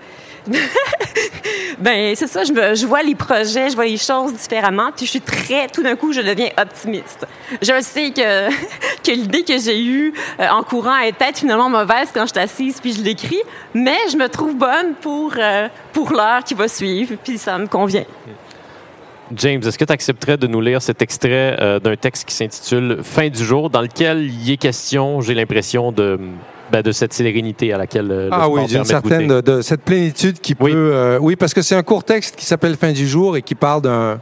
ben 1.80 2.16
c'est 2.16 2.28
ça, 2.28 2.44
je, 2.44 2.86
vois 2.86 3.04
les 3.04 3.16
projets, 3.16 3.70
je 3.70 3.76
vois 3.76 3.86
les 3.86 3.98
choses 3.98 4.34
différemment, 4.34 4.92
puis 4.96 5.06
je 5.06 5.12
suis 5.12 5.22
très, 5.22 5.68
tout 5.68 5.84
d'un 5.84 5.96
coup, 5.96 6.12
je 6.12 6.22
deviens 6.22 6.50
optimiste. 6.58 7.26
Je 7.62 7.82
sais 7.82 8.12
que, 8.12 8.50
que 9.04 9.12
l'idée 9.12 9.44
que 9.44 9.58
j'ai 9.58 9.82
eue 9.84 10.14
euh, 10.40 10.48
en 10.50 10.64
courant 10.64 10.98
est 10.98 11.14
peut-être 11.14 11.40
finalement 11.40 11.70
mauvaise 11.70 12.10
quand 12.14 12.26
je 12.26 12.32
suis 12.32 12.40
assise 12.40 12.82
puis 12.82 12.94
je 12.94 13.02
l'écris, 13.02 13.42
mais 13.74 13.98
je 14.12 14.18
me 14.18 14.28
trouve 14.28 14.56
bonne 14.56 14.96
pour, 15.02 15.34
euh, 15.38 15.68
pour 15.94 16.12
l'heure 16.12 16.44
qui 16.44 16.54
va 16.54 16.68
suivre, 16.68 17.16
puis 17.24 17.38
ça 17.38 17.58
me 17.58 17.68
convient. 17.68 18.06
James, 19.36 19.62
est-ce 19.66 19.78
que 19.78 19.86
tu 19.86 19.94
accepterais 19.94 20.38
de 20.38 20.48
nous 20.48 20.62
lire 20.62 20.82
cet 20.82 21.02
extrait 21.02 21.58
euh, 21.60 21.80
d'un 21.80 21.96
texte 21.96 22.28
qui 22.28 22.36
s'intitule 22.36 23.00
Fin 23.02 23.30
du 23.30 23.44
jour, 23.44 23.70
dans 23.70 23.82
lequel 23.82 24.30
il 24.30 24.52
est 24.52 24.58
question, 24.58 25.22
j'ai 25.22 25.34
l'impression, 25.34 25.92
de, 25.92 26.20
ben, 26.74 26.82
de 26.82 26.92
cette 26.92 27.14
sérénité 27.14 27.72
à 27.72 27.78
laquelle 27.78 28.12
euh, 28.12 28.26
le 28.26 28.30
Ah 28.34 28.38
sport 28.46 28.52
oui, 28.54 28.66
d'une 28.66 28.80
de 28.82 28.84
certaine, 28.88 29.28
goûter. 29.28 29.42
de, 29.44 29.62
cette 29.62 29.82
plénitude 29.84 30.40
qui 30.40 30.56
Oui. 30.60 30.72
peut... 30.72 30.92
euh, 30.94 31.20
oui, 31.22 31.36
parce 31.36 31.54
que 31.54 31.62
c'est 31.62 31.76
un 31.76 31.84
court 31.84 32.04
texte 32.04 32.36
qui 32.36 32.46
s'appelle 32.48 32.76
Fin 32.76 32.92
du 32.92 33.08
jour 33.08 33.38
et 33.38 33.44
qui 33.44 33.54
parle 33.54 33.84
d'un 33.84 34.20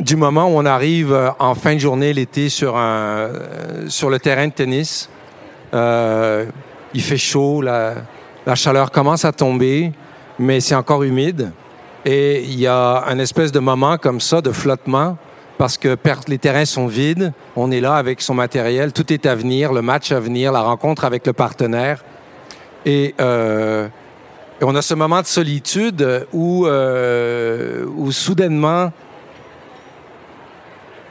du 0.00 0.14
moment 0.16 0.44
où 0.46 0.56
on 0.56 0.64
arrive 0.66 1.12
euh, 1.12 1.30
en 1.40 1.54
fin 1.56 1.74
de 1.74 1.78
journée 1.80 2.12
l'été 2.12 2.48
sur, 2.48 2.76
un, 2.76 3.08
euh, 3.28 3.88
sur 3.88 4.08
le 4.08 4.20
terrain 4.20 4.46
de 4.46 4.52
tennis. 4.52 5.08
Euh, 5.72 6.46
il 6.94 7.02
fait 7.02 7.16
chaud, 7.16 7.60
la, 7.60 7.94
la 8.46 8.54
chaleur 8.54 8.92
commence 8.92 9.24
à 9.24 9.32
tomber, 9.32 9.92
mais 10.38 10.60
c'est 10.60 10.76
encore 10.76 11.02
humide. 11.02 11.50
Et 12.04 12.42
il 12.42 12.58
y 12.60 12.68
a 12.68 13.04
un 13.08 13.18
espèce 13.18 13.50
de 13.50 13.58
moment 13.58 13.96
comme 13.98 14.20
ça, 14.20 14.40
de 14.40 14.52
flottement, 14.52 15.16
parce 15.58 15.76
que 15.78 15.96
les 16.28 16.38
terrains 16.38 16.64
sont 16.64 16.86
vides. 16.86 17.32
On 17.56 17.70
est 17.70 17.80
là 17.80 17.94
avec 17.96 18.20
son 18.20 18.34
matériel, 18.34 18.92
tout 18.92 19.12
est 19.12 19.26
à 19.26 19.34
venir, 19.34 19.72
le 19.72 19.82
match 19.82 20.12
à 20.12 20.20
venir, 20.20 20.52
la 20.52 20.62
rencontre 20.62 21.04
avec 21.04 21.26
le 21.26 21.32
partenaire. 21.32 22.04
Et, 22.86 23.14
euh, 23.20 23.88
et 24.60 24.64
on 24.64 24.74
a 24.74 24.82
ce 24.82 24.94
moment 24.94 25.20
de 25.20 25.26
solitude 25.26 26.26
où, 26.32 26.66
euh, 26.66 27.84
où 27.96 28.12
soudainement, 28.12 28.92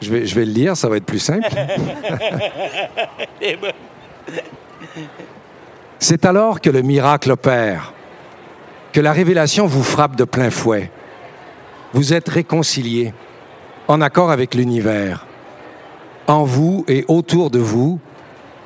je 0.01 0.11
vais, 0.11 0.25
je 0.25 0.35
vais 0.35 0.45
le 0.45 0.51
lire, 0.51 0.75
ça 0.77 0.89
va 0.89 0.97
être 0.97 1.05
plus 1.05 1.19
simple. 1.19 1.47
C'est 5.99 6.25
alors 6.25 6.59
que 6.59 6.69
le 6.69 6.81
miracle 6.81 7.31
opère, 7.31 7.93
que 8.91 8.99
la 8.99 9.13
révélation 9.13 9.65
vous 9.65 9.83
frappe 9.83 10.17
de 10.17 10.25
plein 10.25 10.49
fouet. 10.49 10.91
Vous 11.93 12.13
êtes 12.13 12.27
réconciliés, 12.27 13.13
en 13.87 14.01
accord 14.01 14.31
avec 14.31 14.55
l'univers. 14.55 15.25
En 16.27 16.43
vous 16.43 16.85
et 16.87 17.05
autour 17.07 17.49
de 17.49 17.59
vous, 17.59 17.99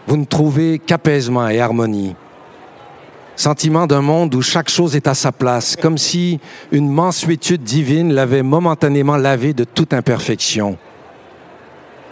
vous 0.08 0.18
ne 0.18 0.26
trouvez 0.26 0.80
qu'apaisement 0.80 1.48
et 1.50 1.60
harmonie. 1.60 2.16
Sentiment 3.36 3.86
d'un 3.86 4.02
monde 4.02 4.34
où 4.34 4.42
chaque 4.42 4.70
chose 4.70 4.96
est 4.96 5.08
à 5.08 5.14
sa 5.14 5.32
place, 5.32 5.76
comme 5.76 5.98
si 5.98 6.40
une 6.72 6.90
mansuétude 6.90 7.62
divine 7.62 8.14
l'avait 8.14 8.44
momentanément 8.44 9.18
lavé 9.18 9.54
de 9.54 9.64
toute 9.64 9.94
imperfection. 9.94 10.78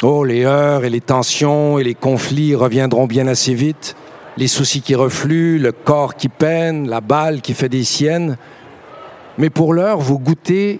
Oh, 0.03 0.23
les 0.23 0.43
heurts 0.43 0.83
et 0.83 0.89
les 0.89 1.01
tensions 1.01 1.79
et 1.79 1.83
les 1.83 1.95
conflits 1.95 2.53
reviendront 2.53 3.07
bien 3.07 3.27
assez 3.27 3.53
vite, 3.53 3.95
les 4.37 4.47
soucis 4.47 4.81
qui 4.81 4.93
refluent, 4.93 5.57
le 5.57 5.71
corps 5.71 6.15
qui 6.15 6.27
peine, 6.27 6.89
la 6.89 7.01
balle 7.01 7.41
qui 7.41 7.53
fait 7.53 7.69
des 7.69 7.83
siennes. 7.83 8.37
Mais 9.37 9.49
pour 9.49 9.73
l'heure, 9.73 9.99
vous 9.99 10.19
goûtez 10.19 10.79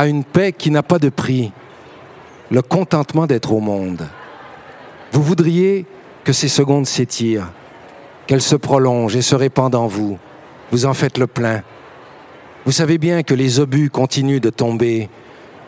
à 0.00 0.06
une 0.06 0.24
paix 0.24 0.54
qui 0.54 0.70
n'a 0.70 0.82
pas 0.82 0.98
de 0.98 1.10
prix, 1.10 1.52
le 2.50 2.62
contentement 2.62 3.26
d'être 3.26 3.52
au 3.52 3.60
monde. 3.60 4.08
Vous 5.12 5.22
voudriez 5.22 5.84
que 6.24 6.32
ces 6.32 6.48
secondes 6.48 6.86
s'étirent, 6.86 7.52
qu'elles 8.26 8.40
se 8.40 8.56
prolongent 8.56 9.16
et 9.16 9.20
se 9.20 9.34
répandent 9.34 9.74
en 9.74 9.88
vous. 9.88 10.18
Vous 10.72 10.86
en 10.86 10.94
faites 10.94 11.18
le 11.18 11.26
plein. 11.26 11.62
Vous 12.64 12.72
savez 12.72 12.96
bien 12.96 13.22
que 13.22 13.34
les 13.34 13.60
obus 13.60 13.90
continuent 13.90 14.40
de 14.40 14.48
tomber, 14.48 15.10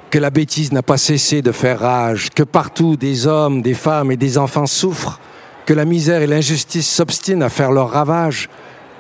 que 0.09 0.19
la 0.19 0.31
bêtise 0.31 0.73
n'a 0.73 0.83
pas 0.83 0.97
cessé 0.97 1.43
de 1.43 1.53
faire 1.53 1.81
rage, 1.81 2.31
que 2.31 2.43
partout 2.43 2.97
des 2.97 3.27
hommes, 3.27 3.61
des 3.61 3.75
femmes 3.75 4.13
et 4.13 4.17
des 4.17 4.39
enfants 4.39 4.65
souffrent, 4.65 5.21
que 5.67 5.75
la 5.75 5.85
misère 5.85 6.23
et 6.23 6.27
l'injustice 6.27 6.89
s'obstinent 6.89 7.45
à 7.45 7.51
faire 7.51 7.71
leur 7.71 7.91
ravage, 7.91 8.49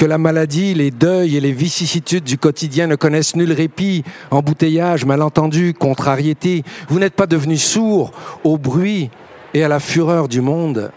que 0.02 0.06
la 0.08 0.18
maladie, 0.18 0.74
les 0.74 0.90
deuils 0.90 1.36
et 1.36 1.40
les 1.40 1.52
vicissitudes 1.52 2.24
du 2.24 2.36
quotidien 2.36 2.88
ne 2.88 2.96
connaissent 2.96 3.36
nul 3.36 3.52
répit, 3.52 4.02
embouteillage, 4.32 5.04
malentendu, 5.04 5.74
contrariété. 5.74 6.64
Vous 6.88 6.98
n'êtes 6.98 7.14
pas 7.14 7.28
devenus 7.28 7.62
sourds 7.62 8.10
au 8.42 8.58
bruit 8.58 9.10
et 9.54 9.62
à 9.62 9.68
la 9.68 9.78
fureur 9.78 10.26
du 10.26 10.40
monde. 10.40 10.90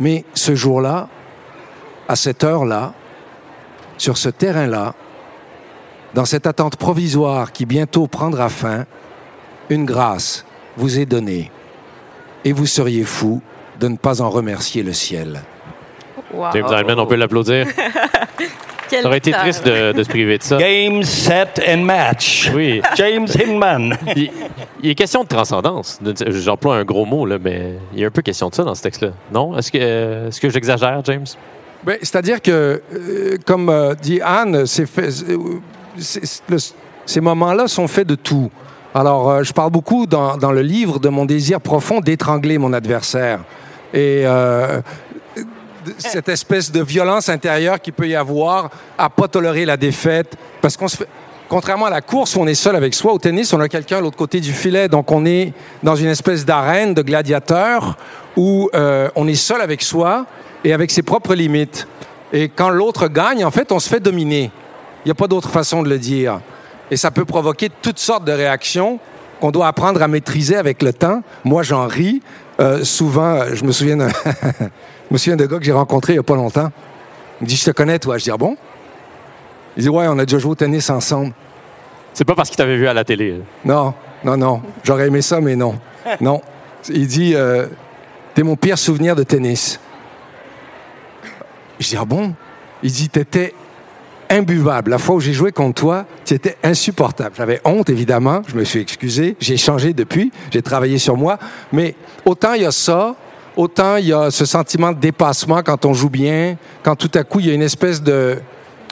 Mais 0.00 0.24
ce 0.32 0.54
jour-là, 0.54 1.10
à 2.08 2.16
cette 2.16 2.42
heure-là, 2.42 2.94
sur 3.98 4.16
ce 4.16 4.30
terrain-là, 4.30 4.94
dans 6.14 6.24
cette 6.24 6.46
attente 6.46 6.76
provisoire 6.76 7.52
qui 7.52 7.66
bientôt 7.66 8.06
prendra 8.06 8.48
fin, 8.48 8.86
une 9.68 9.84
grâce 9.84 10.46
vous 10.78 10.98
est 10.98 11.04
donnée. 11.04 11.50
Et 12.46 12.52
vous 12.52 12.64
seriez 12.64 13.04
fou 13.04 13.42
de 13.78 13.88
ne 13.88 13.98
pas 13.98 14.22
en 14.22 14.30
remercier 14.30 14.82
le 14.82 14.94
ciel. 14.94 15.42
Wow. 16.32 16.46
James 16.52 16.66
Heilman, 16.72 16.98
on 16.98 17.06
peut 17.06 17.16
l'applaudir. 17.16 17.66
Ça 18.90 19.06
aurait 19.06 19.18
été 19.18 19.30
triste 19.30 19.64
de, 19.64 19.92
de 19.92 20.02
se 20.02 20.08
priver 20.08 20.36
de 20.38 20.42
ça. 20.42 20.56
Game, 20.56 21.04
set 21.04 21.62
and 21.68 21.82
match. 21.84 22.50
Oui. 22.52 22.82
James 22.96 23.28
Hinman. 23.40 23.96
Il, 24.16 24.32
il 24.82 24.90
est 24.90 24.94
question 24.96 25.22
de 25.22 25.28
transcendance. 25.28 26.00
J'emploie 26.26 26.74
un 26.78 26.82
gros 26.84 27.04
mot, 27.04 27.24
là, 27.24 27.36
mais 27.40 27.74
il 27.92 28.00
y 28.00 28.04
a 28.04 28.08
un 28.08 28.10
peu 28.10 28.20
question 28.22 28.48
de 28.48 28.54
ça 28.56 28.64
dans 28.64 28.74
ce 28.74 28.82
texte-là. 28.82 29.10
Non? 29.32 29.56
Est-ce 29.56 29.70
que, 29.70 29.78
euh, 29.80 30.26
est-ce 30.28 30.40
que 30.40 30.50
j'exagère, 30.50 31.00
James? 31.04 31.24
Ben, 31.84 31.98
C'est-à-dire 32.02 32.42
que, 32.42 32.82
euh, 32.92 33.36
comme 33.46 33.68
euh, 33.68 33.94
dit 33.94 34.20
Anne, 34.24 34.66
c'est 34.66 34.86
fait- 34.86 35.12
c'est- 35.12 36.24
c'est- 36.26 36.42
le- 36.48 36.58
ces 37.06 37.20
moments-là 37.20 37.68
sont 37.68 37.86
faits 37.86 38.08
de 38.08 38.16
tout. 38.16 38.50
Alors, 38.92 39.30
euh, 39.30 39.42
je 39.44 39.52
parle 39.52 39.70
beaucoup 39.70 40.04
dans, 40.06 40.36
dans 40.36 40.50
le 40.50 40.62
livre 40.62 40.98
de 40.98 41.08
mon 41.10 41.26
désir 41.26 41.60
profond 41.60 42.00
d'étrangler 42.00 42.58
mon 42.58 42.72
adversaire. 42.72 43.38
Et 43.94 44.22
euh, 44.24 44.80
cette 45.98 46.28
espèce 46.28 46.70
de 46.70 46.82
violence 46.82 47.28
intérieure 47.28 47.80
qu'il 47.80 47.92
peut 47.92 48.08
y 48.08 48.16
avoir 48.16 48.70
à 48.98 49.08
pas 49.10 49.28
tolérer 49.28 49.64
la 49.64 49.76
défaite. 49.76 50.36
Parce 50.60 50.76
qu'on 50.76 50.88
se 50.88 50.98
fait... 50.98 51.08
Contrairement 51.48 51.86
à 51.86 51.90
la 51.90 52.00
course 52.00 52.36
où 52.36 52.40
on 52.40 52.46
est 52.46 52.54
seul 52.54 52.76
avec 52.76 52.94
soi, 52.94 53.12
au 53.12 53.18
tennis, 53.18 53.52
on 53.52 53.58
a 53.58 53.68
quelqu'un 53.68 53.98
à 53.98 54.00
l'autre 54.00 54.16
côté 54.16 54.38
du 54.38 54.52
filet. 54.52 54.86
Donc, 54.86 55.10
on 55.10 55.26
est 55.26 55.52
dans 55.82 55.96
une 55.96 56.06
espèce 56.06 56.44
d'arène 56.44 56.94
de 56.94 57.02
gladiateurs 57.02 57.96
où 58.36 58.70
euh, 58.72 59.08
on 59.16 59.26
est 59.26 59.34
seul 59.34 59.60
avec 59.60 59.82
soi 59.82 60.26
et 60.62 60.72
avec 60.72 60.92
ses 60.92 61.02
propres 61.02 61.34
limites. 61.34 61.88
Et 62.32 62.48
quand 62.48 62.70
l'autre 62.70 63.08
gagne, 63.08 63.44
en 63.44 63.50
fait, 63.50 63.72
on 63.72 63.80
se 63.80 63.88
fait 63.88 63.98
dominer. 63.98 64.52
Il 65.04 65.08
n'y 65.08 65.10
a 65.10 65.16
pas 65.16 65.26
d'autre 65.26 65.50
façon 65.50 65.82
de 65.82 65.88
le 65.88 65.98
dire. 65.98 66.40
Et 66.90 66.96
ça 66.96 67.10
peut 67.10 67.24
provoquer 67.24 67.68
toutes 67.82 67.98
sortes 67.98 68.24
de 68.24 68.32
réactions 68.32 69.00
qu'on 69.40 69.50
doit 69.50 69.66
apprendre 69.66 70.02
à 70.02 70.08
maîtriser 70.08 70.56
avec 70.56 70.82
le 70.82 70.92
temps. 70.92 71.22
Moi, 71.44 71.62
j'en 71.62 71.86
ris. 71.86 72.22
Euh, 72.60 72.84
souvent, 72.84 73.34
euh, 73.36 73.54
je 73.54 73.64
me 73.64 73.72
souviens 73.72 73.98
je 75.10 75.14
me 75.14 75.18
souviens 75.18 75.36
d'un 75.36 75.46
gars 75.46 75.58
que 75.58 75.64
j'ai 75.64 75.72
rencontré 75.72 76.12
il 76.12 76.16
n'y 76.16 76.20
a 76.20 76.22
pas 76.22 76.36
longtemps. 76.36 76.70
Il 77.40 77.44
me 77.44 77.48
dit, 77.48 77.56
je 77.56 77.64
te 77.64 77.70
connais, 77.72 77.98
toi. 77.98 78.16
Je 78.16 78.24
dis, 78.24 78.30
ah 78.30 78.36
bon? 78.36 78.56
Il 79.76 79.82
dit, 79.82 79.88
ouais, 79.88 80.06
on 80.06 80.16
a 80.20 80.24
déjà 80.24 80.38
joué 80.38 80.52
au 80.52 80.54
tennis 80.54 80.88
ensemble. 80.88 81.32
C'est 82.14 82.24
pas 82.24 82.36
parce 82.36 82.48
qu'il 82.48 82.56
t'avait 82.56 82.76
vu 82.76 82.86
à 82.86 82.94
la 82.94 83.02
télé. 83.02 83.40
Non, 83.64 83.92
non, 84.22 84.36
non. 84.36 84.62
J'aurais 84.84 85.08
aimé 85.08 85.20
ça, 85.20 85.40
mais 85.40 85.56
non. 85.56 85.80
Non. 86.20 86.40
Il 86.88 87.08
dit, 87.08 87.34
euh, 87.34 87.66
t'es 88.34 88.44
mon 88.44 88.54
pire 88.54 88.78
souvenir 88.78 89.16
de 89.16 89.24
tennis. 89.24 89.80
Je 91.80 91.88
dis, 91.88 91.96
ah 91.96 92.04
bon? 92.04 92.32
Il 92.84 92.92
dit, 92.92 93.08
t'étais 93.08 93.52
imbuvable. 94.28 94.92
La 94.92 94.98
fois 94.98 95.16
où 95.16 95.20
j'ai 95.20 95.32
joué 95.32 95.50
contre 95.50 95.80
toi, 95.80 96.06
tu 96.24 96.34
étais 96.34 96.56
insupportable. 96.62 97.34
J'avais 97.36 97.60
honte, 97.64 97.90
évidemment. 97.90 98.42
Je 98.46 98.54
me 98.54 98.62
suis 98.62 98.78
excusé. 98.78 99.36
J'ai 99.40 99.56
changé 99.56 99.92
depuis. 99.92 100.30
J'ai 100.52 100.62
travaillé 100.62 100.98
sur 100.98 101.16
moi. 101.16 101.36
Mais 101.72 101.96
autant 102.24 102.52
il 102.52 102.62
y 102.62 102.64
a 102.64 102.70
ça, 102.70 103.16
autant 103.56 103.96
il 103.96 104.06
y 104.06 104.12
a 104.12 104.30
ce 104.30 104.44
sentiment 104.44 104.92
de 104.92 104.98
dépassement 104.98 105.62
quand 105.62 105.84
on 105.84 105.94
joue 105.94 106.10
bien, 106.10 106.56
quand 106.82 106.96
tout 106.96 107.10
à 107.14 107.24
coup 107.24 107.40
il 107.40 107.46
y 107.46 107.50
a 107.50 107.54
une 107.54 107.62
espèce 107.62 108.02
de, 108.02 108.38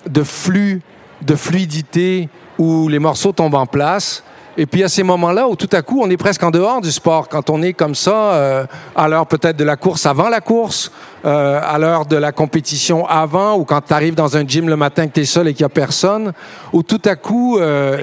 de 0.08 0.22
flux, 0.22 0.82
de 1.22 1.34
fluidité 1.34 2.28
où 2.58 2.88
les 2.88 2.98
morceaux 2.98 3.32
tombent 3.32 3.54
en 3.54 3.66
place. 3.66 4.22
Et 4.60 4.66
puis, 4.66 4.82
à 4.82 4.88
ces 4.88 5.04
moments-là 5.04 5.46
où 5.46 5.54
tout 5.54 5.68
à 5.70 5.82
coup, 5.82 6.00
on 6.02 6.10
est 6.10 6.16
presque 6.16 6.42
en 6.42 6.50
dehors 6.50 6.80
du 6.80 6.90
sport, 6.90 7.28
quand 7.28 7.48
on 7.48 7.62
est 7.62 7.74
comme 7.74 7.94
ça, 7.94 8.32
euh, 8.32 8.66
à 8.96 9.06
l'heure 9.06 9.28
peut-être 9.28 9.56
de 9.56 9.62
la 9.62 9.76
course 9.76 10.04
avant 10.04 10.28
la 10.28 10.40
course, 10.40 10.90
euh, 11.24 11.60
à 11.62 11.78
l'heure 11.78 12.06
de 12.06 12.16
la 12.16 12.32
compétition 12.32 13.06
avant, 13.06 13.56
ou 13.56 13.64
quand 13.64 13.80
tu 13.82 13.92
arrives 13.92 14.16
dans 14.16 14.36
un 14.36 14.44
gym 14.44 14.68
le 14.68 14.74
matin 14.74 15.06
que 15.06 15.12
tu 15.12 15.20
es 15.20 15.24
seul 15.26 15.46
et 15.46 15.54
qu'il 15.54 15.62
n'y 15.62 15.66
a 15.66 15.68
personne, 15.68 16.32
où 16.72 16.82
tout 16.82 17.00
à 17.04 17.14
coup, 17.14 17.58
euh, 17.60 18.02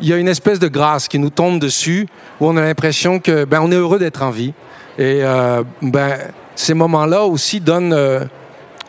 il 0.00 0.08
y 0.08 0.12
a 0.12 0.16
une 0.16 0.28
espèce 0.28 0.60
de 0.60 0.68
grâce 0.68 1.08
qui 1.08 1.18
nous 1.18 1.30
tombe 1.30 1.58
dessus, 1.58 2.06
où 2.40 2.46
on 2.46 2.56
a 2.56 2.60
l'impression 2.60 3.18
que 3.18 3.44
ben, 3.44 3.58
on 3.60 3.72
est 3.72 3.76
heureux 3.76 3.98
d'être 3.98 4.22
en 4.22 4.30
vie. 4.30 4.54
Et 4.98 5.20
euh, 5.22 5.62
ben, 5.82 6.18
ces 6.54 6.74
moments-là 6.74 7.24
aussi 7.24 7.60
donnent 7.60 7.92
euh, 7.92 8.20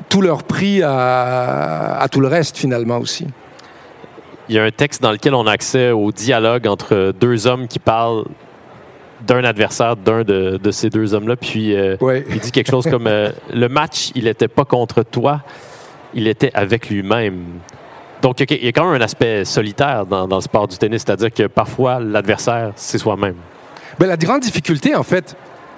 tout 0.10 0.22
leur 0.22 0.44
prix 0.44 0.82
à, 0.84 1.98
à 2.00 2.08
tout 2.10 2.20
le 2.20 2.28
reste, 2.28 2.58
finalement, 2.58 2.98
aussi. 2.98 3.28
Il 4.50 4.56
y 4.56 4.60
a 4.60 4.64
un 4.64 4.72
texte 4.72 5.02
dans 5.02 5.12
lequel 5.12 5.34
on 5.34 5.48
a 5.48 5.52
accès 5.52 5.90
au 5.92 6.12
dialogue 6.12 6.68
entre 6.68 7.12
deux 7.20 7.48
hommes 7.48 7.68
qui 7.68 7.80
parlent 7.80 8.26
d'un 9.26 9.44
adversaire 9.44 9.96
d'un 9.96 10.24
de, 10.24 10.58
de 10.62 10.72
ces 10.72 10.92
deux 10.92 11.16
hommes-là. 11.16 11.36
Puis 11.36 11.76
euh, 11.76 11.98
Ouais. 12.02 12.24
il 12.30 12.40
dit 12.40 12.52
quelque 12.52 12.70
chose 12.70 12.86
comme 12.88 13.08
euh, 13.08 13.32
Le 13.54 13.68
match, 13.68 14.12
il 14.14 14.26
n'était 14.26 14.48
pas 14.48 14.66
contre 14.66 15.02
toi, 15.02 15.42
il 16.14 16.28
était 16.28 16.52
avec 16.54 16.90
lui-même. 16.92 17.44
Donc, 18.22 18.40
il 18.40 18.64
y 18.64 18.68
a 18.68 18.72
quand 18.72 18.86
même 18.86 19.02
un 19.02 19.04
aspect 19.04 19.46
solitaire 19.46 20.06
dans, 20.06 20.28
dans 20.28 20.38
le 20.38 20.42
sport 20.42 20.68
du 20.68 20.78
tennis, 20.78 21.04
c'est-à-dire 21.06 21.32
que 21.34 21.48
parfois, 21.48 22.00
l'adversaire, 22.00 22.72
c'est 22.76 22.98
soi-même. 23.00 23.36
Ben, 24.00 24.08
la 24.08 24.18
grande 24.18 24.42
difficulté, 24.42 24.96
en 24.96 25.04
fait, 25.04 25.36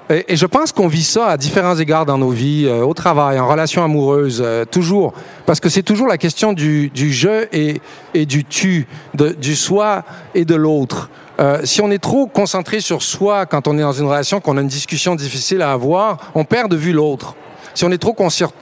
et, 0.09 0.35
je 0.35 0.45
pense 0.45 0.71
qu'on 0.71 0.87
vit 0.87 1.03
ça 1.03 1.27
à 1.27 1.37
différents 1.37 1.77
égards 1.77 2.05
dans 2.05 2.17
nos 2.17 2.29
vies, 2.29 2.65
euh, 2.65 2.83
au 2.83 2.93
travail, 2.93 3.39
en 3.39 3.47
relation 3.47 3.83
amoureuse, 3.83 4.41
euh, 4.43 4.63
toujours. 4.65 5.13
Parce 5.45 5.59
que 5.59 5.69
c'est 5.69 5.83
toujours 5.83 6.07
la 6.07 6.17
question 6.17 6.53
du, 6.53 6.89
du 6.89 7.11
je 7.11 7.47
et, 7.51 7.81
et 8.13 8.25
du 8.25 8.45
tu, 8.45 8.87
de, 9.15 9.29
du 9.29 9.55
soi 9.55 10.03
et 10.33 10.45
de 10.45 10.55
l'autre. 10.55 11.09
Euh, 11.39 11.61
si 11.65 11.81
on 11.81 11.91
est 11.91 11.99
trop 11.99 12.25
concentré 12.27 12.79
sur 12.79 13.03
soi 13.03 13.45
quand 13.45 13.67
on 13.67 13.77
est 13.77 13.81
dans 13.81 13.91
une 13.91 14.07
relation, 14.07 14.39
qu'on 14.39 14.57
a 14.57 14.61
une 14.61 14.67
discussion 14.67 15.15
difficile 15.15 15.61
à 15.61 15.71
avoir, 15.71 16.31
on 16.35 16.45
perd 16.45 16.71
de 16.71 16.77
vue 16.77 16.93
l'autre. 16.93 17.35
Si 17.73 17.85
on 17.85 17.91
est 17.91 17.99
trop 17.99 18.15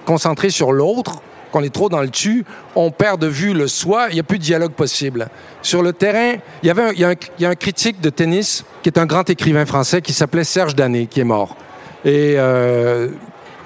concentré 0.06 0.50
sur 0.50 0.74
l'autre, 0.74 1.22
qu'on 1.56 1.64
est 1.64 1.74
trop 1.74 1.88
dans 1.88 2.02
le 2.02 2.10
tu, 2.10 2.44
on 2.76 2.92
perd 2.92 3.22
de 3.22 3.28
vue 3.28 3.54
le 3.54 3.70
soi, 3.70 4.08
il 4.10 4.16
n'y 4.16 4.20
a 4.20 4.24
plus 4.24 4.40
de 4.40 4.44
dialogue 4.44 4.74
possible. 4.74 5.30
Sur 5.62 5.82
le 5.82 5.94
terrain, 5.94 6.34
il 6.62 6.68
y, 6.68 6.70
avait 6.70 6.84
un, 6.84 7.14
y 7.40 7.46
a 7.46 7.50
un 7.50 7.56
critique 7.56 8.02
de 8.02 8.10
tennis 8.10 8.66
qui 8.84 8.90
est 8.90 8.98
un 8.98 9.06
grand 9.06 9.30
écrivain 9.30 9.66
français 9.66 10.02
qui 10.02 10.12
s'appelait 10.12 10.44
Serge 10.44 10.76
Danet, 10.76 11.06
qui 11.06 11.22
est 11.22 11.24
mort. 11.24 11.56
Et 12.04 12.36
euh, 12.38 13.08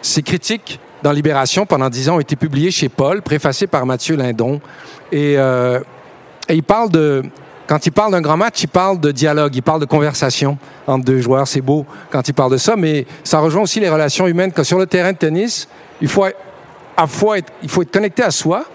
ses 0.03 0.21
critiques 0.21 0.79
dans 1.01 1.11
Libération 1.11 1.65
pendant 1.65 1.89
dix 1.89 2.09
ans 2.09 2.17
ont 2.17 2.19
été 2.19 2.35
publiées 2.35 2.69
chez 2.69 2.89
Paul, 2.89 3.23
préfacées 3.23 3.65
par 3.65 3.87
Mathieu 3.87 4.15
Lindon. 4.15 4.61
Et, 5.11 5.33
euh, 5.39 5.79
et 6.47 6.53
il 6.53 6.63
parle 6.63 6.91
de... 6.91 7.23
Quand 7.65 7.83
il 7.87 7.91
parle 7.91 8.11
d'un 8.11 8.21
grand 8.21 8.37
match, 8.37 8.61
il 8.61 8.67
parle 8.67 8.99
de 8.99 9.11
dialogue, 9.11 9.55
il 9.55 9.63
parle 9.63 9.81
de 9.81 9.85
conversation 9.85 10.59
entre 10.85 11.05
deux 11.05 11.21
joueurs. 11.21 11.47
C'est 11.47 11.61
beau 11.61 11.87
quand 12.11 12.27
il 12.27 12.33
parle 12.33 12.51
de 12.51 12.57
ça, 12.57 12.75
mais 12.75 13.07
ça 13.23 13.39
rejoint 13.39 13.63
aussi 13.63 13.79
les 13.79 13.89
relations 13.89 14.27
humaines. 14.27 14.51
Que 14.51 14.63
sur 14.63 14.77
le 14.77 14.85
terrain 14.85 15.11
de 15.11 15.17
tennis, 15.17 15.67
il 16.01 16.07
faut 16.07 16.25
à 16.99 17.07
fois 17.07 17.37
il 17.63 17.69
faut 17.69 17.81
être 17.81 17.91
connecté 17.91 18.23
à 18.23 18.31
soi, 18.31 18.65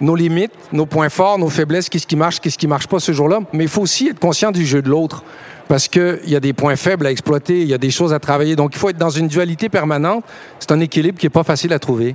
nos 0.00 0.16
limites, 0.16 0.52
nos 0.72 0.86
points 0.86 1.10
forts, 1.10 1.38
nos 1.38 1.50
faiblesses, 1.50 1.88
qu'est-ce 1.88 2.06
qui 2.06 2.16
marche, 2.16 2.40
qu'est-ce 2.40 2.58
qui 2.58 2.66
marche 2.66 2.86
pas 2.86 3.00
ce 3.00 3.12
jour-là. 3.12 3.40
Mais 3.52 3.64
il 3.64 3.70
faut 3.70 3.82
aussi 3.82 4.08
être 4.08 4.18
conscient 4.18 4.50
du 4.50 4.64
jeu 4.64 4.80
de 4.82 4.88
l'autre. 4.88 5.22
Parce 5.68 5.88
qu'il 5.88 6.20
y 6.26 6.36
a 6.36 6.40
des 6.40 6.52
points 6.52 6.76
faibles 6.76 7.06
à 7.06 7.10
exploiter, 7.10 7.60
il 7.60 7.68
y 7.68 7.74
a 7.74 7.78
des 7.78 7.90
choses 7.90 8.12
à 8.12 8.20
travailler. 8.20 8.54
Donc, 8.54 8.74
il 8.74 8.78
faut 8.78 8.88
être 8.88 8.98
dans 8.98 9.10
une 9.10 9.26
dualité 9.26 9.68
permanente. 9.68 10.24
C'est 10.60 10.70
un 10.70 10.80
équilibre 10.80 11.18
qui 11.18 11.26
n'est 11.26 11.30
pas 11.30 11.42
facile 11.42 11.72
à 11.72 11.78
trouver. 11.78 12.14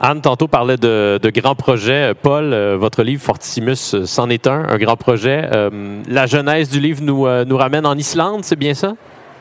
Anne, 0.00 0.20
tantôt, 0.20 0.48
parlait 0.48 0.76
de, 0.76 1.20
grands 1.34 1.54
projets. 1.54 2.12
Paul, 2.20 2.52
euh, 2.52 2.76
votre 2.76 3.02
livre 3.04 3.22
Fortissimus, 3.22 3.94
euh, 3.94 4.04
c'en 4.04 4.30
est 4.30 4.46
un, 4.46 4.64
un 4.68 4.78
grand 4.78 4.96
projet. 4.96 5.48
Euh, 5.52 6.02
la 6.08 6.26
genèse 6.26 6.68
du 6.68 6.80
livre 6.80 7.02
nous 7.02 7.56
ramène 7.56 7.86
en 7.86 7.96
Islande, 7.96 8.44
c'est 8.44 8.56
bien 8.56 8.74
ça? 8.74 8.94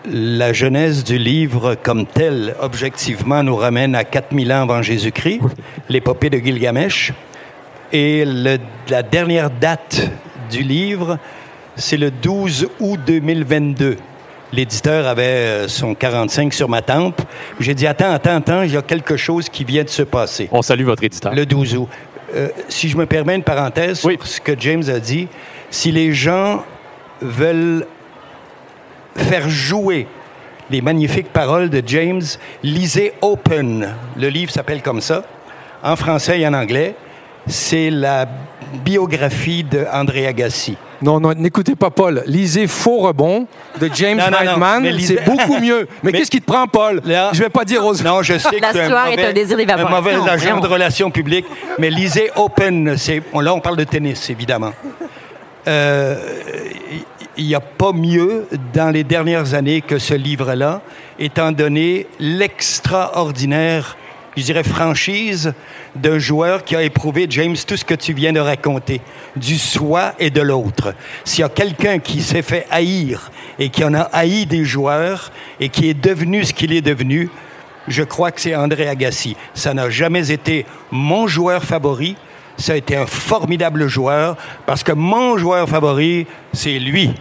La 0.10 0.53
genèse 0.53 1.03
du 1.03 1.18
livre 1.18 1.76
comme 1.76 2.05
tel, 2.05 2.55
objectivement, 2.62 3.43
nous 3.43 3.55
ramène 3.55 3.95
à 3.95 4.03
4000 4.03 4.53
ans 4.53 4.62
avant 4.62 4.82
Jésus-Christ, 4.82 5.41
l'épopée 5.89 6.30
de 6.30 6.38
Gilgamesh. 6.38 7.14
Et 7.91 8.26
la 8.26 9.03
dernière 9.03 9.49
date 9.49 10.10
du 10.49 10.62
livre, 10.62 11.18
c'est 11.76 11.97
le 11.97 12.12
12 12.12 12.70
août 12.80 12.99
2022. 13.05 13.97
L'éditeur 14.53 15.08
avait 15.08 15.24
euh, 15.24 15.68
son 15.68 15.93
45 15.93 16.53
sur 16.53 16.70
ma 16.70 16.82
tempe. 16.82 17.22
J'ai 17.60 17.74
dit, 17.74 17.86
attends, 17.86 18.12
attends, 18.12 18.38
attends, 18.38 18.62
il 18.62 18.72
y 18.72 18.78
a 18.78 18.82
quelque 18.82 19.18
chose 19.18 19.49
qui 19.49 19.66
vient 19.66 19.84
de 19.84 19.89
se 19.89 20.03
passer. 20.03 20.47
On 20.51 20.62
salue 20.62 20.86
votre 20.86 21.03
éditeur. 21.03 21.36
Le 21.36 21.45
12 21.45 21.76
août. 21.76 21.89
Euh, 22.34 22.49
si 22.70 22.88
je 22.89 22.97
me 22.97 23.05
permets 23.05 23.36
une 23.36 23.43
parenthèse 23.43 23.99
sur 23.99 24.26
ce 24.26 24.39
que 24.39 24.53
James 24.58 24.84
a 24.88 24.99
dit, 24.99 25.28
si 25.70 25.91
les 25.91 26.14
gens 26.14 26.64
veulent 27.22 27.86
faire 29.18 29.49
jouer 29.49 30.07
les 30.70 30.82
magnifiques 30.82 31.32
paroles 31.32 31.70
de 31.70 31.82
James, 31.86 32.22
lisez 32.63 33.13
Open. 33.22 33.95
Le 34.18 34.28
livre 34.28 34.51
s'appelle 34.51 34.82
comme 34.82 35.01
ça, 35.01 35.24
en 35.84 35.95
français 35.95 36.39
et 36.39 36.47
en 36.47 36.53
anglais. 36.53 36.95
C'est 37.47 37.89
la 37.89 38.28
biographie 38.84 39.63
d'André 39.63 40.28
Agassi. 40.28 40.76
Non, 41.01 41.20
non, 41.20 41.34
n'écoutez 41.34 41.76
pas 41.76 41.89
Paul. 41.89 42.24
Lisez 42.26 42.68
Faux 42.68 42.97
rebond 42.97 43.47
de 43.80 43.89
James 43.93 44.20
Reitman. 44.20 44.99
C'est 44.99 45.24
beaucoup 45.24 45.59
mieux. 45.59 45.88
Mais, 46.03 46.11
qu'est-ce 46.11 46.32
qui 46.32 46.41
te 46.41 46.45
prend, 46.45 46.68
Paul? 46.68 47.01
Je 47.05 47.39
vais 47.39 47.49
pas 47.49 47.63
dire 47.63 47.86
aux... 47.86 47.93
Non, 47.95 48.22
je 48.22 48.38
sais 48.38 48.59
que 48.59 48.65
c'est 48.74 48.82
un, 48.82 49.05
est 49.05 49.26
un, 49.26 49.34
désir 49.34 49.57
un 49.57 49.89
mauvais 49.89 50.15
agent 50.30 50.59
de 50.59 50.68
relations 50.68 51.11
publiques. 51.11 51.45
Mais 51.78 51.89
lisez 51.89 52.32
Open. 52.36 52.97
Là, 53.34 53.53
on 53.53 53.59
parle 53.59 53.78
de 53.78 53.84
tennis, 53.84 54.30
évidemment. 54.30 54.74
Euh, 55.68 56.15
il 57.38 57.45
n'y 57.45 57.55
a 57.55 57.61
pas 57.61 57.93
mieux 57.93 58.47
dans 58.73 58.89
les 58.89 59.03
dernières 59.03 59.53
années 59.53 59.81
que 59.81 59.99
ce 59.99 60.13
livre-là, 60.13 60.81
étant 61.19 61.51
donné 61.51 62.07
l'extraordinaire, 62.19 63.95
je 64.35 64.43
dirais, 64.43 64.63
franchise 64.63 65.53
d'un 65.95 66.19
joueur 66.19 66.63
qui 66.63 66.75
a 66.75 66.83
éprouvé, 66.83 67.27
James, 67.29 67.55
tout 67.65 67.77
ce 67.77 67.85
que 67.85 67.93
tu 67.93 68.13
viens 68.13 68.33
de 68.33 68.39
raconter, 68.39 69.01
du 69.35 69.57
soi 69.57 70.13
et 70.19 70.29
de 70.29 70.41
l'autre. 70.41 70.93
S'il 71.23 71.41
y 71.41 71.43
a 71.43 71.49
quelqu'un 71.49 71.99
qui 71.99 72.21
s'est 72.21 72.41
fait 72.41 72.65
haïr 72.69 73.31
et 73.59 73.69
qui 73.69 73.83
en 73.83 73.93
a 73.93 74.01
haï 74.01 74.45
des 74.45 74.65
joueurs 74.65 75.31
et 75.59 75.69
qui 75.69 75.89
est 75.89 75.93
devenu 75.99 76.43
ce 76.43 76.53
qu'il 76.53 76.73
est 76.73 76.81
devenu, 76.81 77.29
je 77.88 78.03
crois 78.03 78.31
que 78.31 78.41
c'est 78.41 78.55
André 78.55 78.88
Agassi. 78.88 79.35
Ça 79.53 79.73
n'a 79.73 79.89
jamais 79.89 80.31
été 80.31 80.65
mon 80.91 81.27
joueur 81.27 81.63
favori, 81.63 82.15
ça 82.58 82.74
a 82.74 82.76
été 82.76 82.95
un 82.95 83.05
formidable 83.05 83.88
joueur 83.88 84.36
parce 84.66 84.84
que 84.84 84.91
mon 84.91 85.38
joueur 85.38 85.70
favori, 85.70 86.28
c'est 86.53 86.80
lui. 86.80 87.14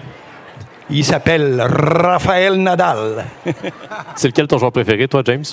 Il 0.88 1.04
s'appelle 1.04 1.60
Raphaël 1.60 2.54
Nadal. 2.54 3.26
c'est 4.16 4.28
lequel 4.28 4.46
ton 4.46 4.58
joueur 4.58 4.72
préféré, 4.72 5.08
toi, 5.08 5.22
James? 5.24 5.44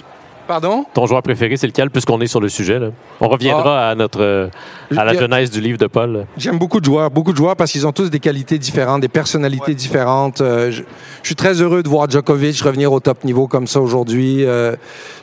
Pardon? 0.47 0.85
Ton 0.93 1.05
joueur 1.05 1.23
préféré, 1.23 1.55
c'est 1.55 1.67
lequel, 1.67 1.89
puisqu'on 1.89 2.19
est 2.19 2.27
sur 2.27 2.41
le 2.41 2.49
sujet? 2.49 2.79
On 3.21 3.29
reviendra 3.29 3.87
ah. 3.87 3.89
à 3.91 3.95
notre 3.95 4.49
à 4.95 5.05
la 5.05 5.13
genèse 5.13 5.49
du 5.49 5.61
livre 5.61 5.77
de 5.77 5.87
Paul. 5.87 6.25
J'aime 6.37 6.59
beaucoup 6.59 6.79
de 6.79 6.85
joueurs, 6.85 7.09
beaucoup 7.09 7.31
de 7.31 7.37
joueurs 7.37 7.55
parce 7.55 7.71
qu'ils 7.71 7.87
ont 7.87 7.93
tous 7.93 8.09
des 8.09 8.19
qualités 8.19 8.59
différentes, 8.59 9.01
des 9.01 9.07
personnalités 9.07 9.73
différentes. 9.73 10.41
Euh, 10.41 10.69
je, 10.69 10.83
suis 11.23 11.35
très 11.35 11.61
heureux 11.61 11.81
de 11.81 11.87
voir 11.87 12.09
Djokovic 12.09 12.59
revenir 12.61 12.91
au 12.91 12.99
top 12.99 13.23
niveau 13.23 13.47
comme 13.47 13.67
ça 13.67 13.79
aujourd'hui. 13.79 14.45
Euh, 14.45 14.75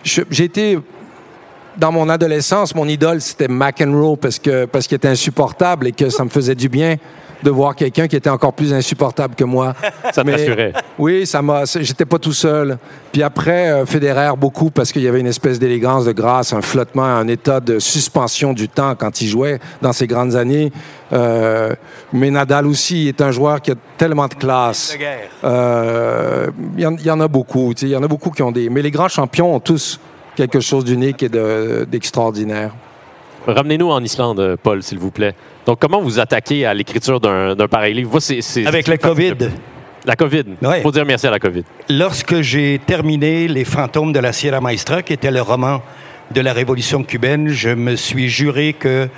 j'ai 0.04 0.44
été 0.44 0.78
dans 1.80 1.90
mon 1.90 2.08
adolescence, 2.10 2.74
mon 2.74 2.86
idole, 2.86 3.20
c'était 3.20 3.48
McEnroe 3.48 4.16
parce 4.16 4.38
que 4.38 4.66
parce 4.66 4.86
qu'il 4.86 4.96
était 4.96 5.08
insupportable 5.08 5.88
et 5.88 5.92
que 5.92 6.10
ça 6.10 6.24
me 6.24 6.28
faisait 6.28 6.54
du 6.54 6.68
bien 6.68 6.96
de 7.42 7.50
voir 7.50 7.74
quelqu'un 7.74 8.06
qui 8.06 8.16
était 8.16 8.28
encore 8.28 8.52
plus 8.52 8.74
insupportable 8.74 9.34
que 9.34 9.44
moi. 9.44 9.74
ça 10.12 10.22
m'assurait. 10.22 10.74
Oui, 10.98 11.26
ça 11.26 11.40
m'a. 11.40 11.64
J'étais 11.64 12.04
pas 12.04 12.18
tout 12.18 12.34
seul. 12.34 12.76
Puis 13.12 13.22
après, 13.22 13.70
euh, 13.70 13.86
Federer 13.86 14.32
beaucoup 14.36 14.70
parce 14.70 14.92
qu'il 14.92 15.00
y 15.02 15.08
avait 15.08 15.20
une 15.20 15.26
espèce 15.26 15.58
d'élégance, 15.58 16.04
de 16.04 16.12
grâce, 16.12 16.52
un 16.52 16.60
flottement, 16.60 17.02
un 17.02 17.28
état 17.28 17.60
de 17.60 17.78
suspension 17.78 18.52
du 18.52 18.68
temps 18.68 18.94
quand 18.94 19.22
il 19.22 19.28
jouait 19.28 19.58
dans 19.80 19.94
ses 19.94 20.06
grandes 20.06 20.36
années. 20.36 20.70
Euh, 21.14 21.74
mais 22.12 22.30
Nadal 22.30 22.66
aussi 22.66 23.08
est 23.08 23.22
un 23.22 23.30
joueur 23.30 23.62
qui 23.62 23.70
a 23.70 23.74
tellement 23.96 24.28
de 24.28 24.34
classe. 24.34 24.96
Euh, 25.44 26.48
il 26.76 26.80
y, 26.80 27.06
y, 27.06 27.10
en 27.10 27.20
a 27.20 27.28
beaucoup. 27.28 27.72
Il 27.80 27.88
y 27.88 27.96
en 27.96 28.02
a 28.02 28.08
beaucoup 28.08 28.30
qui 28.30 28.42
ont 28.42 28.52
des. 28.52 28.68
Mais 28.68 28.82
les 28.82 28.90
grands 28.90 29.08
champions 29.08 29.54
ont 29.54 29.60
tous 29.60 29.98
quelque 30.40 30.60
chose 30.60 30.86
d'unique 30.86 31.22
et 31.22 31.28
d'extraordinaire. 31.28 32.70
Ramenez-nous 33.46 33.90
en 33.90 34.02
Islande, 34.02 34.56
Paul, 34.62 34.82
s'il 34.82 34.98
vous 34.98 35.10
plaît. 35.10 35.34
Donc, 35.66 35.78
comment 35.80 36.00
vous 36.00 36.18
attaquez 36.18 36.64
à 36.64 36.72
l'écriture 36.72 37.20
d'un 37.20 37.68
pareil 37.68 37.92
livre? 37.92 38.18
Avec 38.64 38.88
la 38.88 38.96
COVID. 38.96 39.36
La 40.06 40.16
COVID. 40.16 40.44
Il 40.62 40.82
faut 40.82 40.92
dire 40.92 41.04
merci 41.04 41.26
à 41.26 41.30
la 41.30 41.38
COVID. 41.38 41.64
Lorsque 41.90 42.40
j'ai 42.40 42.80
terminé 42.86 43.48
Les 43.48 43.66
fantômes 43.66 44.14
de 44.14 44.18
la 44.18 44.32
Sierra 44.32 44.62
Maestra, 44.62 45.02
qui 45.02 45.12
était 45.12 45.30
le 45.30 45.42
roman 45.42 45.82
de 46.30 46.40
la 46.40 46.54
Révolution 46.54 47.04
cubaine, 47.04 47.48
je 47.48 47.68
me 47.68 47.96
suis 47.96 48.30
juré 48.30 48.72
que 48.72 49.08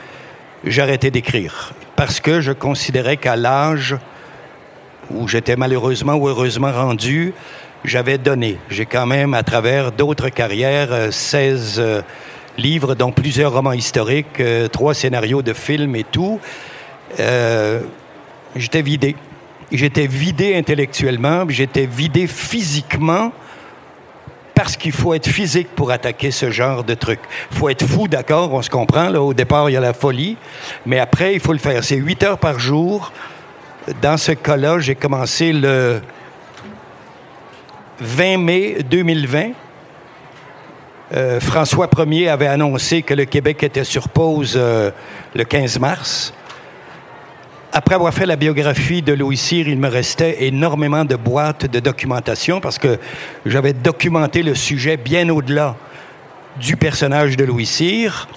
j'arrêtais 0.65 1.13
d'écrire. 1.13 1.73
Parce 1.95 2.19
que 2.19 2.41
je 2.41 2.51
considérais 2.51 3.17
qu'à 3.17 3.37
l'âge 3.37 3.97
où 5.11 5.29
j'étais 5.29 5.55
malheureusement 5.55 6.15
ou 6.15 6.27
heureusement 6.27 6.73
rendu, 6.73 7.33
j'avais 7.85 8.19
donné. 8.19 8.59
J'ai 8.71 8.87
quand 8.87 9.07
même, 9.07 9.35
à 9.35 9.43
travers 9.43 9.93
d'autres 9.93 10.29
carrières, 10.29 11.13
16 11.13 11.79
euh, 11.79 11.83
euh, 11.83 12.03
livres, 12.59 12.95
dont 12.95 13.13
plusieurs 13.13 13.53
romans 13.53 13.73
historiques, 13.73 14.41
euh, 14.41 14.69
trois 14.69 14.95
scénarios 14.95 15.43
de 15.43 15.53
films 15.53 15.97
et 15.97 16.05
tout. 16.05 16.41
j'étais 18.57 18.83
vidé. 18.83 19.17
J'étais 19.71 20.07
vidé 20.07 20.55
intellectuellement, 20.55 21.47
j'étais 21.49 21.87
vidé 21.87 22.27
physiquement 22.27 23.33
parce 24.55 24.77
qu'il 24.77 24.93
faut 24.93 25.15
être 25.15 25.29
physique 25.29 25.69
pour 25.75 25.91
attaquer 25.91 26.31
ce 26.31 26.51
genre 26.51 26.85
de 26.85 26.93
truc. 26.93 27.21
Il 27.51 27.57
faut 27.57 27.71
être 27.71 27.87
fou, 27.87 28.07
d'accord, 28.07 28.53
on 28.53 28.61
se 28.61 28.69
comprend. 28.69 29.09
Là, 29.09 29.23
au 29.23 29.33
départ, 29.33 29.71
il 29.71 29.73
y 29.73 29.77
a 29.77 29.81
la 29.81 29.95
folie, 29.95 30.37
mais 30.85 30.99
après, 30.99 31.33
il 31.33 31.41
faut 31.41 31.55
le 31.55 31.59
faire. 31.59 31.83
C'est 31.83 31.97
huit 31.97 32.23
heures 32.23 32.39
par 32.39 32.59
jour. 32.59 33.13
Dans 34.03 34.19
ce 34.19 34.33
cas-là, 34.33 34.79
j'ai 34.79 34.95
commencé 34.95 35.55
le 35.55 36.03
20 38.03 38.37
mai 38.39 38.77
2020, 38.89 39.51
euh, 41.15 41.41
François 41.41 41.89
Ier 42.07 42.29
avait 42.29 42.47
annoncé 42.47 43.03
que 43.03 43.15
le 43.15 43.27
Québec 43.27 43.63
était 43.63 43.85
sur 43.85 44.09
pause 44.09 44.55
euh, 44.57 44.91
le 45.35 45.45
15 45.45 45.79
mars. 45.79 46.35
Après 47.73 47.95
avoir 47.95 48.13
fait 48.13 48.27
la 48.27 48.37
biographie 48.37 49.03
de 49.03 49.13
Louis 49.13 49.37
Cyr, 49.37 49.69
il 49.69 49.79
me 49.79 49.89
restait 49.89 50.45
énormément 50.45 51.05
de 51.05 51.17
boîtes 51.17 51.67
de 51.67 51.81
documentation 51.81 52.61
parce 52.61 52.79
que 52.79 52.99
j'avais 53.47 53.73
documenté 53.73 54.43
le 54.43 54.55
sujet 54.55 54.97
bien 54.97 55.29
au-delà 55.29 55.77
du 56.61 56.77
personnage 56.77 57.37
de 57.37 57.45
Louis 57.45 57.67
Cyr. 57.67 58.29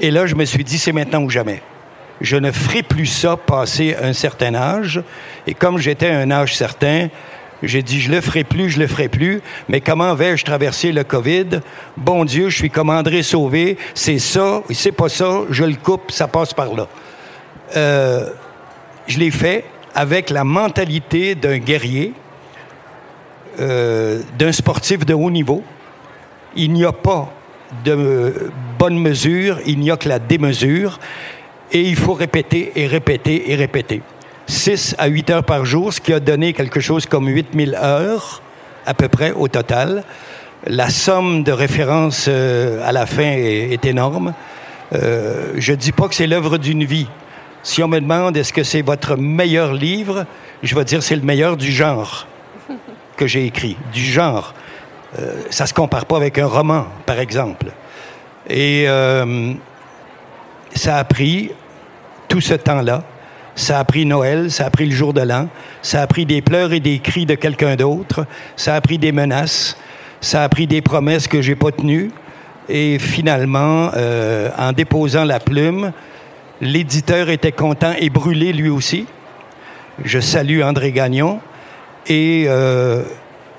Et 0.00 0.10
là, 0.10 0.26
je 0.26 0.34
me 0.34 0.44
suis 0.44 0.64
dit, 0.64 0.78
c'est 0.78 0.92
maintenant 0.92 1.22
ou 1.22 1.30
jamais. 1.30 1.62
Je 2.20 2.36
ne 2.36 2.50
ferai 2.50 2.82
plus 2.82 3.06
ça 3.06 3.36
passé 3.36 3.96
un 4.00 4.12
certain 4.12 4.54
âge. 4.54 5.02
Et 5.46 5.54
comme 5.54 5.78
j'étais 5.78 6.08
à 6.08 6.18
un 6.18 6.30
âge 6.30 6.56
certain, 6.56 7.08
j'ai 7.62 7.82
dit, 7.82 8.00
je 8.00 8.10
le 8.10 8.20
ferai 8.20 8.44
plus, 8.44 8.70
je 8.70 8.78
le 8.78 8.86
ferai 8.86 9.08
plus. 9.08 9.40
Mais 9.68 9.80
comment 9.80 10.14
vais-je 10.14 10.44
traverser 10.44 10.92
le 10.92 11.04
COVID? 11.04 11.60
Bon 11.96 12.24
Dieu, 12.24 12.48
je 12.48 12.56
suis 12.56 12.70
comme 12.70 12.90
André 12.90 13.22
Sauvé. 13.22 13.76
C'est 13.94 14.18
ça, 14.18 14.62
c'est 14.70 14.92
pas 14.92 15.08
ça, 15.08 15.42
je 15.50 15.64
le 15.64 15.74
coupe, 15.74 16.10
ça 16.10 16.28
passe 16.28 16.54
par 16.54 16.74
là. 16.74 16.86
Euh, 17.76 18.30
je 19.06 19.18
l'ai 19.18 19.30
fait 19.30 19.64
avec 19.94 20.30
la 20.30 20.44
mentalité 20.44 21.34
d'un 21.34 21.58
guerrier, 21.58 22.12
euh, 23.58 24.22
d'un 24.38 24.52
sportif 24.52 25.04
de 25.04 25.14
haut 25.14 25.30
niveau. 25.30 25.64
Il 26.54 26.72
n'y 26.72 26.84
a 26.84 26.92
pas 26.92 27.32
de 27.84 28.50
bonne 28.78 28.98
mesure, 28.98 29.58
il 29.66 29.80
n'y 29.80 29.90
a 29.90 29.96
que 29.96 30.08
la 30.08 30.18
démesure. 30.18 31.00
Et 31.72 31.82
il 31.82 31.96
faut 31.96 32.14
répéter 32.14 32.72
et 32.76 32.86
répéter 32.86 33.50
et 33.50 33.54
répéter. 33.54 34.00
6 34.48 34.96
à 34.98 35.08
8 35.08 35.30
heures 35.30 35.44
par 35.44 35.66
jour, 35.66 35.92
ce 35.92 36.00
qui 36.00 36.12
a 36.12 36.20
donné 36.20 36.54
quelque 36.54 36.80
chose 36.80 37.04
comme 37.04 37.28
8000 37.28 37.74
heures 37.74 38.42
à 38.86 38.94
peu 38.94 39.08
près 39.08 39.32
au 39.32 39.46
total. 39.46 40.04
La 40.66 40.88
somme 40.88 41.44
de 41.44 41.52
référence 41.52 42.26
euh, 42.28 42.80
à 42.84 42.92
la 42.92 43.04
fin 43.04 43.30
est, 43.30 43.84
énorme. 43.84 44.32
Euh, 44.94 45.52
je 45.58 45.72
ne 45.72 45.76
dis 45.76 45.92
pas 45.92 46.08
que 46.08 46.14
c'est 46.14 46.26
l'œuvre 46.26 46.56
d'une 46.56 46.84
vie. 46.84 47.06
Si 47.62 47.82
on 47.82 47.88
me 47.88 48.00
demande 48.00 48.38
est-ce 48.38 48.54
que 48.54 48.62
c'est 48.62 48.80
votre 48.80 49.16
meilleur 49.16 49.74
livre, 49.74 50.24
je 50.62 50.74
vais 50.74 50.84
dire 50.84 51.02
c'est 51.02 51.16
le 51.16 51.22
meilleur 51.22 51.58
du 51.58 51.70
genre 51.70 52.26
que 53.18 53.26
j'ai 53.26 53.44
écrit, 53.44 53.76
du 53.92 54.02
genre. 54.02 54.54
Euh, 55.18 55.42
ça 55.50 55.66
se 55.66 55.74
compare 55.74 56.06
pas 56.06 56.16
avec 56.16 56.38
un 56.38 56.46
roman, 56.46 56.86
par 57.04 57.18
exemple. 57.18 57.66
Et 58.48 58.86
ça 60.74 60.96
a 60.96 61.04
pris 61.04 61.50
tout 62.28 62.40
ce 62.40 62.54
temps-là. 62.54 63.02
Ça 63.58 63.80
a 63.80 63.84
pris 63.84 64.06
Noël, 64.06 64.50
ça 64.52 64.66
a 64.66 64.70
pris 64.70 64.86
le 64.86 64.94
jour 64.94 65.12
de 65.12 65.20
l'an, 65.20 65.48
ça 65.82 66.00
a 66.02 66.06
pris 66.06 66.24
des 66.26 66.42
pleurs 66.42 66.72
et 66.72 66.78
des 66.78 67.00
cris 67.00 67.26
de 67.26 67.34
quelqu'un 67.34 67.74
d'autre, 67.74 68.24
ça 68.54 68.76
a 68.76 68.80
pris 68.80 68.98
des 68.98 69.10
menaces, 69.10 69.76
ça 70.20 70.44
a 70.44 70.48
pris 70.48 70.68
des 70.68 70.80
promesses 70.80 71.26
que 71.26 71.42
j'ai 71.42 71.56
pas 71.56 71.72
tenues. 71.72 72.10
Et 72.68 72.98
finalement, 73.00 73.90
euh, 73.96 74.48
en 74.56 74.70
déposant 74.72 75.24
la 75.24 75.40
plume, 75.40 75.90
l'éditeur 76.60 77.30
était 77.30 77.50
content 77.50 77.94
et 77.98 78.10
brûlé 78.10 78.52
lui 78.52 78.68
aussi. 78.68 79.06
Je 80.04 80.20
salue 80.20 80.62
André 80.62 80.92
Gagnon. 80.92 81.40
Et 82.06 82.44
euh, 82.46 83.02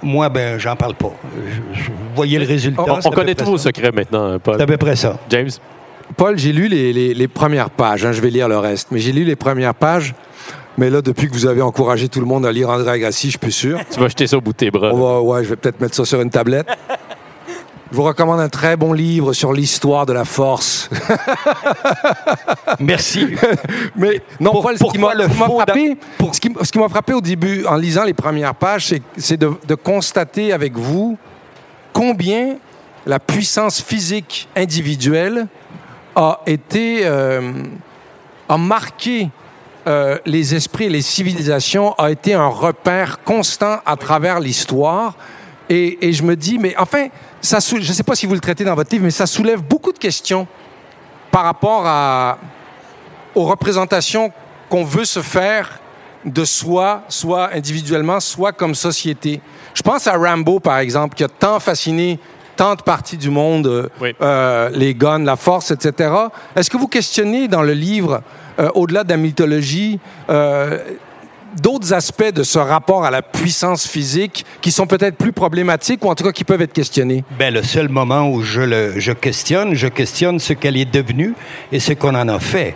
moi, 0.02 0.30
ben, 0.30 0.58
j'en 0.60 0.76
parle 0.78 0.95
pas. 0.95 1.12
Je- 1.76 1.82
je- 1.82 1.88
vous 1.89 2.16
voyez 2.16 2.39
le 2.39 2.45
résultat. 2.45 2.84
On, 2.88 3.00
on 3.04 3.12
connaît 3.12 3.36
tous 3.36 3.45
vos 3.45 3.58
secrets 3.58 3.91
maintenant, 3.91 4.39
Paul. 4.39 4.56
C'est 4.58 4.64
à 4.64 4.68
peu 4.68 4.78
près 4.78 4.95
ça. 4.95 5.18
James, 5.30 5.50
Paul, 6.18 6.38
j'ai 6.38 6.51
lu 6.51 6.68
les, 6.68 6.91
les- 6.93 7.14
les 7.14 7.28
premières 7.28 7.70
pages. 7.70 8.05
hein, 8.05 8.12
je 8.12 8.22
vais 8.22 8.30
lire 8.30 8.47
le 8.47 8.57
reste. 8.57 8.89
Mais 8.91 8.99
j'ai 8.99 9.12
lu 9.12 9.24
les 9.24 9.36
premières 9.36 9.76
pages. 9.76 10.14
Mais 10.78 10.89
là, 10.89 11.01
depuis 11.01 11.28
que 11.28 11.34
vous 11.34 11.45
avez 11.45 11.62
encouragé 11.62 12.07
tout 12.07 12.20
le 12.20 12.26
monde 12.26 12.45
à 12.45 12.51
lire 12.51 12.70
André 12.70 12.91
Agassi, 12.91 13.28
je 13.28 13.32
suis 13.32 13.38
plus 13.39 13.51
sûr. 13.51 13.80
tu 13.91 13.99
vas 13.99 14.07
jeter 14.07 14.28
ça 14.28 14.38
au 14.38 14.41
bout 14.41 14.51
de 14.53 14.57
tes 14.57 14.72
bras. 14.72 14.91
Va- 14.93 15.22
ouais, 15.22 15.43
je 15.43 15.49
vais 15.49 15.55
peut-être 15.55 15.82
mettre 15.82 15.95
ça 15.95 16.05
sur 16.05 16.22
une 16.22 16.30
tablette. 16.30 16.68
Je 17.91 17.95
vous 17.97 18.03
recommande 18.03 18.39
un 18.39 18.49
très 18.49 18.78
bon 18.78 18.93
livre 18.93 19.34
sur 19.34 19.51
l'histoire 19.51 20.05
de 20.05 20.14
la 20.14 20.24
force. 20.24 20.89
Merci. 22.80 23.28
Mais 23.95 24.22
non, 24.39 24.51
Pour- 24.51 24.64
Paul, 24.64 24.78
ce 24.78 24.84
qui 24.91 24.97
m'a 24.99 25.12
frappé, 25.28 25.97
ce 26.32 26.39
qui, 26.39 26.53
ce 26.62 26.72
qui 26.72 26.80
m'a 26.80 26.88
frappé 26.89 27.14
au 27.14 27.22
début, 27.22 27.66
en 27.66 27.76
lisant 27.76 28.03
les 28.03 28.14
premières 28.14 28.55
pages, 28.55 28.88
c'est- 28.88 29.01
c'est 29.18 29.38
de, 29.38 29.51
de 29.68 29.76
constater 29.76 30.53
avec 30.53 30.78
vous 30.78 31.18
combien 31.93 32.57
la 33.05 33.20
puissance 33.20 33.82
physique 33.82 34.47
individuelle 34.55 35.47
a 36.20 36.42
été, 36.46 37.06
euh, 37.06 37.64
a 38.50 38.58
marqué 38.58 39.30
euh, 39.88 40.18
les 40.26 40.54
esprits 40.54 40.86
et 40.86 40.90
les 40.90 41.02
civilisations, 41.02 41.94
a 41.94 42.12
été 42.12 42.34
un 42.34 42.48
repère 42.48 43.24
constant 43.24 43.78
à 43.86 43.96
travers 43.96 44.42
l'histoire. 44.42 45.16
Et, 45.70 46.12
je 46.12 46.24
me 46.24 46.36
dis, 46.36 46.58
mais 46.58 46.76
enfin, 46.78 47.08
ça 47.40 47.60
je 47.60 47.76
ne 47.76 47.82
sais 47.82 48.04
pas 48.04 48.16
si 48.16 48.26
vous 48.26 48.34
le 48.34 48.42
traitez 48.42 48.66
dans 48.66 48.76
votre 48.76 48.92
livre, 48.92 49.06
mais 49.06 49.12
ça 49.12 49.28
soulève 49.28 49.62
beaucoup 49.62 49.94
de 49.94 49.98
questions 49.98 50.46
par 51.32 51.44
rapport 51.44 51.84
à, 51.86 52.38
aux 53.34 53.46
représentations 53.46 54.34
qu'on 54.68 54.84
veut 54.84 55.06
se 55.06 55.22
faire 55.22 55.80
de 56.26 56.44
soi, 56.44 57.04
soit 57.08 57.54
individuellement, 57.54 58.20
soit 58.20 58.52
comme 58.52 58.76
société. 58.76 59.40
Je 59.74 59.84
pense 59.84 60.06
à 60.06 60.18
Rambo, 60.18 60.60
par 60.60 60.80
exemple, 60.80 61.16
qui 61.16 61.24
a 61.24 61.30
tant 61.30 61.62
fasciné 61.62 62.20
tant 62.60 62.76
de 62.76 62.82
parties 62.82 63.16
du 63.16 63.30
monde, 63.30 63.68
euh, 63.68 63.88
Oui. 64.01 64.14
euh, 64.22 64.70
les 64.74 64.93
guns, 64.93 65.24
la 65.24 65.38
force, 65.38 65.72
etc. 65.72 66.12
Est-ce 66.57 66.70
que 66.70 66.76
vous 66.76 66.89
questionnez 66.89 67.47
dans 67.47 67.62
le 67.62 67.72
livre, 67.72 68.22
euh, 68.60 68.70
au-delà 68.76 69.05
de 69.05 69.10
la 69.12 69.16
mythologie, 69.16 69.97
euh, 70.30 70.78
d'autres 71.62 71.93
aspects 71.93 72.34
de 72.34 72.43
ce 72.43 72.60
rapport 72.60 73.05
à 73.05 73.12
la 73.12 73.22
puissance 73.22 73.88
physique 73.88 74.45
qui 74.60 74.72
sont 74.72 74.88
peut-être 74.88 75.16
plus 75.16 75.32
problématiques 75.32 76.03
ou 76.03 76.10
en 76.10 76.16
tout 76.16 76.26
cas 76.26 76.34
qui 76.34 76.43
peuvent 76.43 76.62
être 76.62 76.74
questionnés? 76.74 77.24
Ben, 77.39 77.53
le 77.53 77.64
seul 77.64 77.88
moment 77.88 78.30
où 78.30 78.41
je 78.41 78.62
le 78.62 78.99
je 78.99 79.14
questionne, 79.14 79.74
je 79.74 79.88
questionne 79.88 80.38
ce 80.39 80.51
qu'elle 80.51 80.76
est 80.76 80.91
devenue 80.93 81.36
et 81.72 81.80
ce 81.80 81.93
qu'on 81.93 82.14
en 82.14 82.28
a 82.28 82.39
fait. 82.39 82.76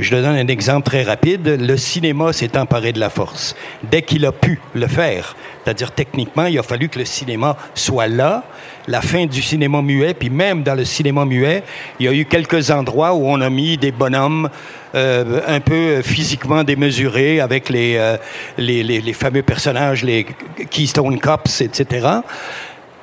Je 0.00 0.16
donne 0.16 0.24
un 0.24 0.46
exemple 0.48 0.86
très 0.86 1.02
rapide. 1.02 1.46
Le 1.60 1.76
cinéma 1.76 2.32
s'est 2.32 2.56
emparé 2.56 2.92
de 2.92 2.98
la 2.98 3.10
force. 3.10 3.54
Dès 3.82 4.00
qu'il 4.00 4.24
a 4.24 4.32
pu 4.32 4.58
le 4.74 4.86
faire, 4.86 5.36
c'est-à-dire 5.62 5.92
techniquement, 5.92 6.46
il 6.46 6.58
a 6.58 6.62
fallu 6.62 6.88
que 6.88 6.98
le 6.98 7.04
cinéma 7.04 7.56
soit 7.74 8.06
là. 8.06 8.44
La 8.88 9.02
fin 9.02 9.26
du 9.26 9.42
cinéma 9.42 9.82
muet, 9.82 10.14
puis 10.14 10.30
même 10.30 10.62
dans 10.62 10.74
le 10.74 10.86
cinéma 10.86 11.26
muet, 11.26 11.62
il 11.98 12.06
y 12.06 12.08
a 12.08 12.14
eu 12.14 12.24
quelques 12.24 12.70
endroits 12.70 13.12
où 13.12 13.26
on 13.26 13.40
a 13.42 13.50
mis 13.50 13.76
des 13.76 13.92
bonhommes 13.92 14.48
euh, 14.94 15.40
un 15.46 15.60
peu 15.60 16.00
physiquement 16.02 16.64
démesurés 16.64 17.40
avec 17.40 17.70
euh, 17.70 18.16
les, 18.56 18.82
les, 18.82 19.00
les 19.00 19.12
fameux 19.12 19.42
personnages, 19.42 20.02
les 20.02 20.26
Keystone 20.70 21.20
Cops, 21.20 21.60
etc. 21.60 22.08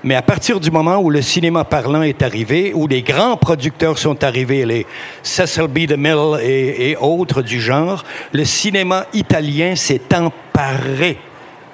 Mais 0.03 0.15
à 0.15 0.21
partir 0.21 0.59
du 0.59 0.69
moment 0.69 0.97
où 0.97 1.09
le 1.09 1.21
cinéma 1.21 1.63
parlant 1.63 2.03
est 2.03 2.21
arrivé, 2.21 2.71
où 2.73 2.87
les 2.87 3.01
grands 3.01 3.35
producteurs 3.35 3.97
sont 3.97 4.23
arrivés, 4.23 4.65
les 4.65 4.85
Cecil 5.23 5.67
B. 5.67 5.87
DeMille 5.87 6.39
et, 6.41 6.91
et 6.91 6.97
autres 6.97 7.41
du 7.41 7.59
genre, 7.59 8.03
le 8.31 8.45
cinéma 8.45 9.05
italien 9.13 9.75
s'est 9.75 10.01
emparé 10.13 11.17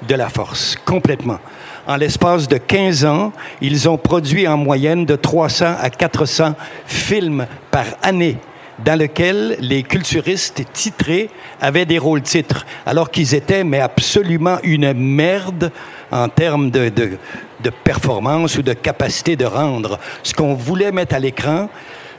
de 0.08 0.16
la 0.16 0.30
force, 0.30 0.78
complètement. 0.86 1.40
En 1.86 1.98
l'espace 1.98 2.48
de 2.48 2.58
15 2.58 3.06
ans, 3.06 3.34
ils 3.62 3.90
ont 3.90 3.98
produit 3.98 4.48
en 4.48 4.58
moyenne 4.58 5.06
de 5.06 5.16
300 5.16 5.76
à 5.82 5.90
400 5.90 6.56
films 6.86 7.46
par 7.72 7.86
année 8.02 8.38
dans 8.80 8.98
lequel 9.00 9.58
les 9.60 9.84
culturistes 9.84 10.64
titrés 10.74 11.30
avaient 11.62 11.86
des 11.86 12.00
rôles 12.00 12.22
titres, 12.22 12.66
alors 12.86 13.12
qu'ils 13.12 13.36
étaient 13.36 13.64
mais 13.64 13.80
absolument 13.80 14.58
une 14.64 14.94
merde 14.94 15.72
en 16.12 16.30
termes 16.30 16.72
de, 16.72 16.90
de, 16.90 17.18
de 17.64 17.70
performance 17.70 18.58
ou 18.58 18.62
de 18.62 18.74
capacité 18.74 19.36
de 19.36 19.46
rendre. 19.46 20.00
Ce 20.24 20.34
qu'on 20.34 20.54
voulait 20.54 20.92
mettre 20.92 21.16
à 21.16 21.20
l'écran, 21.20 21.70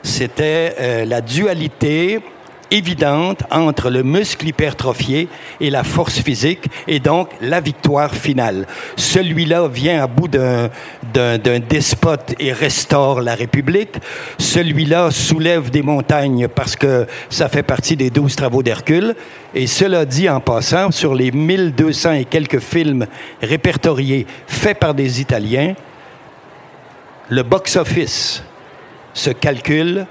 c'était 0.03 0.75
euh, 0.79 1.05
la 1.05 1.21
dualité 1.21 2.19
évidente 2.71 3.43
entre 3.51 3.89
le 3.89 4.03
muscle 4.03 4.47
hypertrophié 4.47 5.27
et 5.59 5.69
la 5.69 5.83
force 5.83 6.19
physique, 6.19 6.65
et 6.87 6.99
donc 6.99 7.29
la 7.41 7.61
victoire 7.61 8.13
finale. 8.13 8.67
Celui-là 8.95 9.67
vient 9.67 10.03
à 10.03 10.07
bout 10.07 10.27
d'un, 10.27 10.69
despote 11.69 12.35
et 12.39 12.51
restaure 12.51 13.21
la 13.21 13.35
République. 13.35 13.95
Celui-là 14.37 15.11
soulève 15.11 15.69
des 15.69 15.81
montagnes 15.81 16.47
parce 16.47 16.75
que 16.75 17.07
ça 17.29 17.49
fait 17.49 17.63
partie 17.63 17.95
des 17.95 18.09
douze 18.09 18.35
travaux 18.35 18.63
d'Hercule. 18.63 19.15
Et 19.53 19.67
cela 19.67 20.05
dit 20.05 20.29
en 20.29 20.39
passant, 20.39 20.91
sur 20.91 21.15
les 21.15 21.31
1200 21.31 22.13
et 22.13 22.25
quelques 22.25 22.59
films 22.59 23.07
répertoriés 23.41 24.27
faits 24.47 24.79
par 24.79 24.93
des 24.93 25.21
Italiens, 25.21 25.75
le 27.29 27.43
box-office 27.43 28.43
se 29.13 29.29
calcule 29.31 30.05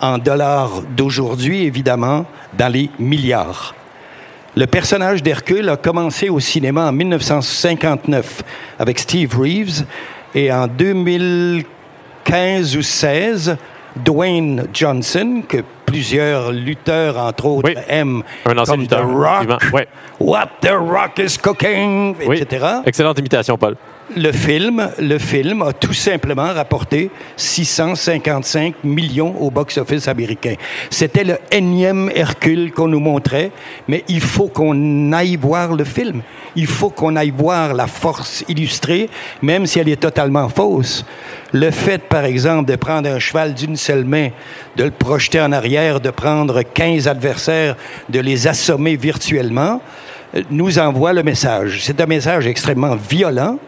en 0.00 0.18
dollars 0.18 0.82
d'aujourd'hui, 0.96 1.64
évidemment, 1.64 2.26
dans 2.56 2.68
les 2.72 2.90
milliards. 2.98 3.74
Le 4.56 4.66
personnage 4.66 5.22
d'Hercule 5.22 5.68
a 5.68 5.76
commencé 5.76 6.28
au 6.28 6.40
cinéma 6.40 6.88
en 6.88 6.92
1959 6.92 8.42
avec 8.78 8.98
Steve 8.98 9.38
Reeves 9.38 9.84
et 10.34 10.52
en 10.52 10.66
2015 10.66 12.76
ou 12.76 12.82
16, 12.82 13.56
Dwayne 13.96 14.66
Johnson, 14.72 15.42
que 15.48 15.58
plusieurs 15.86 16.52
lutteurs, 16.52 17.16
entre 17.18 17.46
autres, 17.46 17.68
Oui. 17.68 17.74
aiment, 17.88 18.22
Un 18.46 18.58
ancien 18.58 18.74
comme 18.74 18.80
lutteur, 18.82 19.06
The 19.06 19.12
Rock. 19.12 19.48
What 20.20 20.48
the 20.60 20.70
Rock 20.72 21.18
is 21.18 21.36
cooking, 21.38 22.14
Oui. 22.26 22.38
etc. 22.40 22.66
Excellente 22.86 23.18
imitation, 23.18 23.56
Paul. 23.56 23.76
Le 24.16 24.32
film, 24.32 24.90
le 24.98 25.18
film 25.18 25.62
a 25.62 25.72
tout 25.72 25.92
simplement 25.92 26.52
rapporté 26.52 27.12
655 27.36 28.82
millions 28.82 29.36
au 29.40 29.52
box-office 29.52 30.08
américain. 30.08 30.54
C'était 30.90 31.22
le 31.22 31.38
énième 31.52 32.10
Hercule 32.12 32.72
qu'on 32.72 32.88
nous 32.88 32.98
montrait, 32.98 33.52
mais 33.86 34.02
il 34.08 34.20
faut 34.20 34.48
qu'on 34.48 35.12
aille 35.12 35.36
voir 35.36 35.74
le 35.74 35.84
film. 35.84 36.22
Il 36.56 36.66
faut 36.66 36.90
qu'on 36.90 37.14
aille 37.14 37.30
voir 37.30 37.72
la 37.72 37.86
force 37.86 38.44
illustrée, 38.48 39.08
même 39.42 39.64
si 39.66 39.78
elle 39.78 39.88
est 39.88 40.00
totalement 40.00 40.48
fausse. 40.48 41.04
Le 41.52 41.70
fait, 41.70 42.02
par 42.02 42.24
exemple, 42.24 42.68
de 42.68 42.74
prendre 42.74 43.08
un 43.08 43.20
cheval 43.20 43.54
d'une 43.54 43.76
seule 43.76 44.04
main, 44.04 44.30
de 44.74 44.84
le 44.84 44.90
projeter 44.90 45.40
en 45.40 45.52
arrière, 45.52 46.00
de 46.00 46.10
prendre 46.10 46.62
15 46.62 47.06
adversaires, 47.06 47.76
de 48.08 48.18
les 48.18 48.48
assommer 48.48 48.96
virtuellement, 48.96 49.80
euh, 50.34 50.42
nous 50.50 50.80
envoie 50.80 51.12
le 51.12 51.22
message. 51.22 51.80
C'est 51.84 52.00
un 52.00 52.06
message 52.06 52.48
extrêmement 52.48 52.96
violent 52.96 53.58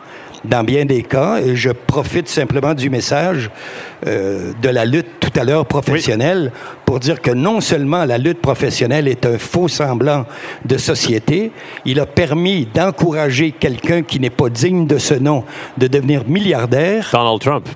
dans 0.44 0.64
bien 0.64 0.84
des 0.84 1.02
cas, 1.02 1.38
et 1.38 1.54
je 1.56 1.70
profite 1.70 2.28
simplement 2.28 2.74
du 2.74 2.90
message 2.90 3.50
euh, 4.06 4.52
de 4.60 4.68
la 4.68 4.84
lutte 4.84 5.06
tout 5.20 5.30
à 5.38 5.44
l'heure 5.44 5.66
professionnelle 5.66 6.52
pour 6.84 6.98
dire 7.00 7.20
que 7.20 7.30
non 7.30 7.60
seulement 7.60 8.04
la 8.04 8.18
lutte 8.18 8.40
professionnelle 8.40 9.06
est 9.08 9.24
un 9.24 9.38
faux 9.38 9.68
semblant 9.68 10.26
de 10.64 10.76
société, 10.76 11.52
il 11.84 12.00
a 12.00 12.06
permis 12.06 12.66
d'encourager 12.74 13.52
quelqu'un 13.52 14.02
qui 14.02 14.18
n'est 14.20 14.30
pas 14.30 14.48
digne 14.48 14.86
de 14.86 14.98
ce 14.98 15.14
nom 15.14 15.44
de 15.78 15.86
devenir 15.86 16.24
milliardaire. 16.26 17.08
Donald 17.12 17.40
Trump. 17.40 17.68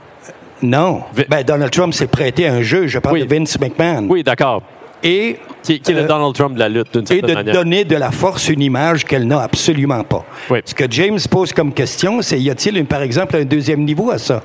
Non. 0.62 1.03
Ben, 1.29 1.43
Donald 1.45 1.71
Trump 1.71 1.93
s'est 1.95 2.07
prêté 2.07 2.49
à 2.49 2.55
un 2.55 2.62
jeu. 2.62 2.87
Je 2.87 2.99
parle 2.99 3.17
Oui. 3.17 3.27
de 3.27 3.35
Vince 3.35 3.61
McMahon. 3.61 4.07
Oui, 4.09 4.23
d'accord. 4.23 4.62
Et, 5.03 5.39
Qui, 5.63 5.81
qui 5.81 5.91
est 5.91 5.95
le 5.95 6.01
Euh, 6.03 6.07
Donald 6.07 6.35
Trump 6.35 6.55
de 6.55 6.59
la 6.59 6.69
lutte, 6.69 6.93
d'une 6.93 7.03
et 7.03 7.07
certaine 7.07 7.29
de 7.29 7.35
manière. 7.35 7.55
donner 7.55 7.85
de 7.85 7.97
la 7.97 8.11
force 8.11 8.49
une 8.49 8.63
image 8.63 9.05
qu'elle 9.05 9.27
n'a 9.27 9.41
absolument 9.43 10.03
pas. 10.05 10.25
Oui. 10.51 10.61
Ce 10.65 10.75
que 10.75 10.85
James 10.91 11.19
pose 11.31 11.53
comme 11.53 11.73
question, 11.73 12.23
c'est 12.23 12.41
y 12.41 12.51
a-t-il, 12.51 12.85
par 12.87 13.03
exemple, 13.03 13.37
un 13.37 13.45
deuxième 13.45 13.85
niveau 13.85 14.11
à 14.11 14.19
ça? 14.19 14.43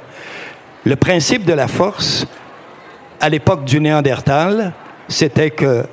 Le 0.84 0.96
principe 0.96 1.46
de 1.46 1.54
la 1.54 1.68
force, 1.68 2.26
à 3.20 3.30
l'époque 3.30 3.66
du 3.66 3.80
Néandertal, 3.80 4.74
c'était 5.08 5.52
que 5.52 5.84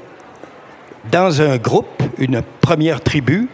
dans 1.10 1.40
un 1.40 1.56
groupe, 1.56 2.02
une 2.18 2.42
première 2.60 3.00
tribu, 3.00 3.48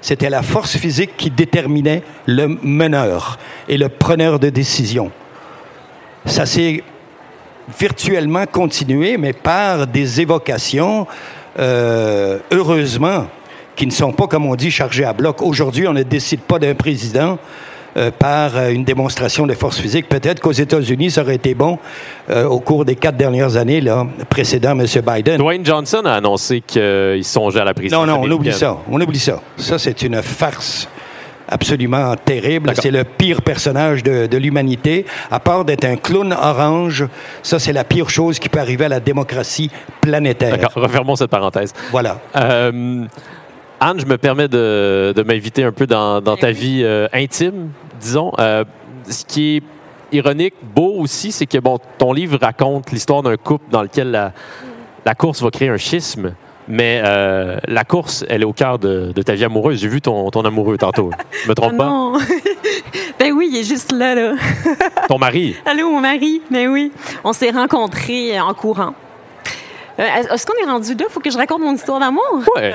c'était 0.00 0.30
la 0.30 0.42
force 0.42 0.76
physique 0.76 1.16
qui 1.16 1.30
déterminait 1.30 2.02
le 2.26 2.48
meneur 2.62 3.38
et 3.68 3.78
le 3.78 3.88
preneur 3.88 4.38
de 4.38 4.50
décision. 4.50 5.10
Ça 6.26 6.46
s'est 6.46 6.82
virtuellement 7.78 8.44
continué, 8.46 9.16
mais 9.16 9.32
par 9.32 9.86
des 9.86 10.20
évocations, 10.20 11.06
euh, 11.58 12.38
heureusement, 12.50 13.26
qui 13.76 13.86
ne 13.86 13.92
sont 13.92 14.12
pas, 14.12 14.26
comme 14.26 14.46
on 14.46 14.54
dit, 14.54 14.70
chargées 14.70 15.04
à 15.04 15.12
bloc. 15.12 15.42
Aujourd'hui, 15.42 15.86
on 15.88 15.92
ne 15.92 16.02
décide 16.02 16.40
pas 16.40 16.58
d'un 16.58 16.74
président 16.74 17.38
euh, 17.94 18.10
par 18.10 18.56
euh, 18.56 18.70
une 18.70 18.84
démonstration 18.84 19.46
de 19.46 19.52
force 19.52 19.78
physique. 19.78 20.08
Peut-être 20.08 20.40
qu'aux 20.40 20.50
États-Unis, 20.50 21.10
ça 21.10 21.20
aurait 21.20 21.34
été 21.34 21.52
bon 21.52 21.78
euh, 22.30 22.46
au 22.46 22.58
cours 22.58 22.86
des 22.86 22.96
quatre 22.96 23.18
dernières 23.18 23.56
années, 23.56 23.82
là, 23.82 24.06
précédant 24.30 24.70
M. 24.70 24.86
Biden. 24.86 25.36
Dwayne 25.36 25.62
Johnson 25.62 26.00
a 26.06 26.14
annoncé 26.14 26.62
qu'il 26.66 27.22
songeait 27.22 27.60
à 27.60 27.64
la 27.64 27.74
présidence 27.74 28.06
Non, 28.06 28.14
non, 28.14 28.22
on 28.24 28.30
oublie 28.30 28.52
ça. 28.54 28.78
On 28.90 28.98
oublie 28.98 29.18
ça. 29.18 29.42
Ça, 29.58 29.78
c'est 29.78 30.00
une 30.00 30.22
farce 30.22 30.88
absolument 31.52 32.16
terrible. 32.16 32.72
C'est 32.80 32.90
le 32.90 33.04
pire 33.04 33.42
personnage 33.42 34.02
de, 34.02 34.26
de 34.26 34.36
l'humanité. 34.38 35.06
À 35.30 35.38
part 35.38 35.64
d'être 35.64 35.84
un 35.84 35.96
clown 35.96 36.32
orange, 36.32 37.06
ça, 37.42 37.58
c'est 37.58 37.72
la 37.72 37.84
pire 37.84 38.08
chose 38.08 38.38
qui 38.38 38.48
peut 38.48 38.58
arriver 38.58 38.86
à 38.86 38.88
la 38.88 39.00
démocratie 39.00 39.70
planétaire. 40.00 40.56
D'accord, 40.56 40.82
refermons 40.82 41.16
cette 41.16 41.30
parenthèse. 41.30 41.72
Voilà. 41.90 42.18
Euh, 42.36 43.04
Anne, 43.80 44.00
je 44.00 44.06
me 44.06 44.16
permets 44.16 44.48
de, 44.48 45.12
de 45.14 45.22
m'inviter 45.22 45.64
un 45.64 45.72
peu 45.72 45.86
dans, 45.86 46.20
dans 46.20 46.36
ta 46.36 46.52
vie 46.52 46.82
euh, 46.82 47.08
intime, 47.12 47.70
disons. 48.00 48.32
Euh, 48.38 48.64
ce 49.08 49.24
qui 49.24 49.56
est 49.56 49.62
ironique, 50.16 50.54
beau 50.62 50.94
aussi, 50.98 51.32
c'est 51.32 51.46
que 51.46 51.58
bon, 51.58 51.78
ton 51.98 52.12
livre 52.12 52.38
raconte 52.40 52.92
l'histoire 52.92 53.22
d'un 53.22 53.36
couple 53.36 53.64
dans 53.70 53.82
lequel 53.82 54.10
la, 54.10 54.32
la 55.04 55.14
course 55.14 55.42
va 55.42 55.50
créer 55.50 55.68
un 55.68 55.76
schisme. 55.78 56.34
Mais 56.68 57.02
euh, 57.04 57.56
la 57.66 57.84
course, 57.84 58.24
elle 58.28 58.42
est 58.42 58.46
au 58.46 58.52
cœur 58.52 58.78
de, 58.78 59.12
de 59.14 59.22
ta 59.22 59.34
vie 59.34 59.44
amoureuse. 59.44 59.80
J'ai 59.80 59.88
vu 59.88 60.00
ton, 60.00 60.30
ton 60.30 60.44
amoureux 60.44 60.78
tantôt. 60.78 61.10
Je 61.44 61.48
me 61.48 61.54
trompe 61.54 61.76
pas? 61.76 61.86
non. 61.86 62.18
ben 63.18 63.32
oui, 63.32 63.48
il 63.52 63.58
est 63.58 63.64
juste 63.64 63.92
là, 63.92 64.14
là. 64.14 64.34
Ton 65.08 65.18
mari? 65.18 65.56
Allô, 65.66 65.90
mon 65.90 66.00
mari? 66.00 66.40
Ben 66.50 66.68
oui. 66.68 66.92
On 67.24 67.32
s'est 67.32 67.50
rencontrés 67.50 68.40
en 68.40 68.54
courant. 68.54 68.94
Euh, 69.98 70.04
Est-ce 70.32 70.46
qu'on 70.46 70.54
est 70.62 70.70
rendu 70.70 70.94
là? 70.94 71.06
Faut 71.10 71.20
que 71.20 71.30
je 71.30 71.36
raconte 71.36 71.60
mon 71.60 71.74
histoire 71.74 72.00
d'amour? 72.00 72.40
Ouais. 72.56 72.74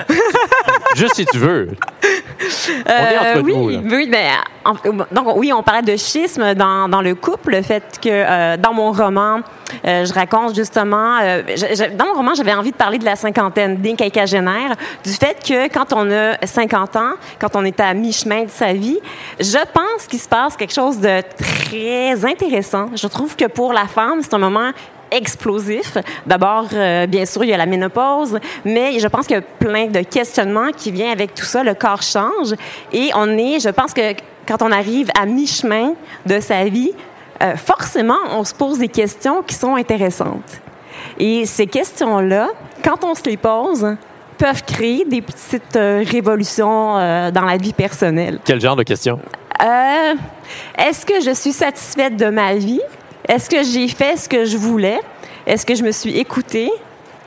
Juste 0.95 1.15
si 1.15 1.26
tu 1.26 1.38
veux. 1.38 1.70
On 1.72 2.91
est 2.91 3.18
entre 3.18 3.38
Euh, 3.38 3.41
oui, 3.43 3.55
nous, 3.55 3.70
là. 3.70 3.80
oui, 3.86 4.07
ben, 4.09 4.28
en- 4.65 4.74
donc 5.11 5.36
oui, 5.38 5.51
on 5.51 5.63
parlait 5.63 5.82
de 5.82 5.95
schisme 5.97 6.53
dans, 6.53 6.88
dans 6.88 7.01
le 7.01 7.15
couple, 7.15 7.51
le 7.51 7.61
fait 7.61 7.84
que 8.01 8.09
euh, 8.11 8.57
dans 8.57 8.74
mon 8.74 8.91
roman, 8.91 9.39
euh, 9.86 10.05
je 10.05 10.13
raconte 10.13 10.55
justement, 10.55 11.18
euh, 11.22 11.41
je- 11.49 11.76
je- 11.76 11.95
dans 11.95 12.05
mon 12.07 12.13
roman, 12.13 12.34
j'avais 12.36 12.53
envie 12.53 12.72
de 12.72 12.78
parler 12.78 12.97
de 12.99 13.05
la 13.05 13.15
cinquantaine, 13.15 13.78
des 13.78 13.93
quinquagénaires, 13.95 14.76
du 15.03 15.11
fait 15.11 15.38
que 15.45 15.68
quand 15.74 15.93
on 15.93 16.09
a 16.11 16.45
50 16.45 16.95
ans, 16.95 17.13
quand 17.39 17.55
on 17.55 17.65
est 17.65 17.80
à 17.80 17.93
mi-chemin 17.93 18.43
de 18.43 18.49
sa 18.49 18.74
vie, 18.74 18.99
je 19.39 19.57
pense 19.74 20.05
qu'il 20.07 20.20
se 20.20 20.28
passe 20.30 20.55
quelque 20.55 20.74
chose 20.74 20.99
de 20.99 21.22
très 21.38 22.26
intéressant. 22.26 22.88
Je 22.95 23.07
trouve 23.07 23.36
que 23.36 23.45
pour 23.45 23.74
la 23.74 23.88
femme, 23.88 24.20
c'est 24.22 24.34
un 24.34 24.38
moment 24.39 24.72
explosif. 25.12 25.97
D'abord, 26.26 26.68
euh, 26.74 27.08
bien 27.08 27.26
sûr, 27.26 27.43
il 27.43 27.49
y 27.49 27.53
a 27.53 27.58
la 27.58 27.66
ménopause, 27.66 28.39
mais 28.66 28.99
je 28.99 29.08
pense 29.08 29.28
qu'il 29.28 29.36
y 29.36 29.39
a 29.39 29.41
plein 29.41 29.88
de 29.88 30.01
questionnements 30.01 30.72
qui 30.76 30.91
viennent 30.91 31.12
avec 31.12 31.34
tout 31.34 31.45
ça. 31.45 31.64
Le 31.64 31.74
corps 31.74 32.01
change 32.01 32.53
et 32.91 33.12
on 33.16 33.38
est, 33.38 33.60
je 33.60 33.70
pense 33.70 33.93
que 33.93 34.14
quand 34.47 34.62
on 34.62 34.72
arrive 34.72 35.10
à 35.20 35.26
mi-chemin 35.26 35.93
de 36.26 36.39
sa 36.39 36.66
vie, 36.66 36.91
euh, 37.41 37.55
forcément, 37.55 38.18
on 38.32 38.43
se 38.43 38.53
pose 38.53 38.80
des 38.80 38.88
questions 38.88 39.43
qui 39.43 39.55
sont 39.55 39.76
intéressantes. 39.76 40.62
Et 41.20 41.45
ces 41.45 41.68
questions-là, 41.68 42.49
quand 42.84 43.03
on 43.03 43.14
se 43.14 43.24
les 43.26 43.38
pose, 43.38 43.95
peuvent 44.38 44.64
créer 44.64 45.03
des 45.05 45.22
petites 45.22 45.76
euh, 45.76 46.03
révolutions 46.10 46.97
euh, 46.97 47.32
dans 47.32 47.41
la 47.41 47.58
vie 47.58 47.74
personnelle. 47.74 48.39
Quel 48.45 48.62
genre 48.62 48.76
de 48.76 48.84
question? 48.84 49.20
Euh, 49.62 50.14
Est-ce 50.78 51.05
que 51.05 51.20
je 51.22 51.34
suis 51.34 51.51
satisfaite 51.51 52.16
de 52.16 52.30
ma 52.30 52.53
vie? 52.53 52.82
Est-ce 53.28 53.50
que 53.50 53.64
j'ai 53.64 53.88
fait 53.88 54.16
ce 54.18 54.30
que 54.30 54.46
je 54.46 54.58
voulais? 54.58 55.00
Est-ce 55.46 55.66
que 55.66 55.76
je 55.76 55.84
me 55.84 55.92
suis 55.92 56.18
écoutée? 56.18 56.72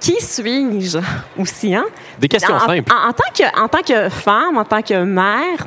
Qui 0.00 0.20
suis-je 0.20 0.98
aussi, 1.38 1.74
hein? 1.74 1.84
Des 2.18 2.28
questions 2.28 2.54
en, 2.54 2.60
simples. 2.60 2.90
En, 2.90 3.08
en 3.08 3.12
tant 3.12 3.30
que, 3.36 3.60
en 3.60 3.68
tant 3.68 3.82
que 3.82 4.08
femme, 4.08 4.56
en 4.56 4.64
tant 4.64 4.80
que 4.80 5.02
mère, 5.02 5.66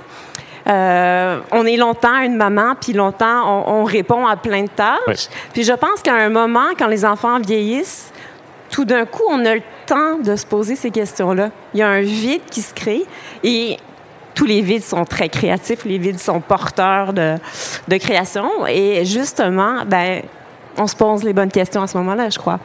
euh, 0.67 1.39
on 1.51 1.65
est 1.65 1.77
longtemps 1.77 2.19
une 2.19 2.35
maman, 2.35 2.73
puis 2.79 2.93
longtemps 2.93 3.65
on, 3.67 3.81
on 3.81 3.83
répond 3.83 4.25
à 4.25 4.35
plein 4.35 4.63
de 4.63 4.69
tâches. 4.69 5.27
Puis 5.53 5.63
je 5.63 5.73
pense 5.73 6.01
qu'à 6.01 6.15
un 6.15 6.29
moment, 6.29 6.69
quand 6.79 6.87
les 6.87 7.05
enfants 7.05 7.39
vieillissent, 7.39 8.11
tout 8.71 8.85
d'un 8.85 9.05
coup, 9.05 9.23
on 9.29 9.45
a 9.45 9.53
le 9.53 9.61
temps 9.85 10.17
de 10.17 10.35
se 10.35 10.45
poser 10.47 10.75
ces 10.75 10.89
questions-là. 10.89 11.51
Il 11.75 11.81
y 11.81 11.83
a 11.83 11.89
un 11.89 12.01
vide 12.01 12.41
qui 12.49 12.61
se 12.63 12.73
crée 12.73 13.03
et 13.43 13.77
tous 14.33 14.45
les 14.45 14.61
vides 14.61 14.83
sont 14.83 15.05
très 15.05 15.29
créatifs, 15.29 15.85
les 15.85 15.97
vides 15.97 16.19
sont 16.19 16.39
porteurs 16.39 17.13
de, 17.13 17.35
de 17.87 17.97
création 17.97 18.49
et 18.67 19.05
justement, 19.05 19.85
ben, 19.85 20.21
on 20.77 20.87
se 20.87 20.95
pose 20.95 21.23
les 21.23 21.33
bonnes 21.33 21.51
questions 21.51 21.81
à 21.83 21.87
ce 21.87 21.97
moment-là, 21.97 22.29
je 22.29 22.37
crois. 22.37 22.59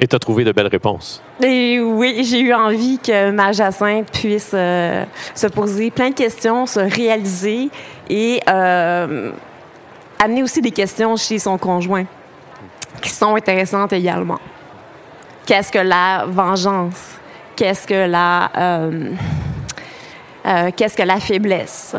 Et 0.00 0.06
tu 0.06 0.14
as 0.14 0.18
trouvé 0.18 0.44
de 0.44 0.52
belles 0.52 0.68
réponses. 0.68 1.22
Et 1.42 1.80
oui, 1.80 2.22
j'ai 2.22 2.40
eu 2.40 2.54
envie 2.54 2.98
que 2.98 3.30
ma 3.30 3.50
Jacinthe 3.50 4.10
puisse 4.12 4.52
euh, 4.54 5.04
se 5.34 5.48
poser 5.48 5.90
plein 5.90 6.10
de 6.10 6.14
questions, 6.14 6.66
se 6.66 6.78
réaliser 6.78 7.68
et 8.08 8.40
euh, 8.48 9.32
amener 10.20 10.42
aussi 10.42 10.60
des 10.60 10.70
questions 10.70 11.16
chez 11.16 11.40
son 11.40 11.58
conjoint 11.58 12.04
qui 13.02 13.10
sont 13.10 13.34
intéressantes 13.34 13.92
également. 13.92 14.38
Qu'est-ce 15.46 15.72
que 15.72 15.78
la 15.78 16.26
vengeance? 16.28 17.16
Qu'est-ce 17.56 17.86
que 17.86 18.08
la, 18.08 18.50
euh, 18.56 19.10
euh, 20.48 20.70
qu'est-ce 20.74 20.96
que 20.96 21.02
la 21.02 21.20
faiblesse? 21.20 21.94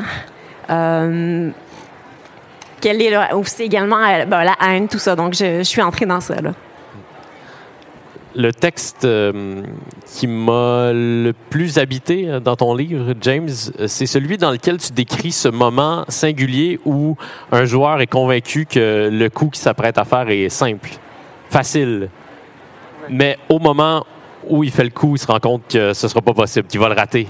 Euh, 0.70 1.50
quelle 2.82 3.02
est 3.02 3.34
aussi 3.34 3.64
également 3.64 3.97
euh, 3.97 4.26
ben, 4.26 4.43
la 4.43 4.56
haine, 4.62 4.88
tout 4.88 5.00
ça. 5.00 5.16
Donc, 5.16 5.34
je, 5.34 5.64
suis 5.64 5.82
entrée 5.82 6.06
dans 6.06 6.22
ça. 6.22 6.41
Là. 6.41 6.52
Le 8.36 8.54
texte 8.54 9.06
euh, 9.06 9.64
qui 10.06 10.28
m'a 10.28 10.91
le 10.93 11.34
plus 11.50 11.78
habité 11.78 12.39
dans 12.43 12.56
ton 12.56 12.76
livre, 12.76 13.14
James, 13.22 13.50
c'est 13.88 14.06
celui 14.06 14.38
dans 14.38 14.52
lequel 14.52 14.78
tu 14.78 14.91
décris 14.93 15.32
ce 15.32 15.50
moment 15.50 16.06
singulier 16.08 16.80
où 16.86 17.18
un 17.52 17.66
joueur 17.66 18.02
est 18.02 18.08
convaincu 18.08 18.66
que 18.66 19.10
le 19.12 19.30
coup 19.30 19.50
qu'il 19.50 19.62
s'apprête 19.62 19.97
à 19.97 20.06
faire 20.06 20.30
est 20.30 20.50
simple, 20.50 20.91
facile. 21.50 22.10
Mais 23.10 23.38
au 23.50 23.58
moment 23.58 24.06
où 24.47 24.64
il 24.64 24.72
fait 24.72 24.84
le 24.84 24.91
coup, 24.91 25.16
il 25.16 25.20
se 25.20 25.28
rend 25.28 25.39
compte 25.39 25.64
que 25.68 25.93
ce 25.93 26.06
ne 26.06 26.10
sera 26.10 26.22
pas 26.22 26.34
possible, 26.34 26.68
qu'il 26.68 26.80
va 26.80 26.88
le 26.88 26.95
rater. 26.95 27.28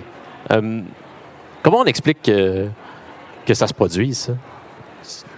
Comment 1.63 1.79
on 1.79 1.85
explique 1.85 2.21
que, 2.23 2.67
ça 3.53 3.67
se 3.67 3.73
produise, 3.73 4.17
ça? 4.17 4.33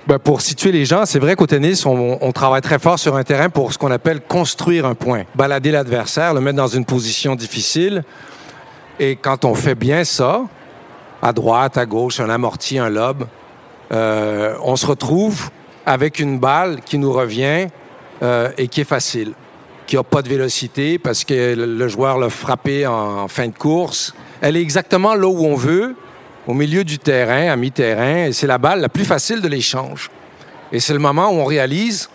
Ben, 0.08 0.18
pour 0.18 0.42
situer 0.42 0.72
les 0.72 0.84
gens, 0.84 1.06
c'est 1.06 1.20
vrai 1.20 1.36
qu'au 1.36 1.46
tennis, 1.46 1.86
on, 1.86 2.32
travaille 2.32 2.62
très 2.62 2.80
fort 2.80 2.98
sur 2.98 3.16
un 3.16 3.24
terrain 3.24 3.50
pour 3.50 3.72
ce 3.72 3.78
qu'on 3.78 3.92
appelle 3.92 4.20
construire 4.20 4.86
un 4.86 4.96
point. 4.96 5.24
Balader 5.36 5.72
l'adversaire, 5.72 6.34
le 6.34 6.42
mettre 6.42 6.58
dans 6.58 6.68
une 6.68 6.86
position 6.86 7.36
difficile. 7.36 8.04
Et 9.00 9.16
quand 9.16 9.46
on 9.46 9.54
fait 9.54 9.76
bien 9.76 10.04
ça, 10.04 10.42
à 11.22 11.34
droite, 11.34 11.78
à 11.78 11.86
gauche, 11.86 12.20
un 12.20 12.30
amorti, 12.30 12.80
un 12.80 12.90
lobe, 12.90 13.28
euh, 13.92 14.56
on 14.64 14.76
se 14.76 14.88
retrouve 14.88 15.50
avec 15.86 16.20
une 16.20 16.40
balle 16.40 16.82
qui 16.82 16.98
nous 16.98 17.14
revient 17.14 17.68
euh, 18.24 18.50
et 18.58 18.68
qui 18.68 18.82
est 18.82 18.86
facile, 18.86 19.34
qui 19.86 19.98
n'a 19.98 20.04
pas 20.04 20.24
de 20.24 20.30
vélocité 20.30 20.98
parce 20.98 21.24
que 21.24 21.56
le, 21.56 21.88
joueur 21.88 22.18
l'a 22.18 22.30
frappé 22.30 22.88
en 22.88 23.28
fin 23.28 23.48
de 23.48 23.58
course. 23.58 24.14
Elle 24.42 24.58
est 24.58 24.62
exactement 24.62 25.14
là 25.14 25.28
où 25.28 25.46
on 25.46 25.56
veut, 25.56 25.96
au 26.48 26.54
milieu 26.54 26.84
du 26.84 26.98
terrain, 26.98 27.52
à 27.52 27.56
mi-terrain, 27.56 28.26
et 28.26 28.34
c'est 28.34 28.48
la 28.48 28.58
balle 28.58 28.82
la 28.82 28.90
plus 28.90 29.06
facile 29.06 29.42
de 29.42 29.48
l'échange. 29.48 30.10
Et 30.72 30.80
c'est 30.80 30.94
le 30.94 31.00
moment 31.00 31.30
où 31.30 31.36
on 31.36 31.46
réalise 31.46 32.10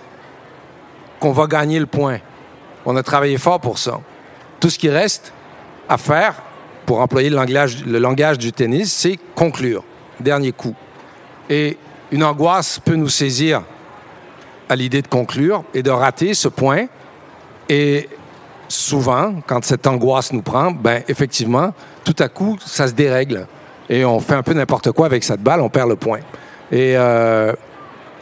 qu'on 1.20 1.32
va 1.32 1.46
gagner 1.46 1.78
le 1.78 1.86
point. 1.86 2.18
On 2.84 2.96
a 2.96 3.02
travaillé 3.02 3.38
fort 3.38 3.60
pour 3.60 3.78
ça. 3.78 4.00
Tout 4.60 4.70
ce 4.70 4.78
qui 4.78 4.88
reste 4.88 5.32
à 5.88 5.98
faire, 5.98 6.34
pour 6.86 7.00
employer 7.00 7.30
le 7.30 7.36
langage, 7.36 7.84
le 7.84 7.98
langage 7.98 8.38
du 8.38 8.52
tennis, 8.52 8.92
c'est 8.92 9.18
conclure. 9.34 9.82
Dernier 10.20 10.52
coup. 10.52 10.74
Et 11.50 11.76
une 12.10 12.24
angoisse 12.24 12.78
peut 12.78 12.94
nous 12.94 13.08
saisir 13.08 13.62
à 14.68 14.76
l'idée 14.76 15.02
de 15.02 15.08
conclure 15.08 15.64
et 15.74 15.82
de 15.82 15.90
rater 15.90 16.34
ce 16.34 16.48
point. 16.48 16.86
Et 17.68 18.08
souvent, 18.68 19.34
quand 19.46 19.64
cette 19.64 19.86
angoisse 19.86 20.32
nous 20.32 20.42
prend, 20.42 20.70
ben 20.70 21.02
effectivement, 21.08 21.74
tout 22.04 22.16
à 22.18 22.28
coup, 22.28 22.56
ça 22.64 22.88
se 22.88 22.92
dérègle 22.92 23.46
et 23.88 24.04
on 24.04 24.20
fait 24.20 24.34
un 24.34 24.42
peu 24.42 24.52
n'importe 24.52 24.92
quoi 24.92 25.06
avec 25.06 25.24
cette 25.24 25.40
balle, 25.40 25.60
on 25.60 25.68
perd 25.68 25.88
le 25.88 25.96
point. 25.96 26.20
Et 26.72 26.94
euh, 26.96 27.52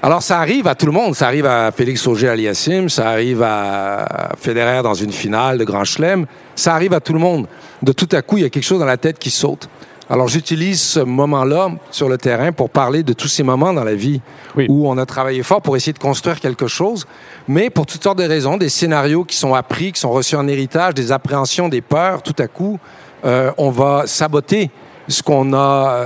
alors, 0.04 0.22
ça 0.22 0.38
arrive 0.38 0.68
à 0.68 0.74
tout 0.74 0.84
le 0.84 0.92
monde. 0.92 1.14
Ça 1.14 1.26
arrive 1.26 1.46
à 1.46 1.72
Félix 1.72 2.06
Auger-Aliassime, 2.06 2.90
ça 2.90 3.08
arrive 3.08 3.42
à 3.42 4.32
Federer 4.38 4.82
dans 4.82 4.92
une 4.92 5.12
finale 5.12 5.56
de 5.56 5.64
Grand 5.64 5.84
Chelem. 5.84 6.26
Ça 6.54 6.74
arrive 6.74 6.92
à 6.92 7.00
tout 7.00 7.14
le 7.14 7.18
monde. 7.18 7.46
De 7.82 7.92
tout 7.92 8.08
à 8.12 8.20
coup, 8.20 8.36
il 8.36 8.42
y 8.42 8.44
a 8.44 8.50
quelque 8.50 8.64
chose 8.64 8.80
dans 8.80 8.84
la 8.84 8.98
tête 8.98 9.18
qui 9.18 9.30
saute. 9.30 9.66
Alors, 10.10 10.28
j'utilise 10.28 10.82
ce 10.82 11.00
moment-là 11.00 11.70
sur 11.90 12.10
le 12.10 12.18
terrain 12.18 12.52
pour 12.52 12.68
parler 12.68 13.02
de 13.02 13.14
tous 13.14 13.28
ces 13.28 13.42
moments 13.42 13.72
dans 13.72 13.82
la 13.82 13.94
vie 13.94 14.20
où 14.68 14.86
on 14.86 14.98
a 14.98 15.06
travaillé 15.06 15.42
fort 15.42 15.62
pour 15.62 15.74
essayer 15.74 15.94
de 15.94 15.98
construire 15.98 16.38
quelque 16.38 16.66
chose, 16.66 17.06
mais 17.48 17.70
pour 17.70 17.86
toutes 17.86 18.02
sortes 18.02 18.18
de 18.18 18.24
raisons, 18.24 18.58
des 18.58 18.68
scénarios 18.68 19.24
qui 19.24 19.36
sont 19.36 19.54
appris, 19.54 19.92
qui 19.92 20.00
sont 20.00 20.10
reçus 20.10 20.36
en 20.36 20.46
héritage, 20.46 20.92
des 20.92 21.12
appréhensions, 21.12 21.70
des 21.70 21.80
peurs, 21.80 22.22
tout 22.22 22.36
à 22.38 22.46
coup, 22.46 22.78
euh, 23.24 23.50
on 23.56 23.70
va 23.70 24.02
saboter 24.04 24.70
ce 25.08 25.22
qu'on 25.22 25.52
a 25.52 25.56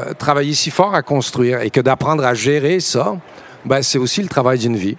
euh, 0.09 0.14
travaillé 0.14 0.55
si 0.55 0.70
fort 0.70 0.94
à 0.94 1.03
construire 1.03 1.61
et 1.61 1.70
que 1.70 1.80
d'apprendre 1.80 2.24
à 2.24 2.34
gérer 2.34 2.80
ça, 2.80 3.16
ben, 3.64 3.82
c'est 3.82 3.99
aussi 3.99 4.22
le 4.22 4.28
travail 4.28 4.59
d'une 4.59 4.76
vie. 4.76 4.96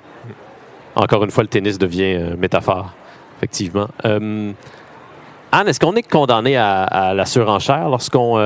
Encore 0.95 1.23
une 1.23 1.31
fois, 1.31 1.43
le 1.43 1.49
tennis 1.49 1.77
devient 1.77 2.15
euh, 2.15 2.35
métaphore, 2.37 2.93
effectivement. 3.37 3.87
Euh, 4.05 4.51
Anne, 5.51 5.67
est-ce 5.67 5.79
qu'on 5.79 5.95
est 5.95 6.07
condamné 6.07 6.57
à, 6.57 7.13
la 7.15 7.25
surenchère 7.25 7.89
lorsqu'on 7.89 8.37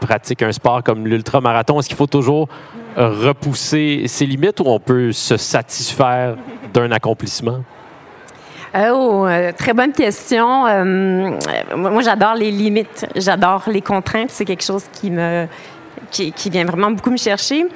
pratique 0.00 0.40
un 0.40 0.52
sport 0.52 0.82
comme 0.82 1.06
l'ultramarathon? 1.06 1.78
Est-ce 1.78 1.88
qu'il 1.88 1.98
faut 1.98 2.06
toujours 2.06 2.48
repousser 2.96 4.04
ses 4.06 4.24
limites 4.24 4.60
ou 4.60 4.64
on 4.64 4.80
peut 4.80 5.12
se 5.12 5.36
satisfaire 5.36 6.36
d'un 6.72 6.92
accomplissement? 6.92 7.62
Oh, 8.78 9.26
très 9.56 9.72
bonne 9.72 9.92
question. 9.92 10.64
moi, 11.76 12.02
j'adore 12.02 12.34
les 12.34 12.50
limites, 12.50 13.06
j'adore 13.16 13.62
les 13.68 13.80
contraintes. 13.80 14.30
C'est 14.30 14.44
quelque 14.44 14.64
chose 14.64 14.84
qui 14.92 15.10
me 15.10 15.46
qui, 16.34 16.50
vient 16.50 16.64
vraiment 16.64 16.90
beaucoup 16.90 17.10
me 17.10 17.16
chercher. 17.16 17.66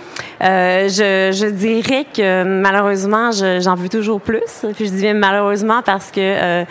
Euh, 0.42 0.88
je, 0.88 1.50
dirais 1.50 2.06
que 2.14 2.44
malheureusement, 2.44 3.30
j'en 3.32 3.74
veux 3.74 3.88
toujours 3.88 4.20
plus. 4.20 4.64
Puis 4.74 4.86
je 4.86 4.92
dis 4.92 5.12
malheureusement 5.12 5.82
parce 5.84 6.10
que 6.10 6.20
euh, 6.20 6.64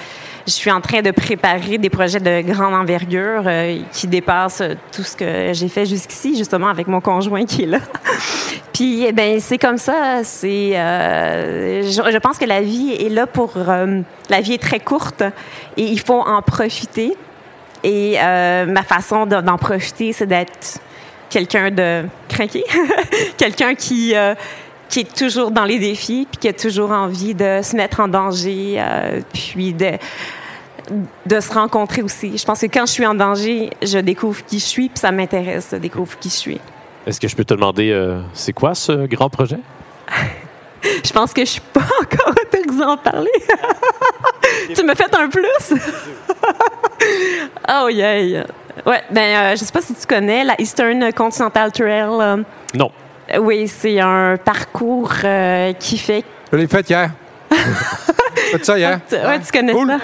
je 0.48 0.52
suis 0.52 0.72
en 0.72 0.82
train 0.82 1.02
de 1.02 1.12
préparer 1.12 1.78
des 1.78 1.90
projets 1.90 2.20
de 2.20 2.42
grande 2.42 2.74
envergure 2.74 3.44
euh, 3.46 3.80
qui 3.92 4.08
dépassent 4.08 4.64
tout 4.92 5.04
ce 5.04 5.16
que 5.16 5.54
j'ai 5.54 5.68
fait 5.68 5.86
jusqu'ici, 5.86 6.38
justement 6.38 6.68
avec 6.68 6.88
mon 6.88 7.02
conjoint 7.02 7.46
qui 7.46 7.64
est 7.64 7.68
là. 7.68 7.80
Puis, 8.74 9.06
eh 9.06 9.12
ben, 9.12 9.40
c'est 9.40 9.58
comme 9.58 9.78
ça. 9.78 10.24
C'est, 10.24 10.72
je, 10.72 12.10
je, 12.12 12.18
pense 12.18 12.38
que 12.38 12.46
la 12.46 12.62
vie 12.62 12.94
est 12.94 13.10
là 13.10 13.28
pour. 13.28 13.54
la 13.58 14.42
vie 14.42 14.54
est 14.54 14.62
très 14.62 14.80
courte 14.80 15.22
et 15.76 15.84
il 15.84 16.00
faut 16.00 16.22
en 16.22 16.42
profiter. 16.42 17.14
Et 17.84 18.18
ma 18.20 18.84
façon 18.84 19.26
d'en 19.26 19.58
profiter, 19.58 20.14
c'est 20.14 20.28
d'être 20.28 20.80
quelqu'un 21.30 21.72
de 21.72 22.06
craqué, 22.28 22.64
quelqu'un 23.38 23.76
qui 23.76 24.16
euh, 24.16 24.36
qui 24.90 25.02
est 25.02 25.16
toujours 25.16 25.52
dans 25.52 25.66
les 25.66 25.78
défis, 25.78 26.28
puis 26.30 26.40
qui 26.40 26.48
a 26.48 26.54
toujours 26.54 26.92
envie 26.92 27.36
de 27.36 27.60
se 27.62 27.76
mettre 27.76 28.00
en 28.00 28.08
danger, 28.08 28.76
euh, 28.78 29.22
puis 29.34 29.74
de 29.74 29.92
de 31.26 31.40
se 31.40 31.54
rencontrer 31.54 32.02
aussi. 32.02 32.38
Je 32.38 32.44
pense 32.44 32.62
que 32.62 32.66
quand 32.66 32.88
je 32.88 32.92
suis 32.92 33.06
en 33.06 33.14
danger, 33.14 33.70
je 33.84 34.00
découvre 34.00 34.44
qui 34.46 34.58
je 34.60 34.66
suis, 34.66 34.90
puis 34.90 35.00
ça 35.00 35.12
m'intéresse 35.12 35.72
de 35.72 35.78
découvrir 35.78 36.18
qui 36.18 36.30
je 36.30 36.36
suis. 36.36 36.62
Est-ce 37.06 37.20
que 37.20 37.28
je 37.28 37.36
peux 37.36 37.46
te 37.46 37.54
demander, 37.54 37.92
euh, 37.92 38.22
c'est 38.34 38.54
quoi 38.54 38.74
ce 38.74 39.06
grand 39.06 39.30
projet? 39.30 39.60
je 40.82 41.12
pense 41.12 41.34
que 41.34 41.42
je 41.42 41.52
suis 41.52 41.62
pas 41.62 41.82
encore 42.02 42.34
autorisée 42.42 42.84
à 42.84 42.90
en 42.90 42.98
parler. 42.98 43.32
tu 44.74 44.84
me 44.84 44.96
fais 44.96 45.16
un 45.16 45.30
plus? 45.30 45.74
oh 47.70 47.90
yeah! 47.90 48.46
Ouais, 48.86 49.02
ben, 49.10 49.22
euh, 49.22 49.52
je 49.52 49.64
sais 49.64 49.72
pas 49.72 49.82
si 49.82 49.94
tu 49.94 50.06
connais 50.08 50.44
la 50.44 50.60
Eastern 50.60 51.12
Continental 51.14 51.72
Trail. 51.72 52.10
Euh. 52.22 52.38
non. 52.76 52.92
oui, 53.40 53.68
c'est 53.68 54.00
un 54.00 54.38
parcours 54.38 55.12
euh, 55.24 55.74
qui 55.74 55.98
fait. 55.98 56.24
Je 56.52 56.58
l'ai 56.58 56.68
fait 56.68 56.90
hier. 56.90 57.12
fait 57.52 58.66
ça 58.66 58.78
hier. 58.78 59.00
Oui, 59.12 59.40
tu 59.46 59.52
connais 59.52 59.74
ça. 59.74 59.98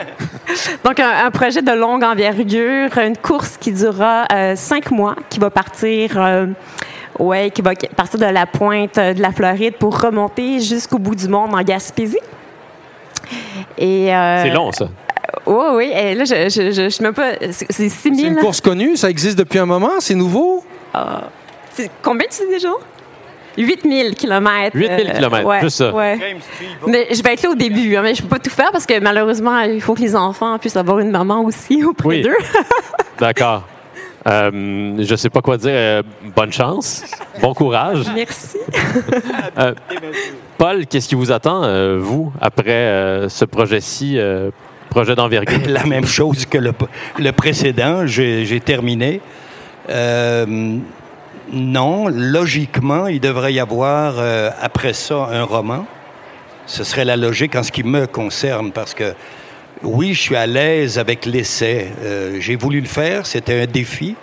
Donc, 0.84 1.00
un, 1.00 1.32
projet 1.32 1.62
de 1.62 1.72
longue 1.72 2.04
envergure, 2.04 2.98
une 2.98 3.18
course 3.18 3.58
qui 3.58 3.72
durera 3.72 4.26
cinq 4.56 4.92
mois, 4.92 5.16
qui 5.30 5.40
va 5.40 5.50
partir. 5.50 6.46
Ouais, 7.18 7.50
qui 7.50 7.62
va 7.62 7.72
partir 7.96 8.20
de 8.20 8.26
la 8.26 8.46
pointe 8.46 8.98
de 8.98 9.22
la 9.22 9.32
Floride 9.32 9.76
pour 9.78 10.02
remonter 10.02 10.60
jusqu'au 10.60 11.00
bout 11.00 11.16
du 11.16 11.30
monde 11.30 11.56
en 11.56 11.62
Gaspésie. 11.62 12.20
Et 13.78 14.08
c'est 14.08 14.50
long, 14.50 14.72
ça. 14.72 14.88
Oui, 15.46 15.66
oui. 15.74 15.92
Et 15.94 16.16
là, 16.16 16.26
je, 16.26 16.50
je, 16.50 16.72
je, 16.72 16.90
je 16.90 17.12
pas. 17.12 17.34
C'est 17.52 17.90
6 17.90 17.90
000. 17.90 18.16
C'est 18.16 18.22
une 18.24 18.36
course 18.38 18.62
connue, 18.62 18.98
ça 18.98 19.10
existe 19.10 19.38
depuis 19.38 19.60
un 19.60 19.66
moment, 19.66 19.92
c'est 20.00 20.16
nouveau? 20.16 20.64
Ah. 20.94 21.30
combien 22.02 22.28
tu 22.28 22.46
dis 22.46 22.54
déjà? 22.54 22.70
8000 23.58 24.16
km. 24.16 24.76
8000 24.76 25.14
km, 25.14 25.46
ouais, 25.46 25.62
juste 25.62 25.78
ça. 25.78 25.94
Ouais. 25.94 26.38
Mais 26.88 27.08
je 27.12 27.22
vais 27.24 27.34
être 27.34 27.44
là 27.44 27.50
au 27.52 27.56
début, 27.56 27.96
hein, 27.96 28.02
mais 28.04 28.16
je 28.16 28.22
peux 28.22 28.28
pas 28.28 28.40
tout 28.40 28.50
faire 28.50 28.72
parce 28.72 28.86
que 28.86 29.00
malheureusement, 29.00 29.60
il 29.62 29.82
faut 29.82 29.94
que 29.94 30.02
les 30.02 30.16
enfants 30.16 30.58
puissent 30.60 30.76
avoir 30.76 31.00
une 31.00 31.12
maman 31.12 31.44
aussi 31.44 31.84
auprès 31.86 32.08
oui. 32.08 32.22
d'eux. 32.22 32.36
D'accord. 33.20 33.64
Euh, 34.28 34.96
je 35.00 35.16
sais 35.16 35.30
pas 35.30 35.42
quoi 35.42 35.58
dire. 35.58 35.70
Euh, 35.72 36.04
bonne 36.36 36.52
chance. 36.52 37.04
Bon 37.42 37.54
courage. 37.54 38.06
Merci. 38.16 38.58
euh, 39.60 39.74
Paul, 40.58 40.88
qu'est-ce 40.88 41.08
qui 41.08 41.16
vous 41.16 41.32
attend, 41.32 41.64
euh, 41.64 42.00
vous, 42.00 42.34
après 42.42 42.72
euh, 42.72 43.30
ce 43.30 43.46
projet-ci 43.46 44.18
projet 44.96 45.16
d'envergure? 45.16 45.60
La 45.68 45.84
même 45.84 46.06
chose 46.06 46.46
que 46.46 46.58
le, 46.58 47.32
précédent. 47.34 48.08
J'ai 48.08 48.62
terminé. 48.62 49.20
Euh, 49.90 50.78
non, 51.52 52.08
logiquement, 52.08 53.08
il 53.08 53.20
devrait 53.20 53.54
y 53.54 53.60
avoir 53.60 54.16
euh, 54.18 54.50
après 54.62 54.94
ça 54.94 55.28
un 55.32 55.44
roman. 55.44 55.86
Ce 56.66 56.84
serait 56.86 57.06
la 57.06 57.18
logique 57.18 57.56
en 57.56 57.62
ce 57.62 57.72
qui 57.72 57.84
me 57.84 58.08
concerne 58.08 58.72
parce 58.72 58.94
que 58.94 59.14
oui, 59.84 60.14
je 60.14 60.22
suis 60.22 60.36
à 60.36 60.48
l'aise 60.48 60.98
avec 60.98 61.26
l'essai. 61.26 61.92
Euh, 62.04 62.38
j'ai 62.40 62.56
voulu 62.56 62.80
le 62.80 62.88
faire, 62.88 63.26
c'était 63.28 63.62
un 63.62 63.68
défi. 63.68 64.16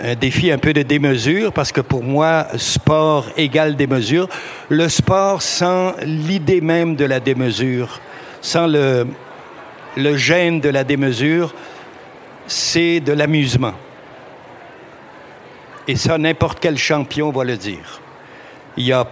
Un 0.00 0.16
défi 0.16 0.50
un 0.50 0.58
peu 0.58 0.72
de 0.72 0.82
démesure 0.82 1.52
parce 1.52 1.70
que 1.70 1.80
pour 1.80 2.02
moi, 2.02 2.48
sport 2.56 3.26
égale 3.36 3.76
démesure. 3.76 4.28
Le 4.68 4.88
sport 4.88 5.40
sans 5.42 5.94
l'idée 6.02 6.60
même 6.60 6.96
de 6.96 7.04
la 7.04 7.20
démesure, 7.20 8.00
sans 8.42 8.66
le, 8.66 9.06
le 9.96 10.16
gène 10.16 10.60
de 10.60 10.68
la 10.68 10.84
démesure, 10.84 11.54
c'est 12.46 13.00
de 13.00 13.12
l'amusement. 13.12 13.74
Et 15.88 15.96
ça, 15.96 16.18
n'importe 16.18 16.58
quel 16.60 16.78
champion 16.78 17.30
va 17.30 17.44
le 17.44 17.56
dire. 17.56 18.00
Il 18.76 18.84
n'y 18.84 18.92
a 18.92 19.06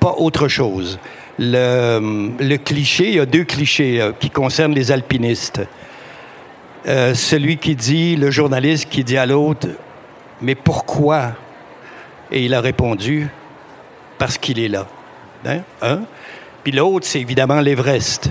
pas 0.00 0.14
autre 0.18 0.48
chose. 0.48 0.98
Le, 1.38 2.56
cliché, 2.56 3.08
il 3.08 3.14
y 3.14 3.20
a 3.20 3.26
deux 3.26 3.44
clichés 3.44 4.00
euh, 4.00 4.12
qui 4.18 4.28
concernent 4.28 4.74
les 4.74 4.90
alpinistes. 4.90 5.60
Euh, 6.86 7.14
celui 7.14 7.58
qui 7.58 7.76
dit, 7.76 8.16
le 8.16 8.30
journaliste 8.30 8.88
qui 8.88 9.04
dit 9.04 9.16
à 9.16 9.26
l'autre, 9.26 9.68
mais 10.40 10.54
pourquoi? 10.54 11.32
Et 12.30 12.44
il 12.44 12.54
a 12.54 12.60
répondu, 12.60 13.28
parce 14.18 14.36
qu'il 14.36 14.58
est 14.58 14.68
là. 14.68 14.86
Hein? 15.46 15.60
hein? 15.80 16.00
Puis 16.64 16.72
l'autre, 16.72 17.06
c'est 17.06 17.20
évidemment 17.20 17.60
l'Everest. 17.60 18.30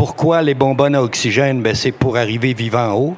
Pourquoi 0.00 0.40
les 0.40 0.54
bonbonnes 0.54 0.94
à 0.94 1.02
oxygène? 1.02 1.60
Ben, 1.60 1.74
c'est 1.74 1.92
pour 1.92 2.16
arriver 2.16 2.54
vivant 2.54 2.90
en 2.90 2.94
haut. 2.94 3.16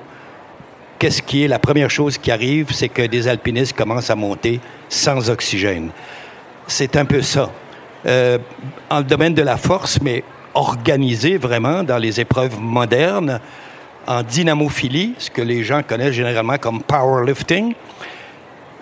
Qu'est-ce 0.99 1.23
qui 1.23 1.45
est 1.45 1.47
la 1.47 1.61
première 1.61 1.91
chose 1.91 2.19
qui 2.19 2.33
arrive? 2.33 2.73
C'est 2.73 2.89
que 2.89 3.03
des 3.03 3.29
alpinistes 3.29 3.77
commencent 3.77 4.11
à 4.11 4.17
monter 4.17 4.59
sans 4.89 5.31
oxygène. 5.31 5.91
C'est 6.67 6.97
un 6.97 7.05
peu 7.05 7.23
ça. 7.23 7.53
Euh, 8.05 8.37
en 8.91 8.99
le 8.99 9.05
domaine 9.05 9.33
de 9.33 9.43
la 9.43 9.59
force, 9.59 10.01
mais 10.03 10.25
organisé 10.55 11.37
vraiment 11.37 11.85
dans 11.85 11.99
les 11.99 12.21
épreuves 12.21 12.59
modernes, 12.59 13.39
en 14.09 14.25
dynamophilie, 14.25 15.15
ce 15.19 15.31
que 15.31 15.41
les 15.41 15.63
gens 15.63 15.85
connaissent 15.85 16.15
généralement 16.15 16.59
comme 16.59 16.83
powerlifting, 16.83 17.75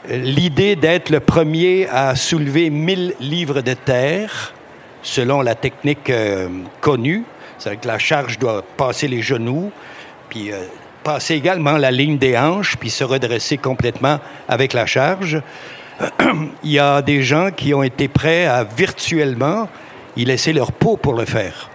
l'idée 0.08 0.74
d'être 0.74 1.10
le 1.10 1.20
premier 1.20 1.86
à 1.90 2.16
soulever 2.16 2.70
1000 2.70 3.16
livres 3.20 3.60
de 3.60 3.74
terre, 3.74 4.54
selon 5.02 5.42
la 5.42 5.54
technique 5.54 6.08
euh, 6.08 6.48
connue, 6.80 7.24
c'est 7.60 7.76
que 7.76 7.86
la 7.86 7.98
charge 7.98 8.38
doit 8.38 8.64
passer 8.76 9.06
les 9.06 9.20
genoux, 9.20 9.70
puis 10.30 10.50
euh, 10.50 10.64
passer 11.04 11.34
également 11.34 11.76
la 11.76 11.90
ligne 11.90 12.16
des 12.16 12.36
hanches, 12.36 12.76
puis 12.76 12.88
se 12.90 13.04
redresser 13.04 13.58
complètement 13.58 14.18
avec 14.48 14.72
la 14.72 14.86
charge. 14.86 15.42
Il 16.64 16.70
y 16.70 16.78
a 16.78 17.02
des 17.02 17.22
gens 17.22 17.50
qui 17.50 17.74
ont 17.74 17.82
été 17.82 18.08
prêts 18.08 18.46
à 18.46 18.64
virtuellement 18.64 19.68
y 20.16 20.24
laisser 20.24 20.52
leur 20.52 20.72
peau 20.72 20.96
pour 20.96 21.14
le 21.14 21.26
faire. 21.26 21.68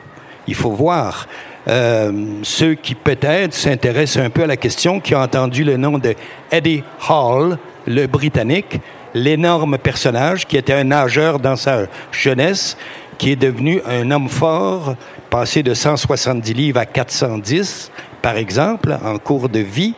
Il 0.47 0.55
faut 0.55 0.71
voir. 0.71 1.27
Euh, 1.67 2.11
ceux 2.43 2.75
qui 2.75 2.93
peut-être 2.93 3.53
s'intéressent 3.53 4.23
un 4.23 4.29
peu 4.29 4.43
à 4.43 4.47
la 4.47 4.57
question, 4.57 4.99
qui 4.99 5.15
ont 5.15 5.21
entendu 5.21 5.63
le 5.63 5.77
nom 5.77 5.97
de 5.97 6.13
Eddie 6.51 6.83
Hall, 7.09 7.57
le 7.87 8.05
Britannique, 8.05 8.79
l'énorme 9.15 9.77
personnage 9.77 10.45
qui 10.45 10.57
était 10.57 10.73
un 10.73 10.83
nageur 10.83 11.39
dans 11.39 11.55
sa 11.55 11.85
jeunesse, 12.11 12.77
qui 13.17 13.31
est 13.31 13.35
devenu 13.35 13.81
un 13.85 14.11
homme 14.11 14.29
fort, 14.29 14.95
passé 15.29 15.63
de 15.63 15.73
170 15.73 16.53
livres 16.53 16.79
à 16.79 16.85
410, 16.85 17.91
par 18.21 18.37
exemple, 18.37 18.97
en 19.03 19.17
cours 19.17 19.49
de 19.49 19.59
vie. 19.59 19.93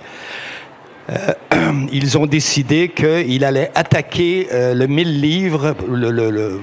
Euh, 1.10 1.34
ils 1.92 2.18
ont 2.18 2.26
décidé 2.26 2.90
qu'il 2.90 3.44
allait 3.44 3.72
attaquer 3.76 4.48
euh, 4.52 4.74
le 4.74 4.88
1000 4.88 5.22
livres, 5.22 5.76
le, 5.90 6.60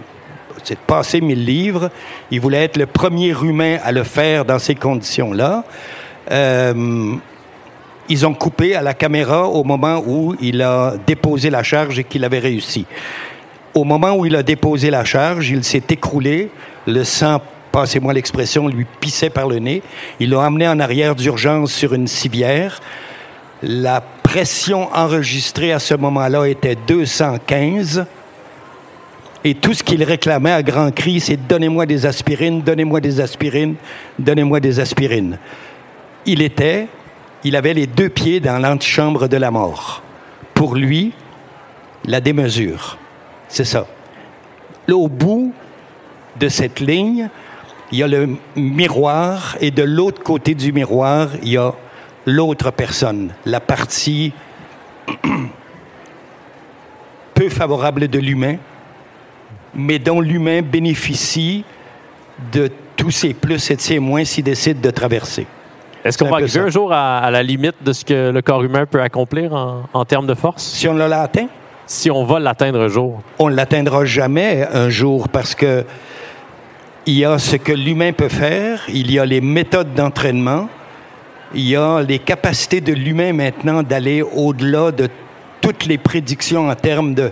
c'est 0.63 0.75
de 0.75 0.87
passer 0.87 1.21
1000 1.21 1.45
livres. 1.45 1.91
Il 2.31 2.41
voulait 2.41 2.65
être 2.65 2.77
le 2.77 2.87
premier 2.87 3.31
humain 3.31 3.79
à 3.83 3.93
le 3.93 4.05
faire 4.05 4.45
dans 4.45 4.59
ces 4.59 4.75
conditions-là. 4.75 5.65
Euh, 6.31 7.15
ils 8.09 8.27
ont 8.27 8.35
coupé 8.35 8.75
à 8.75 8.83
la 8.83 8.95
caméra 8.95 9.49
au 9.49 9.65
moment 9.65 10.03
où 10.07 10.35
il 10.41 10.61
a 10.61 10.95
déposé 11.07 11.49
la 11.49 11.63
charge 11.63 11.99
et 11.99 12.05
qu'il 12.05 12.25
avait 12.25 12.39
réussi. 12.39 12.87
Au 13.75 13.83
moment 13.83 14.15
où 14.15 14.25
il 14.25 14.37
a 14.37 14.45
déposé 14.45 14.91
la 14.91 15.05
charge, 15.05 15.51
il 15.51 15.65
s'est 15.65 15.83
écroulé, 15.91 16.51
le 16.87 17.03
sang, 17.03 17.41
passez-moi 17.73 18.13
l'expression, 18.13 18.69
lui 18.69 18.87
pissait 19.01 19.31
par 19.31 19.49
le 19.49 19.59
nez. 19.59 19.83
Ils 20.21 20.31
l'ont 20.31 20.41
amené 20.41 20.69
en 20.69 20.79
arrière 20.79 21.17
d'urgence 21.17 21.73
sur 21.73 21.93
une 21.93 22.07
civière. 22.07 22.81
La 23.63 24.01
pression 24.01 24.89
enregistrée 24.95 25.73
à 25.73 25.81
ce 25.81 25.95
moment-là 25.95 26.45
était 26.45 26.77
215. 26.87 28.07
Et 29.43 29.55
tout 29.55 29.75
ce 29.75 29.83
qu'il 29.83 30.05
réclamait 30.05 30.53
à 30.53 30.63
grands 30.63 30.93
cris, 30.93 31.19
c'est 31.19 31.37
donnez-moi 31.37 31.85
des 31.85 32.07
aspirines, 32.07 32.63
donnez-moi 32.63 33.01
des 33.01 33.21
aspirines, 33.21 33.75
donnez-moi 34.21 34.61
des 34.61 34.79
aspirines. 34.79 35.39
Il 36.27 36.43
était, 36.43 36.87
il 37.43 37.57
avait 37.57 37.75
les 37.75 37.89
deux 37.89 38.09
pieds 38.09 38.39
dans 38.39 38.59
l'antichambre 38.59 39.29
de 39.29 39.37
la 39.37 39.51
mort. 39.51 40.03
Pour 40.55 40.77
lui, 40.77 41.13
la 42.07 42.21
démesure. 42.21 42.99
C'est 43.55 43.65
ça. 43.65 43.87
Là, 44.89 44.97
au 44.97 45.07
bout 45.07 45.55
de 46.41 46.49
cette 46.49 46.81
ligne, 46.81 47.29
il 47.93 47.99
y 47.99 48.03
a 48.03 48.09
le 48.09 48.31
miroir 48.57 49.57
et 49.61 49.71
de 49.71 49.85
l'autre 49.85 50.25
côté 50.25 50.57
du 50.57 50.73
miroir, 50.73 51.29
il 51.41 51.51
y 51.51 51.57
a 51.57 51.73
l'autre 52.27 52.73
personne, 52.73 53.33
la 53.47 53.61
partie 53.61 54.33
peu 57.35 57.49
favorable 57.49 58.09
de 58.09 58.19
l'humain, 58.19 58.57
mais 59.73 60.01
dont 60.01 60.21
l'humain 60.21 60.61
bénéficie 60.61 61.65
de 62.53 62.73
tous 62.97 63.13
ses 63.13 63.35
plus 63.35 63.71
et 63.71 63.77
de 63.77 63.81
ses 63.81 64.01
moins 64.01 64.25
s'il 64.25 64.43
décide 64.43 64.81
de 64.81 64.91
traverser. 64.91 65.47
Est-ce 66.05 66.19
qu'on 66.19 66.29
va 66.29 66.39
arriver 66.39 66.59
un 66.59 66.71
jour 66.71 66.93
à, 66.93 67.19
à, 67.19 67.31
la 67.31 67.45
limite 67.45 67.77
de 67.85 67.93
ce 67.93 68.05
que 68.05 68.33
le 68.33 68.43
corps 68.43 68.65
humain 68.65 68.85
peut 68.85 69.01
accomplir 69.01 69.55
en, 69.55 69.85
en 69.93 70.05
termes 70.05 70.27
de 70.27 70.35
force? 70.35 70.65
Si 70.65 70.89
on 70.89 70.95
l'a 70.95 71.23
atteint? 71.23 71.47
Si 71.87 72.11
on 72.11 72.25
va 72.25 72.39
l'atteindre 72.39 72.81
un 72.81 72.89
jour? 72.89 73.21
On 73.39 73.51
ne 73.51 73.55
l'atteindra 73.55 74.05
jamais 74.05 74.67
un 74.73 74.89
jour 74.89 75.29
parce 75.29 75.55
que 75.55 75.85
il 77.07 77.19
y 77.19 77.25
a 77.27 77.39
ce 77.39 77.57
que 77.57 77.73
l'humain 77.73 78.13
peut 78.13 78.31
faire, 78.31 78.83
il 78.89 79.11
y 79.11 79.19
a 79.19 79.27
les 79.27 79.43
méthodes 79.43 79.93
d'entraînement, 79.93 80.71
il 81.55 81.69
y 81.69 81.77
a 81.77 82.01
les 82.01 82.19
capacités 82.19 82.81
de 82.81 82.95
l'humain 82.95 83.35
maintenant 83.35 83.83
d'aller 83.83 84.23
au-delà 84.23 84.91
de 84.91 85.09
toutes 85.61 85.85
les 85.85 85.99
prédictions 85.99 86.71
en 86.71 86.75
termes 86.75 87.15
de 87.15 87.31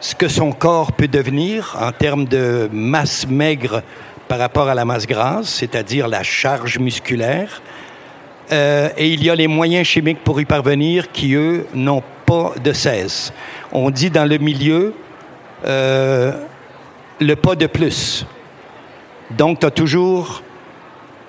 ce 0.00 0.14
que 0.14 0.28
son 0.28 0.52
corps 0.52 0.92
peut 0.92 1.08
devenir, 1.08 1.76
en 1.80 1.92
termes 1.92 2.26
de 2.26 2.68
masse 2.70 3.26
maigre 3.26 3.82
par 4.28 4.38
rapport 4.38 4.68
à 4.68 4.74
la 4.74 4.84
masse 4.84 5.06
grasse, 5.06 5.48
c'est-à-dire 5.48 6.08
la 6.08 6.22
charge 6.22 6.78
musculaire. 6.78 7.62
Euh, 8.52 8.90
et 8.96 9.08
il 9.08 9.24
y 9.24 9.30
a 9.30 9.34
les 9.34 9.48
moyens 9.48 9.86
chimiques 9.86 10.22
pour 10.22 10.40
y 10.40 10.44
parvenir 10.44 11.12
qui, 11.12 11.34
eux, 11.34 11.66
n'ont 11.74 12.02
de 12.62 12.72
cesse. 12.72 13.32
On 13.72 13.90
dit 13.90 14.10
dans 14.10 14.24
le 14.24 14.38
milieu 14.38 14.94
euh, 15.64 16.32
le 17.20 17.36
pas 17.36 17.54
de 17.54 17.66
plus. 17.66 18.26
Donc, 19.30 19.60
tu 19.60 19.66
as 19.66 19.70
toujours, 19.70 20.42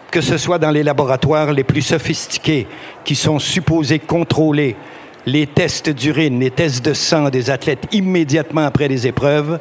que 0.09 0.21
ce 0.21 0.37
soit 0.37 0.59
dans 0.59 0.71
les 0.71 0.83
laboratoires 0.83 1.53
les 1.53 1.63
plus 1.63 1.81
sophistiqués, 1.81 2.67
qui 3.03 3.15
sont 3.15 3.39
supposés 3.39 3.99
contrôler 3.99 4.75
les 5.25 5.45
tests 5.45 5.89
d'urine, 5.89 6.39
les 6.39 6.51
tests 6.51 6.83
de 6.83 6.93
sang 6.93 7.29
des 7.29 7.49
athlètes 7.49 7.87
immédiatement 7.91 8.65
après 8.65 8.87
les 8.87 9.05
épreuves, 9.05 9.59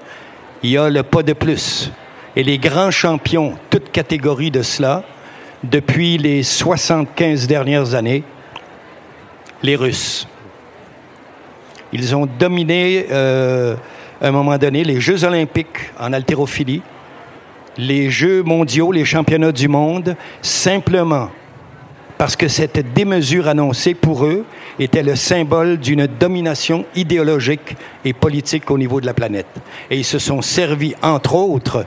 il 0.62 0.70
y 0.70 0.78
a 0.78 0.88
le 0.88 1.02
pas 1.02 1.22
de 1.22 1.32
plus. 1.32 1.90
Et 2.36 2.42
les 2.42 2.58
grands 2.58 2.90
champions, 2.90 3.54
toutes 3.68 3.90
catégories 3.92 4.50
de 4.50 4.62
cela, 4.62 5.04
depuis 5.62 6.16
les 6.16 6.42
75 6.42 7.46
dernières 7.46 7.94
années, 7.94 8.22
les 9.62 9.76
Russes. 9.76 10.26
Ils 11.92 12.14
ont 12.14 12.26
dominé, 12.26 13.06
euh, 13.10 13.74
à 14.20 14.28
un 14.28 14.30
moment 14.30 14.56
donné, 14.58 14.84
les 14.84 15.00
Jeux 15.00 15.24
olympiques 15.24 15.92
en 15.98 16.12
haltérophilie, 16.12 16.82
les 17.76 18.10
Jeux 18.10 18.42
mondiaux, 18.42 18.92
les 18.92 19.04
championnats 19.04 19.52
du 19.52 19.68
monde, 19.68 20.16
simplement 20.42 21.30
parce 22.20 22.36
que 22.36 22.48
cette 22.48 22.92
démesure 22.92 23.48
annoncée 23.48 23.94
pour 23.94 24.26
eux 24.26 24.44
était 24.78 25.02
le 25.02 25.16
symbole 25.16 25.78
d'une 25.78 26.06
domination 26.06 26.84
idéologique 26.94 27.76
et 28.04 28.12
politique 28.12 28.70
au 28.70 28.76
niveau 28.76 29.00
de 29.00 29.06
la 29.06 29.14
planète. 29.14 29.46
Et 29.90 29.96
ils 29.96 30.04
se 30.04 30.18
sont 30.18 30.42
servis, 30.42 30.94
entre 31.00 31.34
autres, 31.34 31.86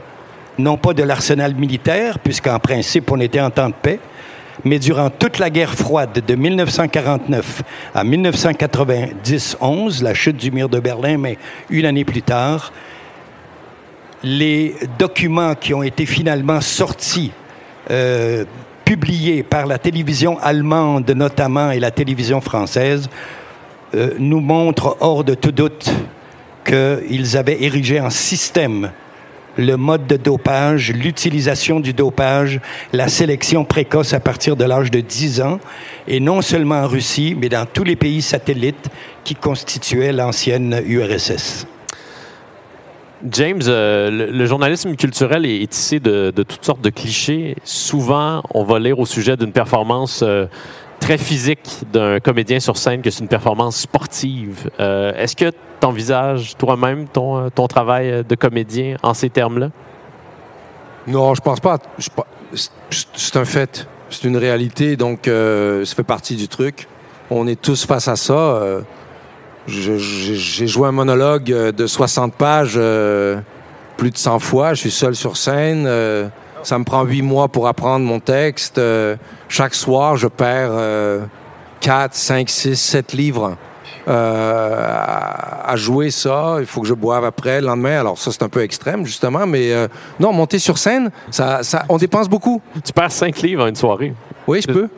non 0.58 0.76
pas 0.76 0.94
de 0.94 1.04
l'arsenal 1.04 1.54
militaire, 1.54 2.18
puisqu'en 2.18 2.58
principe 2.58 3.12
on 3.12 3.20
était 3.20 3.42
en 3.42 3.52
temps 3.52 3.70
de 3.70 3.76
paix, 3.80 4.00
mais 4.64 4.80
durant 4.80 5.10
toute 5.10 5.40
la 5.40 5.50
guerre 5.50 5.74
froide 5.74 6.24
de 6.26 6.36
1949 6.36 7.64
à 7.94 8.04
1990-11, 8.04 10.04
la 10.04 10.14
chute 10.14 10.38
du 10.38 10.52
mur 10.52 10.70
de 10.70 10.80
Berlin, 10.80 11.18
mais 11.18 11.38
une 11.70 11.86
année 11.86 12.06
plus 12.06 12.22
tard, 12.22 12.72
les 14.24 14.76
documents 14.98 15.56
qui 15.56 15.74
ont 15.74 15.84
été 15.84 16.06
finalement 16.06 16.62
sortis, 16.62 17.32
euh, 17.92 18.46
publiés 18.86 19.44
par 19.44 19.66
la 19.66 19.78
télévision 19.78 20.38
allemande 20.40 21.10
notamment 21.12 21.72
et 21.72 21.80
la 21.80 21.92
télévision 21.92 22.42
française, 22.42 23.10
euh, 23.96 24.12
nous 24.20 24.40
montrent 24.40 24.98
hors 25.00 25.24
de 25.24 25.34
tout 25.34 25.52
doute 25.52 25.92
qu'ils 26.64 27.38
avaient 27.38 27.64
érigé 27.64 28.00
en 28.00 28.10
système 28.10 28.92
le 29.58 29.76
mode 29.76 30.08
de 30.08 30.18
dopage, 30.18 30.92
l'utilisation 30.92 31.80
du 31.80 31.94
dopage, 31.94 32.60
la 32.92 33.08
sélection 33.08 33.66
précoce 33.66 34.14
à 34.14 34.20
partir 34.20 34.56
de 34.56 34.66
l'âge 34.66 34.92
de 34.92 35.00
10 35.00 35.42
ans, 35.42 35.60
et 36.08 36.20
non 36.20 36.42
seulement 36.42 36.82
en 36.82 36.88
Russie, 36.88 37.36
mais 37.40 37.50
dans 37.50 37.66
tous 37.66 37.84
les 37.84 37.96
pays 37.96 38.22
satellites 38.22 38.90
qui 39.24 39.36
constituaient 39.36 40.12
l'ancienne 40.12 40.82
URSS. 40.86 41.68
James, 43.32 43.62
euh, 43.68 44.32
le, 44.32 44.46
journalisme 44.46 44.96
culturel 44.98 45.46
est, 45.46 45.66
tissé 45.72 46.02
de, 46.02 46.34
de, 46.36 46.44
toutes 46.44 46.66
sortes 46.66 46.82
de 46.82 46.90
clichés. 46.90 47.56
Souvent, 47.64 48.44
on 48.54 48.66
va 48.66 48.80
lire 48.80 49.00
au 49.00 49.06
sujet 49.06 49.38
d'une 49.38 49.54
performance 49.54 50.22
euh, 50.24 50.46
très 51.04 51.18
physique 51.18 51.82
d'un 51.92 52.22
comédien 52.22 52.62
sur 52.62 52.78
scène 52.78 53.02
que 53.02 53.10
c'est 53.10 53.20
une 53.20 53.28
performance 53.28 53.76
sportive. 53.76 54.70
Euh, 54.80 55.12
Est-ce 55.16 55.36
que 55.36 55.50
tu 55.50 55.86
envisages 55.86 56.56
toi-même 56.58 57.10
ton, 57.10 57.50
travail 57.68 58.24
de 58.24 58.36
comédien 58.36 58.96
en 59.04 59.14
ces 59.14 59.30
termes-là? 59.30 59.70
Non, 61.06 61.36
je 61.36 61.42
pense 61.42 61.60
pas. 61.60 61.78
C'est 62.54 63.36
un 63.36 63.44
fait. 63.44 63.86
C'est 64.10 64.24
une 64.26 64.38
réalité, 64.38 64.96
donc 64.96 65.28
euh, 65.28 65.84
ça 65.84 65.94
fait 65.94 66.04
partie 66.04 66.38
du 66.38 66.48
truc. 66.48 66.88
On 67.30 67.48
est 67.48 67.62
tous 67.62 67.86
face 67.86 68.08
à 68.08 68.16
ça. 68.16 68.34
Euh, 68.34 68.82
J'ai 69.68 70.68
joué 70.68 70.88
un 70.88 70.94
monologue 70.94 71.52
de 71.52 71.86
60 71.86 72.34
pages 72.36 72.80
plus 73.98 74.12
de 74.12 74.18
100 74.18 74.40
fois. 74.40 74.74
Je 74.74 74.80
suis 74.80 74.92
seul 74.92 75.16
sur 75.16 75.36
scène. 75.36 75.86
Ça 76.64 76.80
me 76.80 76.84
prend 76.84 77.04
huit 77.04 77.22
mois 77.22 77.48
pour 77.48 77.68
apprendre 77.68 78.06
mon 78.06 78.20
texte. 78.20 78.78
Euh, 78.78 79.16
chaque 79.50 79.76
soir, 79.76 80.18
je 80.18 80.28
perds 80.28 80.72
euh, 80.72 81.26
4, 81.82 82.14
5, 82.14 82.50
6, 82.50 82.76
7 82.76 83.14
livres 83.14 83.58
euh, 84.08 84.86
à, 84.90 85.72
à, 85.72 85.76
jouer 85.76 86.12
ça. 86.12 86.58
Il 86.60 86.66
faut 86.66 86.82
que 86.82 86.88
je 86.88 86.94
boive 86.94 87.24
après, 87.26 87.62
le 87.62 87.68
lendemain. 87.68 88.00
Alors 88.00 88.18
ça, 88.18 88.32
c'est 88.32 88.44
un 88.44 88.50
peu 88.50 88.62
extrême, 88.62 89.06
justement. 89.06 89.46
Mais 89.46 89.74
euh, 89.74 89.88
non, 90.20 90.34
monter 90.34 90.60
sur 90.60 90.78
scène, 90.78 91.12
ça, 91.32 91.64
ça, 91.64 91.86
on 91.90 91.98
dépense 91.98 92.28
beaucoup. 92.28 92.62
Tu 92.84 92.92
perds 92.94 93.12
5 93.12 93.42
livres 93.42 93.64
en 93.64 93.68
une 93.68 93.76
soirée. 93.76 94.14
Oui, 94.48 94.62
je 94.62 94.72
peux. 94.72 94.90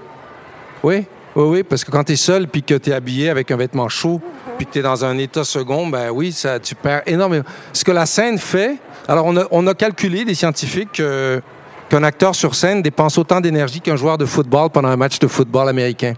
Oui, 0.83 1.05
oui, 1.35 1.43
oui, 1.43 1.63
parce 1.63 1.83
que 1.83 1.91
quand 1.91 2.03
tu 2.03 2.13
es 2.13 2.15
seul 2.15 2.47
puis 2.47 2.63
que 2.63 2.75
tu 2.75 2.89
es 2.89 2.93
habillé 2.93 3.29
avec 3.29 3.51
un 3.51 3.57
vêtement 3.57 3.89
chaud 3.89 4.21
puis 4.57 4.65
que 4.65 4.71
tu 4.71 4.79
es 4.79 4.81
dans 4.81 5.03
un 5.03 5.17
état 5.17 5.43
second, 5.43 5.87
ben 5.87 6.09
oui, 6.09 6.31
ça, 6.31 6.59
tu 6.59 6.75
perds 6.75 7.03
énormément. 7.07 7.43
Ce 7.73 7.83
que 7.83 7.91
la 7.91 8.05
scène 8.05 8.37
fait, 8.37 8.77
alors 9.07 9.25
on 9.25 9.35
a, 9.37 9.45
on 9.51 9.67
a 9.67 9.73
calculé, 9.73 10.25
des 10.25 10.35
scientifiques, 10.35 10.99
euh, 10.99 11.41
qu'un 11.89 12.03
acteur 12.03 12.35
sur 12.35 12.55
scène 12.55 12.81
dépense 12.81 13.17
autant 13.17 13.41
d'énergie 13.41 13.81
qu'un 13.81 13.95
joueur 13.95 14.17
de 14.17 14.25
football 14.25 14.69
pendant 14.69 14.89
un 14.89 14.97
match 14.97 15.19
de 15.19 15.27
football 15.27 15.69
américain. 15.69 16.13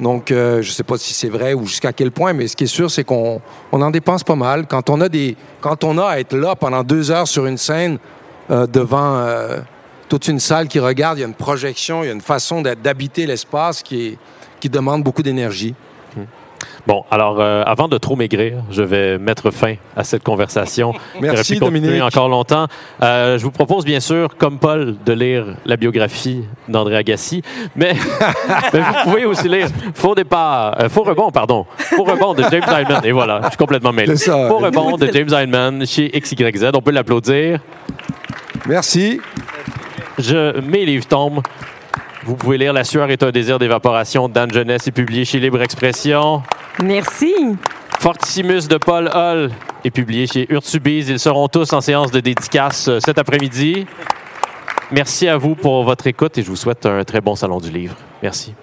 Donc, 0.00 0.30
euh, 0.30 0.62
je 0.62 0.68
ne 0.68 0.72
sais 0.72 0.82
pas 0.82 0.96
si 0.96 1.14
c'est 1.14 1.28
vrai 1.28 1.54
ou 1.54 1.66
jusqu'à 1.66 1.92
quel 1.92 2.10
point, 2.10 2.32
mais 2.32 2.48
ce 2.48 2.56
qui 2.56 2.64
est 2.64 2.66
sûr, 2.66 2.90
c'est 2.90 3.04
qu'on 3.04 3.40
on 3.70 3.82
en 3.82 3.90
dépense 3.90 4.24
pas 4.24 4.34
mal. 4.34 4.66
Quand 4.66 4.90
on 4.90 5.00
a 5.00 5.08
des, 5.08 5.36
quand 5.60 5.84
on 5.84 5.98
a 5.98 6.06
à 6.06 6.18
être 6.18 6.34
là 6.34 6.56
pendant 6.56 6.82
deux 6.82 7.10
heures 7.10 7.28
sur 7.28 7.46
une 7.46 7.58
scène 7.58 7.98
euh, 8.50 8.66
devant 8.66 9.24
toute 10.08 10.28
une 10.28 10.40
salle 10.40 10.68
qui 10.68 10.78
regarde, 10.78 11.18
il 11.18 11.20
y 11.22 11.24
a 11.24 11.26
une 11.26 11.34
projection, 11.34 12.02
il 12.02 12.06
y 12.06 12.10
a 12.10 12.12
une 12.12 12.20
façon 12.20 12.60
d'habiter 12.60 13.26
l'espace 13.26 13.82
qui, 13.82 14.18
qui 14.60 14.68
demande 14.68 15.02
beaucoup 15.02 15.22
d'énergie. 15.22 15.74
Bon, 16.86 17.04
alors, 17.10 17.36
euh, 17.38 17.62
avant 17.64 17.88
de 17.88 17.96
trop 17.98 18.16
maigrir, 18.16 18.58
je 18.70 18.82
vais 18.82 19.18
mettre 19.18 19.50
fin 19.50 19.74
à 19.96 20.04
cette 20.04 20.22
conversation. 20.22 20.92
Merci, 21.20 21.58
Dominique. 21.58 22.02
encore 22.02 22.28
longtemps. 22.28 22.66
Euh, 23.02 23.38
je 23.38 23.44
vous 23.44 23.50
propose, 23.50 23.84
bien 23.84 24.00
sûr, 24.00 24.36
comme 24.36 24.58
Paul, 24.58 24.96
de 25.04 25.12
lire 25.12 25.46
la 25.64 25.76
biographie 25.76 26.44
d'André 26.68 26.96
Agassi, 26.96 27.42
mais, 27.76 27.94
mais, 28.72 28.80
vous 28.80 29.10
pouvez 29.10 29.24
aussi 29.24 29.48
lire 29.48 29.68
Faux 29.94 30.14
départ, 30.14 30.80
euh, 30.80 30.88
Faux 30.88 31.04
rebond, 31.04 31.30
pardon, 31.30 31.66
Faux 31.76 32.04
rebond 32.04 32.34
de 32.34 32.44
James 32.50 32.64
Hyman. 32.68 33.04
Et 33.04 33.12
voilà, 33.12 33.40
je 33.44 33.48
suis 33.48 33.56
complètement 33.56 33.92
mêlé. 33.92 34.16
Faux 34.16 34.58
rebond 34.58 34.96
de 34.96 35.08
James 35.12 35.30
Hyman 35.30 35.86
chez 35.86 36.10
XYZ. 36.10 36.70
On 36.74 36.82
peut 36.82 36.90
l'applaudir. 36.90 37.60
Merci. 38.66 39.20
Je, 40.18 40.60
mes 40.60 40.84
livres 40.84 41.06
tombent. 41.06 41.42
Vous 42.24 42.36
pouvez 42.36 42.56
lire 42.56 42.72
La 42.72 42.84
sueur 42.84 43.10
est 43.10 43.22
un 43.24 43.30
désir 43.32 43.58
d'évaporation 43.58 44.28
d'Anne 44.28 44.52
Jeunesse 44.52 44.86
et 44.86 44.92
publié 44.92 45.24
chez 45.24 45.40
Libre 45.40 45.60
Expression. 45.60 46.42
Merci. 46.82 47.34
Fortissimus 47.98 48.68
de 48.68 48.76
Paul 48.76 49.10
Hall 49.12 49.50
est 49.84 49.90
publié 49.90 50.28
chez 50.28 50.46
Urtubise. 50.52 51.08
Ils 51.08 51.18
seront 51.18 51.48
tous 51.48 51.72
en 51.72 51.80
séance 51.80 52.12
de 52.12 52.20
dédicace 52.20 52.88
euh, 52.88 53.00
cet 53.00 53.18
après-midi. 53.18 53.86
Merci 54.92 55.26
à 55.26 55.36
vous 55.36 55.56
pour 55.56 55.82
votre 55.82 56.06
écoute 56.06 56.38
et 56.38 56.42
je 56.42 56.48
vous 56.48 56.56
souhaite 56.56 56.86
un 56.86 57.02
très 57.02 57.20
bon 57.20 57.34
salon 57.34 57.58
du 57.58 57.70
livre. 57.70 57.96
Merci. 58.22 58.54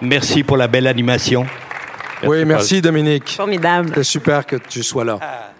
Merci 0.00 0.42
pour 0.42 0.56
la 0.56 0.66
belle 0.66 0.86
animation. 0.86 1.44
oui, 2.22 2.44
merci 2.46 2.80
Dominique. 2.80 3.30
Formidable. 3.30 3.92
C'est 3.96 4.04
super 4.04 4.46
que 4.46 4.56
tu 4.56 4.82
sois 4.82 5.04
là. 5.04 5.18
Ah. 5.20 5.50